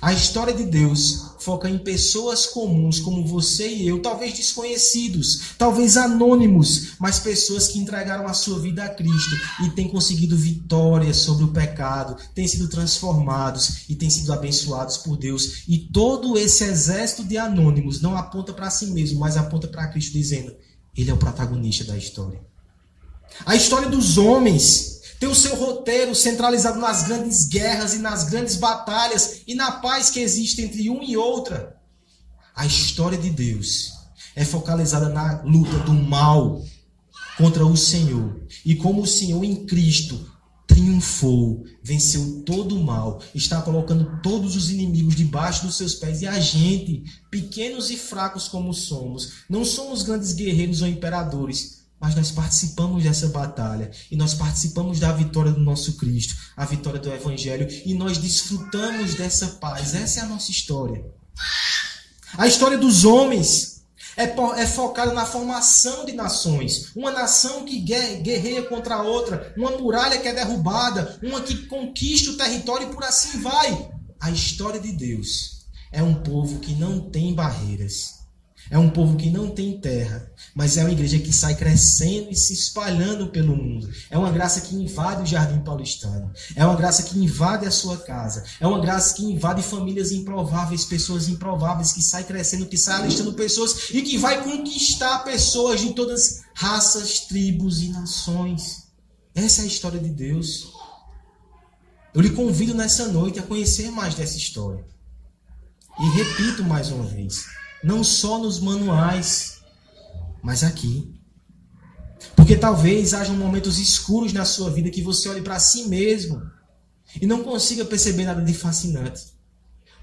A 0.00 0.12
história 0.12 0.52
de 0.54 0.64
Deus 0.64 1.30
foca 1.40 1.68
em 1.68 1.78
pessoas 1.78 2.46
comuns 2.46 3.00
como 3.00 3.26
você 3.26 3.68
e 3.68 3.88
eu, 3.88 4.00
talvez 4.00 4.34
desconhecidos, 4.34 5.54
talvez 5.58 5.96
anônimos, 5.96 6.92
mas 6.98 7.18
pessoas 7.18 7.68
que 7.68 7.78
entregaram 7.78 8.26
a 8.26 8.34
sua 8.34 8.58
vida 8.58 8.84
a 8.84 8.88
Cristo 8.88 9.36
e 9.64 9.70
têm 9.70 9.88
conseguido 9.88 10.36
vitória 10.36 11.12
sobre 11.14 11.44
o 11.44 11.52
pecado, 11.52 12.16
têm 12.34 12.46
sido 12.46 12.68
transformados 12.68 13.88
e 13.88 13.94
têm 13.94 14.10
sido 14.10 14.32
abençoados 14.32 14.98
por 14.98 15.16
Deus. 15.16 15.64
E 15.66 15.78
todo 15.78 16.38
esse 16.38 16.64
exército 16.64 17.24
de 17.24 17.38
anônimos 17.38 18.00
não 18.00 18.16
aponta 18.16 18.52
para 18.52 18.70
si 18.70 18.86
mesmo, 18.86 19.20
mas 19.20 19.36
aponta 19.36 19.66
para 19.68 19.88
Cristo, 19.88 20.12
dizendo: 20.12 20.54
Ele 20.96 21.10
é 21.10 21.14
o 21.14 21.18
protagonista 21.18 21.84
da 21.84 21.96
história. 21.96 22.40
A 23.46 23.54
história 23.54 23.88
dos 23.88 24.18
homens 24.18 24.89
tem 25.20 25.28
o 25.28 25.34
seu 25.34 25.54
roteiro 25.54 26.14
centralizado 26.14 26.80
nas 26.80 27.02
grandes 27.02 27.46
guerras 27.46 27.92
e 27.92 27.98
nas 27.98 28.24
grandes 28.24 28.56
batalhas 28.56 29.42
e 29.46 29.54
na 29.54 29.70
paz 29.70 30.08
que 30.08 30.18
existe 30.18 30.62
entre 30.62 30.88
um 30.88 31.02
e 31.02 31.14
outra. 31.14 31.76
A 32.56 32.64
história 32.64 33.18
de 33.18 33.28
Deus 33.28 33.92
é 34.34 34.46
focalizada 34.46 35.10
na 35.10 35.42
luta 35.42 35.78
do 35.80 35.92
mal 35.92 36.64
contra 37.36 37.66
o 37.66 37.76
Senhor. 37.76 38.40
E 38.64 38.74
como 38.74 39.02
o 39.02 39.06
Senhor 39.06 39.44
em 39.44 39.66
Cristo 39.66 40.26
triunfou, 40.66 41.64
venceu 41.82 42.42
todo 42.46 42.76
o 42.76 42.82
mal, 42.82 43.20
está 43.34 43.60
colocando 43.60 44.22
todos 44.22 44.56
os 44.56 44.70
inimigos 44.70 45.16
debaixo 45.16 45.66
dos 45.66 45.76
seus 45.76 45.94
pés. 45.94 46.22
E 46.22 46.26
a 46.26 46.40
gente, 46.40 47.04
pequenos 47.30 47.90
e 47.90 47.96
fracos 47.98 48.48
como 48.48 48.72
somos, 48.72 49.44
não 49.50 49.66
somos 49.66 50.02
grandes 50.02 50.32
guerreiros 50.32 50.80
ou 50.80 50.88
imperadores, 50.88 51.79
mas 52.00 52.14
nós 52.14 52.30
participamos 52.30 53.04
dessa 53.04 53.28
batalha 53.28 53.90
e 54.10 54.16
nós 54.16 54.32
participamos 54.32 54.98
da 54.98 55.12
vitória 55.12 55.52
do 55.52 55.60
nosso 55.60 55.98
Cristo, 55.98 56.34
a 56.56 56.64
vitória 56.64 56.98
do 56.98 57.12
Evangelho 57.12 57.68
e 57.84 57.92
nós 57.92 58.16
desfrutamos 58.16 59.14
dessa 59.14 59.46
paz. 59.60 59.94
Essa 59.94 60.20
é 60.20 60.22
a 60.22 60.26
nossa 60.26 60.50
história. 60.50 61.04
A 62.38 62.46
história 62.46 62.78
dos 62.78 63.04
homens 63.04 63.82
é, 64.16 64.24
é 64.62 64.66
focada 64.66 65.12
na 65.12 65.26
formação 65.26 66.06
de 66.06 66.12
nações. 66.12 66.90
Uma 66.96 67.10
nação 67.10 67.64
que 67.64 67.78
guerreia 67.78 68.62
contra 68.62 68.96
a 68.96 69.02
outra, 69.02 69.52
uma 69.56 69.72
muralha 69.72 70.18
que 70.18 70.28
é 70.28 70.32
derrubada, 70.32 71.18
uma 71.22 71.42
que 71.42 71.66
conquista 71.66 72.30
o 72.30 72.36
território 72.36 72.88
e 72.88 72.94
por 72.94 73.04
assim 73.04 73.40
vai. 73.40 73.90
A 74.18 74.30
história 74.30 74.80
de 74.80 74.92
Deus 74.92 75.66
é 75.92 76.02
um 76.02 76.14
povo 76.14 76.60
que 76.60 76.72
não 76.74 77.10
tem 77.10 77.34
barreiras 77.34 78.19
é 78.70 78.78
um 78.78 78.88
povo 78.88 79.16
que 79.16 79.28
não 79.28 79.50
tem 79.50 79.80
terra, 79.80 80.30
mas 80.54 80.76
é 80.76 80.82
uma 80.82 80.92
igreja 80.92 81.18
que 81.18 81.32
sai 81.32 81.56
crescendo 81.56 82.30
e 82.30 82.36
se 82.36 82.52
espalhando 82.52 83.26
pelo 83.26 83.56
mundo. 83.56 83.90
É 84.08 84.16
uma 84.16 84.30
graça 84.30 84.60
que 84.60 84.76
invade 84.76 85.24
o 85.24 85.26
Jardim 85.26 85.58
Paulistano. 85.58 86.30
É 86.54 86.64
uma 86.64 86.76
graça 86.76 87.02
que 87.02 87.18
invade 87.18 87.66
a 87.66 87.70
sua 87.72 87.96
casa. 87.96 88.44
É 88.60 88.66
uma 88.68 88.78
graça 88.78 89.16
que 89.16 89.24
invade 89.24 89.60
famílias 89.60 90.12
improváveis, 90.12 90.84
pessoas 90.84 91.28
improváveis, 91.28 91.92
que 91.92 92.00
sai 92.00 92.22
crescendo, 92.22 92.66
que 92.66 92.78
sai 92.78 93.02
alistando 93.02 93.32
pessoas 93.32 93.90
e 93.90 94.02
que 94.02 94.16
vai 94.16 94.44
conquistar 94.44 95.24
pessoas 95.24 95.80
de 95.80 95.92
todas 95.92 96.42
raças, 96.54 97.20
tribos 97.26 97.82
e 97.82 97.88
nações. 97.88 98.84
Essa 99.34 99.62
é 99.62 99.64
a 99.64 99.68
história 99.68 99.98
de 99.98 100.10
Deus. 100.10 100.72
Eu 102.14 102.20
lhe 102.20 102.30
convido 102.30 102.72
nessa 102.72 103.08
noite 103.08 103.40
a 103.40 103.42
conhecer 103.42 103.90
mais 103.90 104.14
dessa 104.14 104.36
história. 104.36 104.84
E 105.98 106.08
repito 106.16 106.62
mais 106.62 106.92
uma 106.92 107.04
vez 107.04 107.59
não 107.82 108.04
só 108.04 108.38
nos 108.38 108.60
manuais, 108.60 109.60
mas 110.42 110.62
aqui. 110.62 111.14
Porque 112.36 112.56
talvez 112.56 113.14
hajam 113.14 113.36
momentos 113.36 113.78
escuros 113.78 114.32
na 114.32 114.44
sua 114.44 114.70
vida 114.70 114.90
que 114.90 115.02
você 115.02 115.28
olhe 115.28 115.42
para 115.42 115.58
si 115.58 115.84
mesmo 115.84 116.42
e 117.20 117.26
não 117.26 117.42
consiga 117.42 117.84
perceber 117.84 118.24
nada 118.24 118.42
de 118.42 118.52
fascinante. 118.52 119.32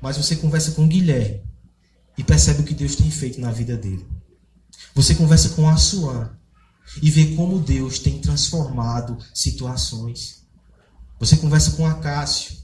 Mas 0.02 0.18
você 0.18 0.36
conversa 0.36 0.72
com 0.72 0.88
Guilherme 0.88 1.44
e 2.18 2.24
percebe 2.24 2.62
o 2.62 2.64
que 2.64 2.74
Deus 2.74 2.96
tem 2.96 3.10
feito 3.12 3.40
na 3.40 3.52
vida 3.52 3.78
dele. 3.78 4.06
Você 4.94 5.14
conversa 5.16 5.50
com 5.50 5.70
Assuan 5.70 6.32
e 7.02 7.12
vê 7.12 7.36
como 7.36 7.60
Deus 7.60 8.00
tem 8.00 8.20
transformado 8.20 9.18
situações. 9.34 10.44
Você 11.20 11.38
conversa 11.38 11.72
com 11.72 11.86
Acácio, 11.86 12.56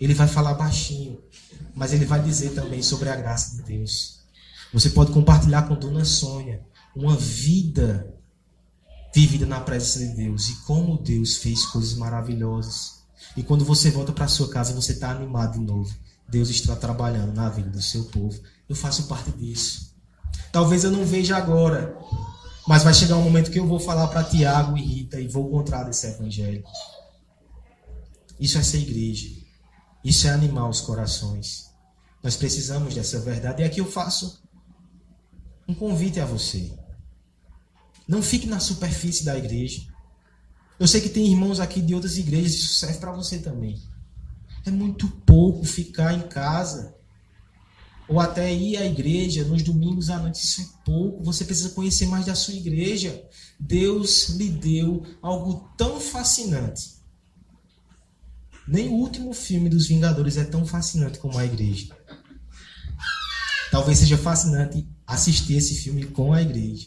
ele 0.00 0.14
vai 0.14 0.28
falar 0.28 0.54
baixinho, 0.54 1.22
mas 1.74 1.92
ele 1.92 2.04
vai 2.04 2.22
dizer 2.22 2.50
também 2.50 2.82
sobre 2.82 3.08
a 3.08 3.16
graça 3.16 3.56
de 3.56 3.62
Deus. 3.62 4.17
Você 4.72 4.90
pode 4.90 5.12
compartilhar 5.12 5.62
com 5.62 5.74
Dona 5.74 6.04
Sônia 6.04 6.62
uma 6.94 7.16
vida 7.16 8.14
vivida 9.14 9.46
na 9.46 9.60
presença 9.60 10.00
de 10.00 10.14
Deus 10.14 10.48
e 10.48 10.54
como 10.64 10.98
Deus 10.98 11.36
fez 11.36 11.64
coisas 11.66 11.94
maravilhosas. 11.94 13.02
E 13.36 13.42
quando 13.42 13.64
você 13.64 13.90
volta 13.90 14.12
para 14.12 14.28
sua 14.28 14.48
casa, 14.48 14.74
você 14.74 14.92
está 14.92 15.10
animado 15.10 15.54
de 15.54 15.64
novo. 15.64 15.94
Deus 16.28 16.50
está 16.50 16.76
trabalhando 16.76 17.32
na 17.34 17.48
vida 17.48 17.70
do 17.70 17.80
seu 17.80 18.04
povo. 18.04 18.38
Eu 18.68 18.76
faço 18.76 19.04
parte 19.04 19.30
disso. 19.32 19.94
Talvez 20.52 20.84
eu 20.84 20.90
não 20.90 21.04
veja 21.04 21.36
agora, 21.36 21.96
mas 22.66 22.82
vai 22.82 22.92
chegar 22.92 23.16
um 23.16 23.22
momento 23.22 23.50
que 23.50 23.58
eu 23.58 23.66
vou 23.66 23.80
falar 23.80 24.08
para 24.08 24.24
Tiago 24.24 24.76
e 24.76 24.82
Rita 24.82 25.18
e 25.20 25.26
vou 25.26 25.50
contar 25.50 25.84
desse 25.84 26.06
evangelho. 26.06 26.62
Isso 28.38 28.58
é 28.58 28.62
ser 28.62 28.78
igreja. 28.78 29.28
Isso 30.04 30.26
é 30.26 30.30
animar 30.30 30.68
os 30.68 30.80
corações. 30.80 31.70
Nós 32.22 32.36
precisamos 32.36 32.94
dessa 32.94 33.18
verdade. 33.20 33.62
E 33.62 33.64
aqui 33.64 33.80
eu 33.80 33.90
faço 33.90 34.42
um 35.68 35.74
convite 35.74 36.18
a 36.18 36.24
você. 36.24 36.72
Não 38.08 38.22
fique 38.22 38.46
na 38.46 38.58
superfície 38.58 39.24
da 39.24 39.36
igreja. 39.36 39.82
Eu 40.80 40.88
sei 40.88 41.02
que 41.02 41.10
tem 41.10 41.26
irmãos 41.26 41.60
aqui 41.60 41.82
de 41.82 41.94
outras 41.94 42.16
igrejas, 42.16 42.54
isso 42.54 42.74
serve 42.74 42.98
para 42.98 43.12
você 43.12 43.38
também. 43.38 43.78
É 44.64 44.70
muito 44.70 45.08
pouco 45.26 45.64
ficar 45.64 46.14
em 46.14 46.22
casa. 46.22 46.96
Ou 48.08 48.18
até 48.18 48.50
ir 48.50 48.78
à 48.78 48.86
igreja 48.86 49.44
nos 49.44 49.62
domingos 49.62 50.08
à 50.08 50.18
noite. 50.18 50.42
Isso 50.42 50.62
é 50.62 50.66
pouco. 50.84 51.22
Você 51.24 51.44
precisa 51.44 51.70
conhecer 51.70 52.06
mais 52.06 52.24
da 52.24 52.34
sua 52.34 52.54
igreja. 52.54 53.22
Deus 53.60 54.30
lhe 54.30 54.48
deu 54.48 55.04
algo 55.20 55.70
tão 55.76 56.00
fascinante. 56.00 56.96
Nem 58.66 58.88
o 58.88 58.94
último 58.94 59.34
filme 59.34 59.68
dos 59.68 59.86
Vingadores 59.86 60.38
é 60.38 60.44
tão 60.44 60.64
fascinante 60.64 61.18
como 61.18 61.38
a 61.38 61.44
igreja. 61.44 61.94
Talvez 63.70 63.98
seja 63.98 64.16
fascinante 64.16 64.88
assistir 65.08 65.56
esse 65.56 65.74
filme 65.74 66.04
com 66.04 66.34
a 66.34 66.42
igreja. 66.42 66.86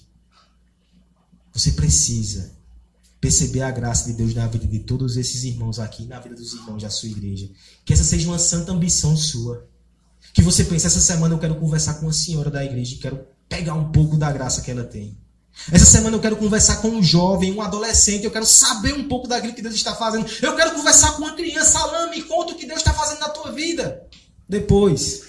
Você 1.51 1.72
precisa 1.72 2.51
perceber 3.19 3.63
a 3.63 3.72
graça 3.72 4.05
de 4.05 4.13
Deus 4.13 4.34
na 4.34 4.47
vida 4.47 4.67
de 4.67 4.80
todos 4.80 5.17
esses 5.17 5.43
irmãos 5.43 5.80
aqui, 5.80 6.05
na 6.05 6.19
vida 6.19 6.36
dos 6.36 6.53
irmãos 6.53 6.82
da 6.82 6.89
sua 6.89 7.09
igreja. 7.09 7.49
Que 7.84 7.93
essa 7.93 8.03
seja 8.03 8.28
uma 8.28 8.39
santa 8.39 8.72
ambição 8.72 9.17
sua. 9.17 9.67
Que 10.34 10.41
você 10.41 10.63
pense, 10.63 10.86
essa 10.86 11.01
semana 11.01 11.34
eu 11.34 11.39
quero 11.39 11.55
conversar 11.55 11.95
com 11.95 12.07
a 12.07 12.13
senhora 12.13 12.49
da 12.49 12.63
igreja 12.63 12.93
e 12.93 12.99
quero 12.99 13.26
pegar 13.49 13.74
um 13.74 13.91
pouco 13.91 14.15
da 14.15 14.32
graça 14.32 14.61
que 14.61 14.72
ela 14.72 14.84
tem. 14.84 15.17
Essa 15.72 15.86
semana 15.86 16.15
eu 16.15 16.22
quero 16.22 16.38
conversar 16.38 16.78
com 16.78 16.89
um 16.89 17.03
jovem, 17.03 17.53
um 17.53 17.61
adolescente, 17.61 18.24
eu 18.24 18.32
quero 18.32 18.45
saber 18.45 18.93
um 18.93 19.07
pouco 19.07 19.28
daquilo 19.28 19.53
que 19.53 19.61
Deus 19.61 19.76
está 19.76 19.93
fazendo. 19.93 20.26
Eu 20.41 20.55
quero 20.55 20.74
conversar 20.74 21.11
com 21.13 21.24
uma 21.24 21.34
criança, 21.34 21.80
Alain, 21.80 22.09
me 22.09 22.24
conta 22.24 22.53
o 22.53 22.55
que 22.55 22.65
Deus 22.65 22.80
está 22.80 22.93
fazendo 22.93 23.19
na 23.19 23.30
tua 23.30 23.51
vida. 23.51 24.07
Depois. 24.47 25.24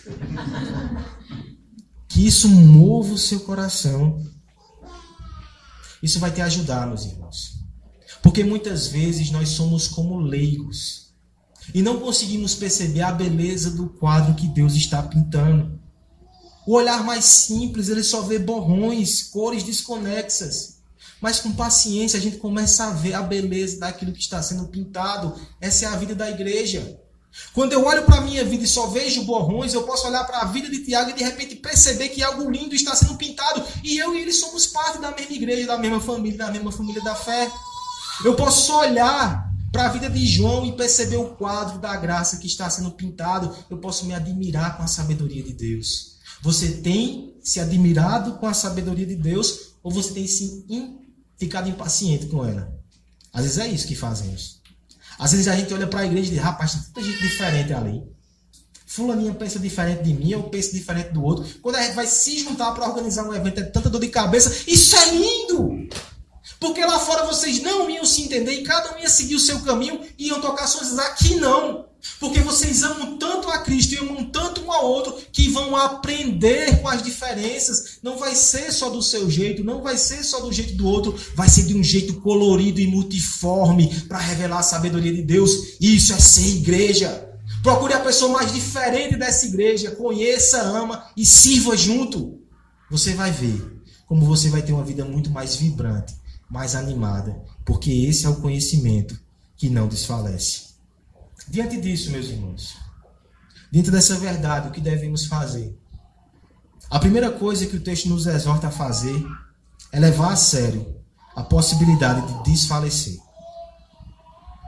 Isso 2.22 2.48
mova 2.48 3.14
o 3.14 3.18
seu 3.18 3.40
coração. 3.40 4.24
Isso 6.00 6.20
vai 6.20 6.30
te 6.30 6.40
ajudar, 6.40 6.86
meus 6.86 7.04
irmãos. 7.04 7.58
Porque 8.22 8.44
muitas 8.44 8.86
vezes 8.86 9.32
nós 9.32 9.48
somos 9.48 9.88
como 9.88 10.20
leigos 10.20 11.12
e 11.74 11.82
não 11.82 11.98
conseguimos 11.98 12.54
perceber 12.54 13.02
a 13.02 13.10
beleza 13.10 13.72
do 13.72 13.88
quadro 13.88 14.36
que 14.36 14.46
Deus 14.46 14.74
está 14.74 15.02
pintando. 15.02 15.80
O 16.64 16.74
olhar 16.74 17.02
mais 17.02 17.24
simples, 17.24 17.88
ele 17.88 18.04
só 18.04 18.22
vê 18.22 18.38
borrões, 18.38 19.24
cores 19.24 19.64
desconexas. 19.64 20.76
Mas 21.20 21.40
com 21.40 21.50
paciência 21.50 22.20
a 22.20 22.22
gente 22.22 22.36
começa 22.36 22.84
a 22.84 22.92
ver 22.92 23.14
a 23.14 23.22
beleza 23.22 23.80
daquilo 23.80 24.12
que 24.12 24.20
está 24.20 24.40
sendo 24.40 24.68
pintado. 24.68 25.34
Essa 25.60 25.86
é 25.86 25.88
a 25.88 25.96
vida 25.96 26.14
da 26.14 26.30
igreja. 26.30 27.01
Quando 27.52 27.72
eu 27.72 27.84
olho 27.84 28.04
para 28.04 28.16
a 28.16 28.20
minha 28.20 28.44
vida 28.44 28.64
e 28.64 28.68
só 28.68 28.86
vejo 28.88 29.24
borrões, 29.24 29.72
eu 29.72 29.82
posso 29.84 30.06
olhar 30.06 30.24
para 30.24 30.40
a 30.40 30.44
vida 30.44 30.68
de 30.68 30.84
Tiago 30.84 31.10
e 31.10 31.14
de 31.14 31.24
repente 31.24 31.56
perceber 31.56 32.10
que 32.10 32.22
algo 32.22 32.50
lindo 32.50 32.74
está 32.74 32.94
sendo 32.94 33.16
pintado. 33.16 33.64
E 33.82 33.98
eu 33.98 34.14
e 34.14 34.20
ele 34.20 34.32
somos 34.32 34.66
parte 34.66 35.00
da 35.00 35.10
mesma 35.10 35.34
igreja, 35.34 35.66
da 35.66 35.78
mesma 35.78 36.00
família, 36.00 36.38
da 36.38 36.50
mesma 36.50 36.72
família 36.72 37.02
da 37.02 37.14
fé. 37.14 37.50
Eu 38.24 38.34
posso 38.34 38.74
olhar 38.76 39.50
para 39.72 39.86
a 39.86 39.88
vida 39.88 40.08
de 40.10 40.24
João 40.26 40.66
e 40.66 40.72
perceber 40.72 41.16
o 41.16 41.30
quadro 41.30 41.78
da 41.78 41.96
graça 41.96 42.36
que 42.36 42.46
está 42.46 42.68
sendo 42.68 42.90
pintado. 42.90 43.54
Eu 43.70 43.78
posso 43.78 44.04
me 44.04 44.14
admirar 44.14 44.76
com 44.76 44.82
a 44.82 44.86
sabedoria 44.86 45.42
de 45.42 45.54
Deus. 45.54 46.18
Você 46.42 46.72
tem 46.72 47.36
se 47.42 47.60
admirado 47.60 48.34
com 48.34 48.46
a 48.46 48.54
sabedoria 48.54 49.06
de 49.06 49.16
Deus 49.16 49.72
ou 49.82 49.90
você 49.90 50.12
tem 50.12 50.26
se 50.26 50.64
ficado 51.38 51.68
impaciente 51.68 52.26
com 52.26 52.44
ela? 52.44 52.72
Às 53.32 53.42
vezes 53.42 53.58
é 53.58 53.66
isso 53.68 53.88
que 53.88 53.94
fazemos. 53.94 54.61
Às 55.22 55.30
vezes 55.30 55.46
a 55.46 55.54
gente 55.54 55.72
olha 55.72 55.86
para 55.86 56.00
a 56.00 56.04
igreja 56.04 56.32
e 56.32 56.34
diz, 56.34 56.42
rapaz, 56.42 56.72
tem 56.72 56.82
tanta 56.82 57.00
gente 57.00 57.20
diferente 57.20 57.72
ali. 57.72 58.02
Fulaninha 58.84 59.32
pensa 59.32 59.56
diferente 59.56 60.02
de 60.02 60.12
mim, 60.12 60.32
eu 60.32 60.42
penso 60.42 60.72
diferente 60.72 61.12
do 61.12 61.22
outro. 61.22 61.46
Quando 61.62 61.76
a 61.76 61.82
gente 61.82 61.94
vai 61.94 62.08
se 62.08 62.40
juntar 62.40 62.72
para 62.72 62.88
organizar 62.88 63.22
um 63.22 63.32
evento, 63.32 63.60
é 63.60 63.62
tanta 63.62 63.88
dor 63.88 64.00
de 64.00 64.08
cabeça. 64.08 64.52
Isso 64.66 64.96
é 64.96 65.10
lindo! 65.12 65.81
Porque 66.62 66.84
lá 66.84 66.96
fora 67.00 67.26
vocês 67.26 67.60
não 67.60 67.90
iam 67.90 68.04
se 68.04 68.22
entender 68.22 68.52
e 68.52 68.62
cada 68.62 68.94
um 68.94 69.00
ia 69.00 69.08
seguir 69.08 69.34
o 69.34 69.40
seu 69.40 69.58
caminho 69.62 70.00
e 70.16 70.28
iam 70.28 70.40
tocar 70.40 70.68
suas 70.68 70.96
aqui 70.96 71.34
não. 71.34 71.86
Porque 72.20 72.38
vocês 72.38 72.84
amam 72.84 73.18
tanto 73.18 73.48
a 73.48 73.58
Cristo 73.58 73.94
e 73.94 73.98
amam 73.98 74.26
tanto 74.26 74.60
um 74.62 74.70
ao 74.70 74.86
outro 74.86 75.18
que 75.32 75.48
vão 75.48 75.74
aprender 75.74 76.80
com 76.80 76.86
as 76.86 77.02
diferenças. 77.02 77.98
Não 78.00 78.16
vai 78.16 78.36
ser 78.36 78.72
só 78.72 78.90
do 78.90 79.02
seu 79.02 79.28
jeito, 79.28 79.64
não 79.64 79.82
vai 79.82 79.96
ser 79.96 80.22
só 80.22 80.38
do 80.38 80.52
jeito 80.52 80.74
do 80.74 80.86
outro, 80.86 81.18
vai 81.34 81.48
ser 81.48 81.64
de 81.64 81.74
um 81.74 81.82
jeito 81.82 82.20
colorido 82.20 82.80
e 82.80 82.86
multiforme 82.86 83.92
para 84.06 84.18
revelar 84.18 84.60
a 84.60 84.62
sabedoria 84.62 85.12
de 85.12 85.22
Deus. 85.22 85.76
Isso 85.80 86.12
é 86.12 86.20
ser 86.20 86.46
igreja. 86.46 87.28
Procure 87.60 87.94
a 87.94 88.00
pessoa 88.00 88.30
mais 88.30 88.52
diferente 88.52 89.16
dessa 89.16 89.46
igreja, 89.46 89.90
conheça, 89.90 90.62
ama 90.62 91.10
e 91.16 91.26
sirva 91.26 91.76
junto. 91.76 92.38
Você 92.88 93.14
vai 93.14 93.32
ver 93.32 93.82
como 94.12 94.26
você 94.26 94.50
vai 94.50 94.60
ter 94.60 94.74
uma 94.74 94.84
vida 94.84 95.06
muito 95.06 95.30
mais 95.30 95.56
vibrante, 95.56 96.14
mais 96.52 96.74
animada, 96.74 97.34
porque 97.64 97.90
esse 97.90 98.26
é 98.26 98.28
o 98.28 98.36
conhecimento 98.36 99.18
que 99.56 99.70
não 99.70 99.88
desfalece. 99.88 100.74
Diante 101.48 101.80
disso, 101.80 102.10
meus 102.10 102.28
irmãos, 102.28 102.76
diante 103.72 103.90
dessa 103.90 104.16
verdade, 104.16 104.68
o 104.68 104.70
que 104.70 104.80
devemos 104.80 105.24
fazer? 105.24 105.74
A 106.90 106.98
primeira 106.98 107.30
coisa 107.30 107.66
que 107.66 107.76
o 107.76 107.80
texto 107.80 108.06
nos 108.10 108.26
exorta 108.26 108.68
a 108.68 108.70
fazer 108.70 109.16
é 109.90 109.98
levar 109.98 110.34
a 110.34 110.36
sério 110.36 110.94
a 111.34 111.42
possibilidade 111.42 112.26
de 112.26 112.50
desfalecer. 112.50 113.18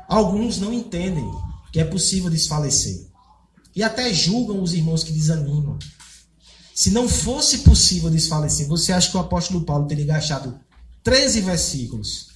Alguns 0.09 0.59
não 0.59 0.73
entendem 0.73 1.31
que 1.71 1.81
é 1.81 1.85
possível 1.85 2.31
desfalecer 2.31 3.07
e 3.77 3.83
até 3.83 4.11
julgam 4.11 4.63
os 4.63 4.73
irmãos 4.73 5.05
que 5.05 5.13
desanimam. 5.13 5.79
Se 6.75 6.91
não 6.91 7.07
fosse 7.07 7.59
possível 7.59 8.09
desfalecer, 8.09 8.67
você 8.67 8.91
acha 8.91 9.11
que 9.11 9.17
o 9.19 9.21
apóstolo 9.21 9.67
Paulo 9.67 9.87
teria 9.87 10.07
gastado 10.07 10.59
13 11.05 11.43
versículos 11.43 12.29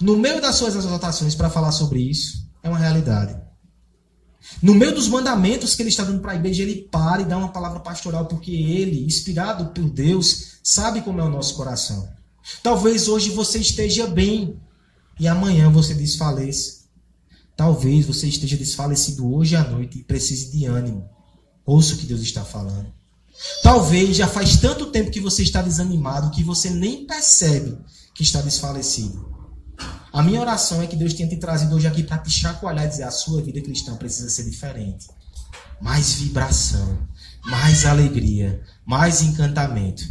no 0.00 0.16
meio 0.16 0.40
das 0.40 0.54
suas 0.54 0.76
exortações 0.76 1.34
para 1.34 1.50
falar 1.50 1.72
sobre 1.72 2.00
isso? 2.00 2.48
É 2.62 2.68
uma 2.68 2.78
realidade. 2.78 3.36
No 4.62 4.74
meio 4.74 4.94
dos 4.94 5.08
mandamentos 5.08 5.74
que 5.74 5.82
ele 5.82 5.88
está 5.88 6.04
dando 6.04 6.20
para 6.20 6.32
a 6.32 6.36
igreja, 6.36 6.62
ele 6.62 6.88
para 6.90 7.22
e 7.22 7.24
dá 7.24 7.36
uma 7.36 7.52
palavra 7.52 7.80
pastoral, 7.80 8.26
porque 8.26 8.52
ele, 8.52 9.04
inspirado 9.04 9.66
por 9.66 9.90
Deus, 9.90 10.58
sabe 10.62 11.00
como 11.02 11.20
é 11.20 11.24
o 11.24 11.28
nosso 11.28 11.54
coração. 11.56 12.08
Talvez 12.62 13.08
hoje 13.08 13.30
você 13.30 13.58
esteja 13.58 14.06
bem 14.06 14.60
e 15.18 15.26
amanhã 15.26 15.70
você 15.70 15.94
desfaleça. 15.94 16.82
Talvez 17.56 18.06
você 18.06 18.28
esteja 18.28 18.56
desfalecido 18.56 19.32
hoje 19.32 19.56
à 19.56 19.62
noite 19.62 19.98
e 19.98 20.04
precise 20.04 20.50
de 20.50 20.64
ânimo. 20.64 21.08
Ouça 21.64 21.94
o 21.94 21.98
que 21.98 22.06
Deus 22.06 22.20
está 22.20 22.44
falando. 22.44 22.92
Talvez 23.62 24.16
já 24.16 24.26
faz 24.26 24.56
tanto 24.56 24.86
tempo 24.86 25.10
que 25.10 25.20
você 25.20 25.42
está 25.42 25.62
desanimado 25.62 26.30
que 26.30 26.44
você 26.44 26.70
nem 26.70 27.06
percebe 27.06 27.78
que 28.14 28.22
está 28.22 28.40
desfalecido. 28.40 29.32
A 30.12 30.22
minha 30.22 30.40
oração 30.40 30.82
é 30.82 30.86
que 30.86 30.96
Deus 30.96 31.14
tenha 31.14 31.28
te 31.28 31.36
trazido 31.36 31.74
hoje 31.74 31.86
aqui 31.86 32.02
para 32.02 32.18
te 32.18 32.30
chacoalhar 32.30 32.84
e 32.84 32.88
dizer: 32.88 33.04
a 33.04 33.10
sua 33.10 33.40
vida 33.42 33.60
cristã 33.62 33.96
precisa 33.96 34.28
ser 34.28 34.44
diferente. 34.44 35.08
Mais 35.80 36.12
vibração, 36.14 37.08
mais 37.44 37.86
alegria, 37.86 38.62
mais 38.84 39.22
encantamento. 39.22 40.04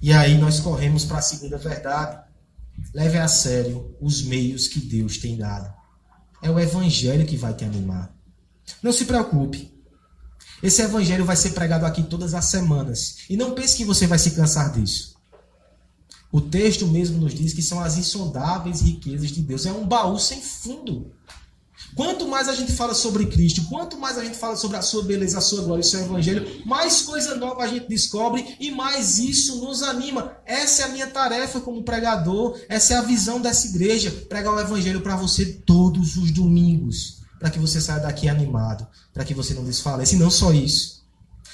E 0.00 0.12
aí 0.12 0.38
nós 0.38 0.60
corremos 0.60 1.04
para 1.04 1.18
a 1.18 1.22
segunda 1.22 1.58
verdade. 1.58 2.18
Leve 2.94 3.18
a 3.18 3.28
sério 3.28 3.94
os 4.00 4.22
meios 4.22 4.66
que 4.66 4.80
Deus 4.80 5.18
tem 5.18 5.36
dado. 5.36 5.70
É 6.42 6.50
o 6.50 6.58
evangelho 6.58 7.26
que 7.26 7.36
vai 7.36 7.52
te 7.52 7.64
animar. 7.64 8.10
Não 8.82 8.92
se 8.92 9.04
preocupe. 9.04 9.78
Esse 10.62 10.80
evangelho 10.82 11.24
vai 11.24 11.36
ser 11.36 11.50
pregado 11.50 11.84
aqui 11.84 12.02
todas 12.02 12.32
as 12.32 12.46
semanas. 12.46 13.18
E 13.28 13.36
não 13.36 13.54
pense 13.54 13.76
que 13.76 13.84
você 13.84 14.06
vai 14.06 14.18
se 14.18 14.30
cansar 14.30 14.72
disso. 14.72 15.09
O 16.32 16.40
texto 16.40 16.86
mesmo 16.86 17.18
nos 17.18 17.34
diz 17.34 17.52
que 17.52 17.62
são 17.62 17.80
as 17.80 17.98
insondáveis 17.98 18.80
riquezas 18.80 19.30
de 19.30 19.42
Deus. 19.42 19.66
É 19.66 19.72
um 19.72 19.86
baú 19.86 20.18
sem 20.18 20.40
fundo. 20.40 21.10
Quanto 21.94 22.28
mais 22.28 22.48
a 22.48 22.54
gente 22.54 22.72
fala 22.72 22.94
sobre 22.94 23.26
Cristo, 23.26 23.64
quanto 23.64 23.98
mais 23.98 24.16
a 24.16 24.24
gente 24.24 24.36
fala 24.36 24.54
sobre 24.54 24.76
a 24.76 24.82
sua 24.82 25.02
beleza, 25.02 25.38
a 25.38 25.40
sua 25.40 25.62
glória, 25.62 25.80
o 25.80 25.84
seu 25.84 26.00
evangelho, 26.00 26.62
mais 26.64 27.02
coisa 27.02 27.34
nova 27.34 27.62
a 27.62 27.66
gente 27.66 27.88
descobre 27.88 28.56
e 28.60 28.70
mais 28.70 29.18
isso 29.18 29.56
nos 29.56 29.82
anima. 29.82 30.36
Essa 30.46 30.82
é 30.82 30.84
a 30.84 30.88
minha 30.88 31.08
tarefa 31.08 31.60
como 31.60 31.82
pregador, 31.82 32.58
essa 32.68 32.94
é 32.94 32.96
a 32.96 33.02
visão 33.02 33.40
dessa 33.40 33.66
igreja, 33.66 34.10
pregar 34.28 34.54
o 34.54 34.60
evangelho 34.60 35.00
para 35.00 35.16
você 35.16 35.44
todos 35.44 36.16
os 36.16 36.30
domingos, 36.30 37.22
para 37.40 37.50
que 37.50 37.58
você 37.58 37.80
saia 37.80 38.00
daqui 38.00 38.28
animado, 38.28 38.86
para 39.12 39.24
que 39.24 39.34
você 39.34 39.52
não 39.52 39.64
desfaleça. 39.64 40.14
E 40.14 40.18
não 40.18 40.30
só 40.30 40.52
isso. 40.52 41.02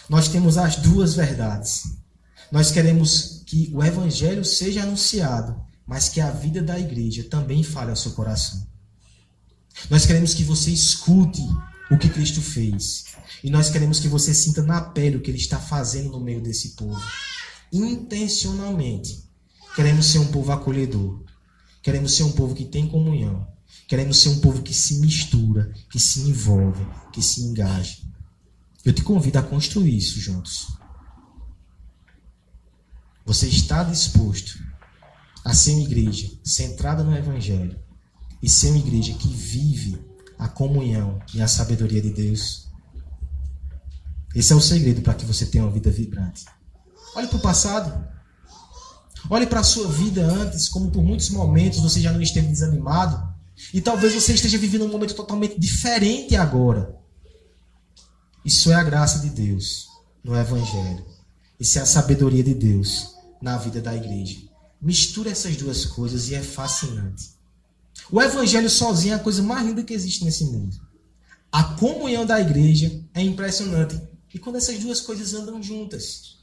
Nós 0.09 0.29
temos 0.29 0.59
as 0.59 0.77
duas 0.77 1.15
verdades. 1.15 1.85
Nós 2.53 2.71
queremos 2.71 3.36
que 3.47 3.71
o 3.73 3.83
evangelho 3.83 4.45
seja 4.45 4.83
anunciado, 4.83 5.59
mas 5.87 6.09
que 6.09 6.21
a 6.21 6.31
vida 6.31 6.61
da 6.61 6.79
igreja 6.79 7.25
também 7.25 7.63
fale 7.63 7.91
ao 7.91 7.97
seu 7.97 8.11
coração. 8.11 8.67
Nós 9.89 10.05
queremos 10.05 10.35
que 10.35 10.43
você 10.43 10.71
escute 10.71 11.43
o 11.91 11.97
que 11.97 12.09
Cristo 12.09 12.43
fez. 12.43 13.05
E 13.45 13.51
nós 13.51 13.71
queremos 13.71 14.01
que 14.01 14.09
você 14.09 14.35
sinta 14.35 14.63
na 14.63 14.81
pele 14.81 15.17
o 15.17 15.21
que 15.21 15.31
ele 15.31 15.39
está 15.39 15.61
fazendo 15.61 16.11
no 16.11 16.21
meio 16.21 16.41
desse 16.41 16.71
povo. 16.71 17.01
Intencionalmente. 17.73 19.25
Queremos 19.77 20.07
ser 20.07 20.19
um 20.19 20.27
povo 20.27 20.51
acolhedor. 20.51 21.23
Queremos 21.83 22.17
ser 22.17 22.25
um 22.25 22.33
povo 22.33 22.55
que 22.55 22.65
tem 22.65 22.89
comunhão. 22.89 23.47
Queremos 23.87 24.19
ser 24.19 24.31
um 24.31 24.41
povo 24.41 24.63
que 24.63 24.75
se 24.75 24.97
mistura, 24.97 25.73
que 25.89 26.01
se 26.01 26.21
envolve, 26.23 26.85
que 27.13 27.23
se 27.23 27.43
engaja. 27.43 27.99
Eu 28.85 28.93
te 28.93 29.03
convido 29.03 29.39
a 29.39 29.43
construir 29.43 29.97
isso 29.97 30.19
juntos. 30.19 30.76
Você 33.27 33.49
está 33.49 33.83
disposto 33.83 34.57
a 35.45 35.53
ser 35.53 35.73
uma 35.73 35.83
igreja 35.83 36.31
centrada 36.45 37.03
no 37.03 37.15
Evangelho 37.15 37.77
e 38.41 38.49
ser 38.49 38.69
uma 38.69 38.79
igreja 38.79 39.15
que 39.15 39.27
vive 39.27 39.99
a 40.39 40.47
comunhão 40.47 41.19
e 41.35 41.43
a 41.43 41.49
sabedoria 41.49 42.01
de 42.01 42.11
Deus? 42.11 42.69
Esse 44.33 44.53
é 44.53 44.57
o 44.57 44.61
segredo 44.61 45.03
para 45.03 45.15
que 45.15 45.25
você 45.25 45.45
tenha 45.45 45.65
uma 45.65 45.73
vida 45.73 45.91
vibrante. 45.91 46.45
Olhe 47.17 47.27
para 47.27 47.37
o 47.37 47.41
passado. 47.41 48.07
Olhe 49.29 49.47
para 49.49 49.59
a 49.59 49.65
sua 49.65 49.89
vida 49.89 50.25
antes, 50.25 50.69
como 50.69 50.93
por 50.93 51.03
muitos 51.03 51.29
momentos 51.31 51.81
você 51.81 52.01
já 52.01 52.13
não 52.13 52.23
esteve 52.23 52.47
desanimado. 52.47 53.35
E 53.75 53.81
talvez 53.81 54.15
você 54.15 54.35
esteja 54.35 54.57
vivendo 54.57 54.85
um 54.85 54.93
momento 54.93 55.15
totalmente 55.15 55.59
diferente 55.59 56.37
agora. 56.37 56.95
Isso 58.45 58.71
é 58.71 58.77
a 58.77 58.85
graça 58.85 59.19
de 59.19 59.31
Deus 59.31 59.89
no 60.23 60.37
Evangelho. 60.37 61.05
Isso 61.59 61.77
é 61.81 61.83
a 61.83 61.87
sabedoria 61.87 62.45
de 62.45 62.55
Deus 62.55 63.16
na 63.41 63.57
vida 63.59 63.81
da 63.81 63.95
igreja. 63.95 64.39
Mistura 64.81 65.31
essas 65.31 65.57
duas 65.57 65.85
coisas 65.85 66.29
e 66.29 66.35
é 66.35 66.43
fascinante. 66.43 67.31
O 68.11 68.21
evangelho 68.21 68.71
sozinho 68.71 69.15
é 69.15 69.17
a 69.17 69.21
coisa 69.21 69.43
mais 69.43 69.67
linda 69.67 69.83
que 69.83 69.95
existe 69.95 70.25
nesse 70.25 70.45
mundo. 70.45 70.77
A 71.51 71.65
comunhão 71.65 72.27
da 72.27 72.41
igreja 72.41 73.03
é 73.15 73.23
impressionante. 73.23 74.01
E 74.33 74.39
quando 74.39 74.57
essas 74.57 74.79
duas 74.79 75.01
coisas 75.01 75.33
andam 75.33 75.63
juntas, 75.63 76.37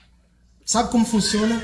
sabe 0.65 0.89
como 0.89 1.05
funciona? 1.05 1.63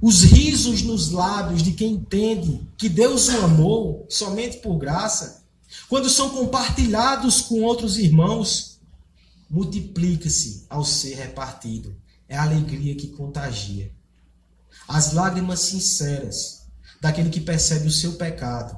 Os 0.00 0.22
risos 0.22 0.82
nos 0.82 1.10
lábios 1.10 1.62
de 1.62 1.72
quem 1.72 1.94
entende 1.94 2.60
que 2.76 2.88
Deus 2.88 3.28
o 3.28 3.44
amou 3.44 4.06
somente 4.10 4.58
por 4.58 4.76
graça, 4.76 5.42
quando 5.88 6.10
são 6.10 6.30
compartilhados 6.30 7.40
com 7.40 7.62
outros 7.62 7.96
irmãos, 7.96 8.78
multiplica-se 9.48 10.66
ao 10.68 10.84
ser 10.84 11.14
repartido. 11.14 11.96
É 12.28 12.36
a 12.36 12.42
alegria 12.42 12.94
que 12.94 13.08
contagia. 13.08 13.90
As 14.86 15.12
lágrimas 15.12 15.60
sinceras 15.60 16.64
daquele 17.00 17.30
que 17.30 17.40
percebe 17.40 17.86
o 17.86 17.90
seu 17.90 18.12
pecado, 18.12 18.76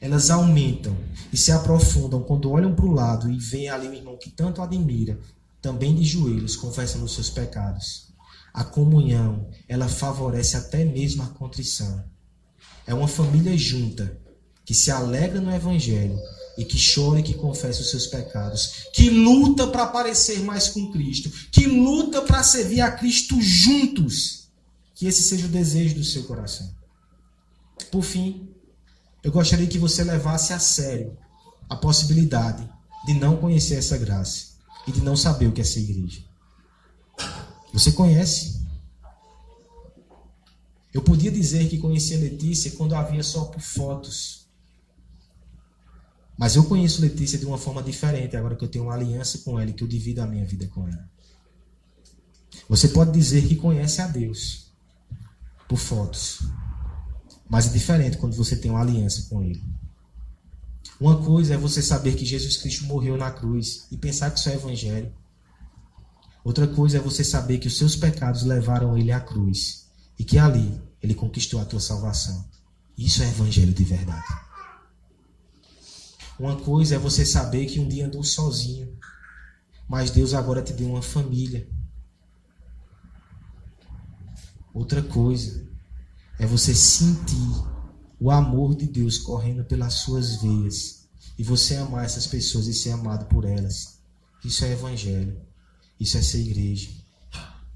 elas 0.00 0.30
aumentam 0.30 0.96
e 1.32 1.36
se 1.36 1.52
aprofundam 1.52 2.22
quando 2.22 2.50
olham 2.50 2.74
para 2.74 2.86
o 2.86 2.92
lado 2.92 3.30
e 3.30 3.38
veem 3.38 3.68
ali 3.68 3.88
o 3.88 3.94
irmão 3.94 4.16
que 4.16 4.30
tanto 4.30 4.62
admira, 4.62 5.18
também 5.60 5.94
de 5.94 6.04
joelhos, 6.04 6.56
confessando 6.56 7.04
os 7.04 7.14
seus 7.14 7.28
pecados. 7.28 8.08
A 8.52 8.64
comunhão, 8.64 9.48
ela 9.68 9.88
favorece 9.88 10.56
até 10.56 10.84
mesmo 10.84 11.22
a 11.22 11.28
contrição. 11.28 12.02
É 12.86 12.94
uma 12.94 13.08
família 13.08 13.56
junta 13.56 14.18
que 14.64 14.74
se 14.74 14.90
alegra 14.90 15.40
no 15.40 15.54
evangelho 15.54 16.18
e 16.56 16.64
que 16.64 16.78
chora 16.78 17.20
e 17.20 17.22
que 17.22 17.34
confessa 17.34 17.80
os 17.80 17.90
seus 17.90 18.06
pecados, 18.06 18.88
que 18.92 19.08
luta 19.08 19.66
para 19.66 19.86
parecer 19.86 20.40
mais 20.40 20.68
com 20.68 20.90
Cristo, 20.90 21.30
que 21.50 21.66
luta 21.66 22.22
para 22.22 22.42
servir 22.42 22.80
a 22.80 22.90
Cristo 22.90 23.40
juntos 23.40 24.39
que 25.00 25.06
esse 25.06 25.22
seja 25.22 25.46
o 25.46 25.48
desejo 25.48 25.94
do 25.94 26.04
seu 26.04 26.24
coração. 26.24 26.70
Por 27.90 28.02
fim, 28.02 28.54
eu 29.22 29.32
gostaria 29.32 29.66
que 29.66 29.78
você 29.78 30.04
levasse 30.04 30.52
a 30.52 30.58
sério 30.58 31.16
a 31.70 31.74
possibilidade 31.74 32.70
de 33.06 33.14
não 33.14 33.38
conhecer 33.38 33.76
essa 33.76 33.96
graça 33.96 34.58
e 34.86 34.92
de 34.92 35.00
não 35.00 35.16
saber 35.16 35.46
o 35.46 35.52
que 35.52 35.62
é 35.62 35.64
ser 35.64 35.80
igreja. 35.80 36.22
Você 37.72 37.92
conhece? 37.92 38.60
Eu 40.92 41.00
podia 41.00 41.30
dizer 41.30 41.66
que 41.70 41.78
conhecia 41.78 42.18
Letícia 42.18 42.72
quando 42.72 42.94
havia 42.94 43.22
só 43.22 43.46
por 43.46 43.62
fotos. 43.62 44.50
Mas 46.36 46.56
eu 46.56 46.64
conheço 46.64 47.00
Letícia 47.00 47.38
de 47.38 47.46
uma 47.46 47.56
forma 47.56 47.82
diferente 47.82 48.36
agora 48.36 48.54
que 48.54 48.64
eu 48.66 48.68
tenho 48.68 48.84
uma 48.84 48.94
aliança 48.94 49.38
com 49.38 49.58
ela 49.58 49.70
e 49.70 49.72
que 49.72 49.82
eu 49.82 49.88
divido 49.88 50.20
a 50.20 50.26
minha 50.26 50.44
vida 50.44 50.68
com 50.68 50.86
ela. 50.86 51.08
Você 52.68 52.88
pode 52.88 53.12
dizer 53.12 53.48
que 53.48 53.56
conhece 53.56 54.02
a 54.02 54.06
Deus 54.06 54.68
por 55.70 55.78
fotos. 55.78 56.40
Mas 57.48 57.68
é 57.68 57.70
diferente 57.70 58.18
quando 58.18 58.34
você 58.34 58.56
tem 58.56 58.72
uma 58.72 58.80
aliança 58.80 59.28
com 59.30 59.40
Ele. 59.40 59.62
Uma 61.00 61.22
coisa 61.22 61.54
é 61.54 61.56
você 61.56 61.80
saber 61.80 62.16
que 62.16 62.26
Jesus 62.26 62.56
Cristo 62.56 62.84
morreu 62.86 63.16
na 63.16 63.30
cruz 63.30 63.86
e 63.90 63.96
pensar 63.96 64.32
que 64.32 64.40
isso 64.40 64.48
é 64.48 64.54
evangelho. 64.54 65.12
Outra 66.42 66.66
coisa 66.66 66.98
é 66.98 67.00
você 67.00 67.22
saber 67.22 67.58
que 67.58 67.68
os 67.68 67.78
seus 67.78 67.94
pecados 67.94 68.42
levaram 68.42 68.98
ele 68.98 69.12
à 69.12 69.20
cruz 69.20 69.86
e 70.18 70.24
que 70.24 70.38
ali 70.38 70.80
ele 71.00 71.14
conquistou 71.14 71.60
a 71.60 71.64
tua 71.64 71.80
salvação. 71.80 72.44
Isso 72.98 73.22
é 73.22 73.28
evangelho 73.28 73.72
de 73.72 73.84
verdade. 73.84 74.26
Uma 76.38 76.56
coisa 76.56 76.96
é 76.96 76.98
você 76.98 77.24
saber 77.24 77.66
que 77.66 77.78
um 77.78 77.88
dia 77.88 78.06
andou 78.06 78.24
sozinho, 78.24 78.98
mas 79.88 80.10
Deus 80.10 80.34
agora 80.34 80.62
te 80.62 80.72
deu 80.72 80.88
uma 80.88 81.02
família. 81.02 81.68
Outra 84.72 85.02
coisa 85.02 85.68
é 86.38 86.46
você 86.46 86.74
sentir 86.74 87.64
o 88.18 88.30
amor 88.30 88.76
de 88.76 88.86
Deus 88.86 89.18
correndo 89.18 89.64
pelas 89.64 89.94
suas 89.94 90.36
veias 90.36 91.08
e 91.38 91.42
você 91.42 91.76
amar 91.76 92.04
essas 92.04 92.26
pessoas 92.26 92.66
e 92.66 92.74
ser 92.74 92.90
amado 92.90 93.26
por 93.26 93.44
elas. 93.44 93.98
Isso 94.44 94.64
é 94.64 94.72
evangelho. 94.72 95.40
Isso 95.98 96.16
é 96.16 96.22
ser 96.22 96.40
igreja. 96.40 96.88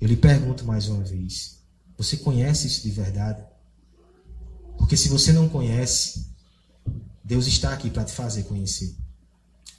Eu 0.00 0.08
lhe 0.08 0.16
pergunto 0.16 0.64
mais 0.64 0.88
uma 0.88 1.02
vez: 1.02 1.58
você 1.96 2.16
conhece 2.16 2.66
isso 2.66 2.82
de 2.82 2.90
verdade? 2.90 3.44
Porque 4.78 4.96
se 4.96 5.08
você 5.08 5.32
não 5.32 5.48
conhece, 5.48 6.26
Deus 7.22 7.46
está 7.46 7.72
aqui 7.72 7.90
para 7.90 8.04
te 8.04 8.12
fazer 8.12 8.44
conhecer. 8.44 8.96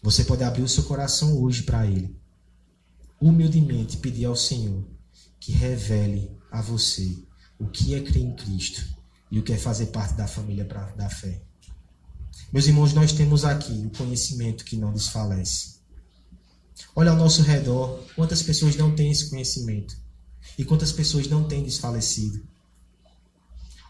Você 0.01 0.23
pode 0.23 0.43
abrir 0.43 0.61
o 0.61 0.69
seu 0.69 0.83
coração 0.83 1.37
hoje 1.41 1.63
para 1.63 1.85
Ele. 1.85 2.19
Humildemente 3.19 3.97
pedir 3.97 4.25
ao 4.25 4.35
Senhor 4.35 4.83
que 5.39 5.51
revele 5.51 6.34
a 6.51 6.61
você 6.61 7.17
o 7.59 7.67
que 7.67 7.95
é 7.95 8.01
crer 8.01 8.23
em 8.23 8.35
Cristo 8.35 8.85
e 9.31 9.39
o 9.39 9.43
que 9.43 9.53
é 9.53 9.57
fazer 9.57 9.87
parte 9.87 10.13
da 10.13 10.27
família 10.27 10.65
da 10.95 11.09
fé. 11.09 11.41
Meus 12.51 12.67
irmãos, 12.67 12.93
nós 12.93 13.11
temos 13.11 13.45
aqui 13.45 13.73
o 13.85 13.97
conhecimento 13.97 14.65
que 14.65 14.77
não 14.77 14.93
desfalece. 14.93 15.75
Olha 16.95 17.11
ao 17.11 17.17
nosso 17.17 17.41
redor, 17.41 18.03
quantas 18.15 18.41
pessoas 18.41 18.75
não 18.75 18.95
têm 18.95 19.11
esse 19.11 19.29
conhecimento 19.29 19.97
e 20.57 20.63
quantas 20.63 20.91
pessoas 20.91 21.27
não 21.27 21.47
têm 21.47 21.63
desfalecido. 21.63 22.41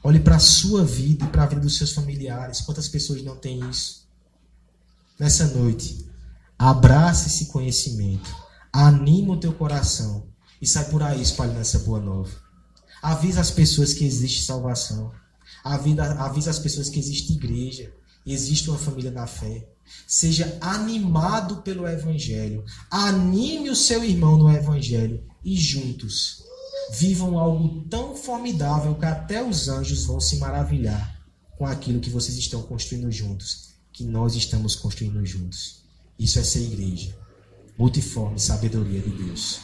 Olhe 0.04 0.20
para 0.20 0.36
a 0.36 0.40
sua 0.40 0.86
vida 0.86 1.26
e 1.26 1.28
para 1.28 1.44
a 1.44 1.48
vida 1.48 1.62
dos 1.62 1.78
seus 1.78 1.92
familiares, 1.92 2.62
quantas 2.62 2.88
pessoas 2.88 3.24
não 3.24 3.36
têm 3.38 3.68
isso. 3.70 4.08
Nessa 5.18 5.48
noite, 5.48 6.08
abraça 6.58 7.28
esse 7.28 7.48
conhecimento, 7.48 8.30
anima 8.72 9.34
o 9.34 9.40
teu 9.40 9.54
coração 9.54 10.28
e 10.62 10.68
sai 10.68 10.86
por 10.90 11.02
aí 11.02 11.22
espalhando 11.22 11.60
essa 11.60 11.80
boa 11.80 12.00
nova. 12.00 12.45
Avisa 13.06 13.40
as 13.40 13.52
pessoas 13.52 13.94
que 13.94 14.04
existe 14.04 14.42
salvação. 14.42 15.12
Avisa, 15.64 16.04
avisa 16.16 16.50
as 16.50 16.58
pessoas 16.58 16.90
que 16.90 16.98
existe 16.98 17.34
igreja, 17.34 17.94
existe 18.26 18.68
uma 18.68 18.80
família 18.80 19.12
na 19.12 19.28
fé. 19.28 19.70
Seja 20.08 20.58
animado 20.60 21.58
pelo 21.58 21.88
Evangelho. 21.88 22.66
Anime 22.90 23.70
o 23.70 23.76
seu 23.76 24.04
irmão 24.04 24.40
no 24.40 24.50
Evangelho. 24.52 25.24
E 25.44 25.56
juntos 25.56 26.42
vivam 26.94 27.38
algo 27.38 27.88
tão 27.92 28.16
formidável 28.16 28.96
que 28.96 29.06
até 29.06 29.48
os 29.48 29.70
anjos 29.70 30.06
vão 30.06 30.20
se 30.20 30.38
maravilhar 30.38 31.16
com 31.60 31.68
aquilo 31.68 32.00
que 32.00 32.10
vocês 32.10 32.36
estão 32.36 32.64
construindo 32.64 33.12
juntos. 33.12 33.76
Que 33.94 34.04
nós 34.04 34.34
estamos 34.34 34.76
construindo 34.76 35.24
juntos. 35.24 35.84
Isso 36.18 36.40
é 36.40 36.44
ser 36.44 36.64
igreja. 36.64 37.16
Multiforme 37.78 38.40
sabedoria 38.40 39.00
de 39.00 39.12
Deus. 39.12 39.60